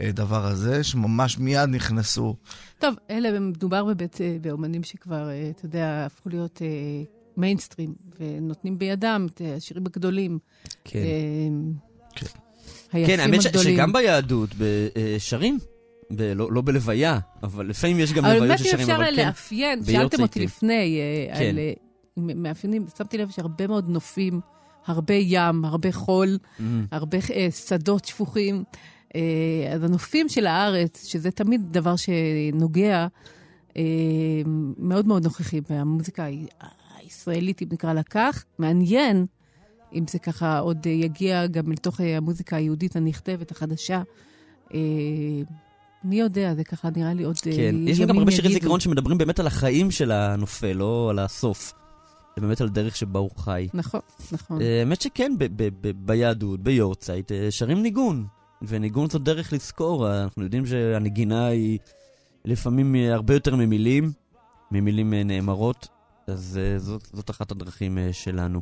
הדבר 0.00 0.46
הזה, 0.46 0.84
שממש 0.84 1.38
מיד 1.38 1.68
נכנסו 1.68 2.36
טוב, 2.78 2.94
אלה, 3.10 3.40
מדובר 3.40 3.84
בבית, 3.84 4.20
אה, 4.20 4.36
באומנים 4.40 4.82
שכבר, 4.82 5.28
אה, 5.30 5.50
אתה 5.50 5.66
יודע, 5.66 6.06
הפכו 6.06 6.28
להיות 6.28 6.62
אה, 6.62 6.68
מיינסטרים, 7.36 7.94
ונותנים 8.20 8.78
בידם 8.78 9.26
את 9.34 9.40
אה, 9.40 9.54
השירים 9.56 9.86
הגדולים. 9.86 10.38
כן. 10.84 10.98
אה, 10.98 11.04
כן. 12.14 12.26
כן, 13.06 13.20
האמת 13.20 13.42
ש-. 13.42 13.46
שגם 13.46 13.92
ביהדות, 13.92 14.50
בשרים, 14.58 15.58
ב- 16.10 16.32
לא 16.36 16.52
לא 16.52 16.62
בלוויה, 16.64 17.18
אבל 17.42 17.66
לפעמים 17.66 17.98
יש 17.98 18.12
גם 18.12 18.24
אבל 18.24 18.34
לוויות 18.34 18.48
באמת 18.48 18.58
של 18.58 18.64
אם 18.64 18.70
שרים, 18.70 18.80
אפשר 18.82 18.96
אבל 18.96 19.16
כן. 19.16 19.26
לאפיין, 19.26 19.78
ביורצייטים. 19.82 20.00
שאלתם 20.00 20.22
אותי 20.22 20.40
לפני 20.40 20.98
אה, 21.30 21.38
כן. 21.38 21.44
על 21.44 21.58
אה, 21.58 21.72
מאפיינים, 22.16 22.86
שמתי 22.98 23.18
לב 23.18 23.30
שהרבה 23.30 23.66
מאוד 23.66 23.88
נופים, 23.88 24.40
הרבה 24.86 25.14
ים, 25.14 25.64
הרבה 25.64 25.92
חול, 25.92 26.38
מהמם. 26.58 26.86
הרבה 26.90 27.18
אה, 27.34 27.48
שדות 27.50 28.04
שפוכים. 28.04 28.64
אה, 29.14 29.20
אז 29.74 29.82
הנופים 29.84 30.28
של 30.28 30.46
הארץ, 30.46 31.06
שזה 31.06 31.30
תמיד 31.30 31.72
דבר 31.72 31.94
שנוגע, 31.96 33.06
אה, 33.76 33.82
מאוד 34.78 35.06
מאוד 35.06 35.24
נוכחי 35.24 35.60
במוזיקה 35.70 36.24
ה- 36.60 36.66
הישראלית, 36.98 37.62
אם 37.62 37.68
נקרא 37.72 37.92
לה 37.92 38.02
כך. 38.02 38.44
מעניין 38.58 39.26
אם 39.94 40.04
זה 40.10 40.18
ככה 40.18 40.58
עוד 40.58 40.86
יגיע 40.86 41.46
גם 41.46 41.72
לתוך 41.72 42.00
אה, 42.00 42.16
המוזיקה 42.16 42.56
היהודית 42.56 42.96
הנכתבת, 42.96 43.50
החדשה. 43.50 44.02
מי 46.04 46.16
יודע, 46.20 46.54
זה 46.54 46.64
ככה 46.64 46.88
נראה 46.96 47.14
לי 47.14 47.24
עוד 47.24 47.38
כן, 47.38 47.50
ימים 47.50 47.88
יש 47.88 48.00
גם 48.00 48.18
הרבה 48.18 48.30
שירי 48.30 48.46
יגידו. 48.48 48.60
זיכרון 48.60 48.80
שמדברים 48.80 49.18
באמת 49.18 49.38
על 49.40 49.46
החיים 49.46 49.90
של 49.90 50.10
הנופל, 50.12 50.72
לא 50.72 51.10
על 51.10 51.18
הסוף. 51.18 51.72
זה 52.36 52.40
באמת 52.42 52.60
על 52.60 52.68
דרך 52.68 52.96
שבה 52.96 53.18
הוא 53.20 53.30
חי. 53.36 53.68
נכון, 53.74 54.00
נכון. 54.32 54.58
האמת 54.62 55.00
שכן, 55.00 55.32
ביהדות, 55.96 56.60
ביורצייט, 56.60 57.32
שרים 57.50 57.82
ניגון. 57.82 58.26
וניגון 58.68 59.10
זו 59.10 59.18
דרך 59.18 59.52
לזכור, 59.52 60.12
אנחנו 60.22 60.42
יודעים 60.42 60.66
שהנגינה 60.66 61.46
היא 61.46 61.78
לפעמים 62.44 62.94
הרבה 62.94 63.34
יותר 63.34 63.56
ממילים, 63.56 64.12
ממילים 64.70 65.14
אה, 65.14 65.24
נאמרות, 65.24 65.88
אז 66.26 66.60
אה, 66.62 66.78
זאת, 66.78 67.08
זאת 67.12 67.30
אחת 67.30 67.50
הדרכים 67.50 67.98
אה, 67.98 68.12
שלנו. 68.12 68.60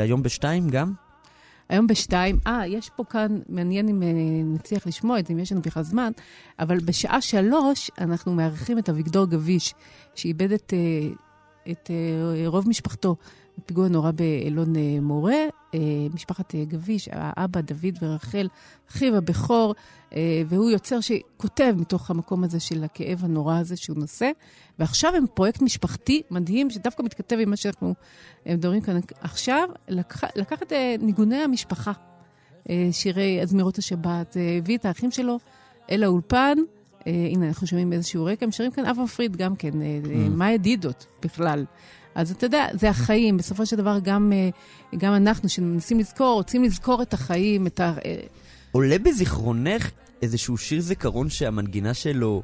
היום 0.00 0.22
בשתיים 0.22 0.68
גם? 0.68 0.92
היום 1.68 1.86
בשתיים, 1.86 2.38
אה, 2.46 2.66
יש 2.66 2.90
פה 2.96 3.04
כאן, 3.04 3.38
מעניין 3.48 3.88
אם 3.88 4.02
נצליח 4.54 4.86
לשמוע 4.86 5.18
את 5.18 5.26
זה, 5.26 5.32
אם 5.32 5.38
יש 5.38 5.52
לנו 5.52 5.62
בכלל 5.62 5.82
זמן, 5.82 6.12
אבל 6.58 6.78
בשעה 6.78 7.20
שלוש 7.20 7.90
אנחנו 7.98 8.34
מארחים 8.34 8.78
את 8.78 8.88
אביגדור 8.88 9.26
גביש, 9.26 9.74
שאיבד 10.14 10.52
את, 10.52 10.72
את 11.70 11.90
אה, 11.90 12.48
רוב 12.48 12.68
משפחתו 12.68 13.16
בפיגוע 13.58 13.88
נורא 13.88 14.10
באלון 14.10 14.72
מורה. 15.02 15.36
אה, 15.74 15.78
משפחת 16.14 16.54
אה, 16.54 16.64
גביש, 16.64 17.08
האבא, 17.12 17.60
דוד 17.60 17.98
ורחל, 18.02 18.48
אחיו 18.90 19.16
הבכור, 19.16 19.74
אה, 20.14 20.42
והוא 20.46 20.70
יוצר 20.70 20.98
שכותב 21.00 21.74
מתוך 21.76 22.10
המקום 22.10 22.44
הזה 22.44 22.60
של 22.60 22.84
הכאב 22.84 23.24
הנורא 23.24 23.58
הזה 23.58 23.76
שהוא 23.76 23.98
נושא. 23.98 24.30
ועכשיו 24.78 25.14
הם 25.16 25.24
פרויקט 25.34 25.62
משפחתי 25.62 26.22
מדהים, 26.30 26.70
שדווקא 26.70 27.02
מתכתב 27.02 27.36
עם 27.40 27.50
מה 27.50 27.56
שאנחנו 27.56 27.94
מדברים 28.46 28.80
כאן 28.80 28.98
עכשיו, 29.20 29.68
לקח, 29.88 30.24
לקח 30.36 30.62
את 30.62 30.72
אה, 30.72 30.94
ניגוני 31.00 31.36
המשפחה, 31.36 31.92
שירי 32.92 33.40
הזמירות 33.40 33.78
השבת, 33.78 34.36
הביא 34.58 34.78
את 34.78 34.84
האחים 34.84 35.10
שלו 35.10 35.38
אל 35.90 36.02
האולפן. 36.02 36.58
הנה, 37.06 37.48
אנחנו 37.48 37.66
שומעים 37.66 37.92
איזשהו 37.92 38.24
רקע, 38.24 38.44
הם 38.44 38.52
שרים 38.52 38.70
כאן 38.70 38.86
אבה 38.86 39.06
פריד 39.06 39.36
גם 39.36 39.56
כן, 39.56 39.82
אה, 39.82 40.00
אה, 40.10 40.28
מאיה 40.28 40.56
דידות 40.56 41.06
בכלל. 41.22 41.64
אז 42.20 42.30
אתה 42.30 42.46
יודע, 42.46 42.66
זה 42.72 42.88
החיים. 42.88 43.36
בסופו 43.36 43.66
של 43.66 43.76
דבר, 43.76 43.98
גם, 44.02 44.32
אה, 44.32 44.50
גם 44.98 45.14
אנחנו, 45.14 45.48
שמנסים 45.48 45.98
לזכור, 45.98 46.34
רוצים 46.34 46.64
לזכור 46.64 47.02
את 47.02 47.14
החיים, 47.14 47.66
את 47.66 47.80
ה... 47.80 47.94
אה, 48.04 48.20
עולה 48.72 48.98
בזיכרונך 48.98 49.90
איזשהו 50.22 50.56
שיר 50.56 50.80
זיכרון 50.80 51.30
שהמנגינה 51.30 51.94
שלו 51.94 52.42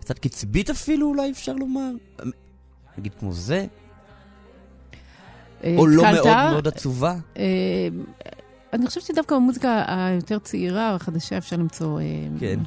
קצת 0.00 0.18
קצבית 0.18 0.70
אפילו, 0.70 1.06
אולי 1.06 1.30
אפשר 1.30 1.52
לומר? 1.52 1.90
נגיד 2.98 3.12
כמו 3.20 3.32
זה? 3.32 3.66
אה, 5.64 5.74
או 5.78 5.86
לא 5.86 6.02
מאוד 6.02 6.50
מאוד 6.50 6.68
עצובה? 6.68 7.14
אני 8.72 8.86
חושבת 8.86 9.04
שדווקא 9.04 9.36
במוזיקה 9.36 9.84
היותר 9.86 10.38
צעירה, 10.38 10.94
החדשה, 10.94 11.38
אפשר 11.38 11.56
למצוא 11.56 12.00
כן. 12.40 12.60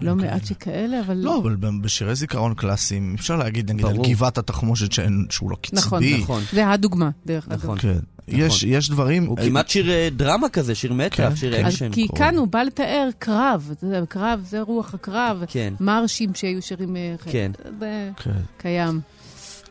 לא 0.00 0.14
מעט 0.16 0.44
שכאלה, 0.46 1.00
אבל... 1.00 1.14
לא, 1.16 1.38
אבל 1.38 1.56
ב- 1.56 1.82
בשירי 1.82 2.14
זיכרון 2.14 2.54
קלאסיים, 2.54 3.14
אפשר 3.18 3.36
להגיד 3.36 3.70
נגיד 3.72 3.86
על 3.86 3.92
ברור. 3.92 4.06
גבעת 4.08 4.38
התחמושת 4.38 4.92
שאין- 4.92 5.26
שהוא 5.30 5.50
לא 5.50 5.56
קצבי. 5.62 5.76
נכון, 5.76 6.02
נכון. 6.22 6.42
זה 6.52 6.70
הדוגמה, 6.70 7.10
דרך 7.26 7.48
אגב. 7.48 7.56
נכון. 7.62 7.78
כן. 7.78 7.98
יש, 8.28 8.62
יש 8.62 8.90
דברים... 8.90 9.24
הוא 9.26 9.36
כמעט 9.36 9.68
שיר 9.68 9.90
אה, 9.90 10.08
דרמה 10.16 10.48
כזה, 10.48 10.74
שיר 10.74 10.92
מתח, 10.92 11.16
כן, 11.16 11.36
שיר 11.36 11.56
כן. 11.56 11.64
אז 11.66 11.72
אקשן. 11.72 11.92
כי 11.92 12.06
קרוב. 12.06 12.18
כאן 12.18 12.36
הוא 12.36 12.48
בא 12.48 12.62
לתאר 12.62 13.08
קרב, 13.18 13.72
יודע, 13.82 14.06
קרב 14.08 14.40
זה 14.48 14.60
רוח 14.60 14.94
הקרב, 14.94 15.42
כן, 15.48 15.74
מרשים 15.80 16.34
שהיו 16.34 16.62
שירים... 16.62 16.96
אה, 16.96 17.14
כן. 17.24 17.52
זה 17.80 18.10
כן. 18.16 18.30
קיים. 18.58 19.00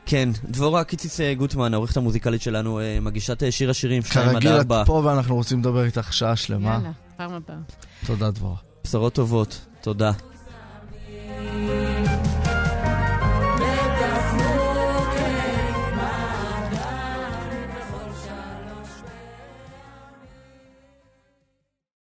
כן. 0.06 0.30
דבורה 0.50 0.84
קיציס 0.84 1.22
אה, 1.22 1.34
גוטמן, 1.34 1.74
העורכת 1.74 1.98
המוזיקלית 1.98 2.42
שלנו, 2.42 2.80
מגישת 3.02 3.44
שיר 3.52 3.70
השירים 3.70 4.02
2 4.04 4.26
עד 4.28 4.34
כרגיל 4.34 4.52
4. 4.52 4.82
את 4.82 4.88
פה 4.88 5.02
ואנחנו 5.06 5.36
רוצים 5.36 5.60
לדבר 5.60 5.84
איתך 5.86 6.14
שעה 6.14 6.36
שלמה. 6.36 6.70
יאללה, 6.74 6.92
פעם 7.18 7.32
הבאה. 7.34 7.58
תודה 8.06 8.32
דבורה. 8.32 8.56
בשורות 8.84 9.14
טובות, 9.14 9.66
תודה. 9.84 10.12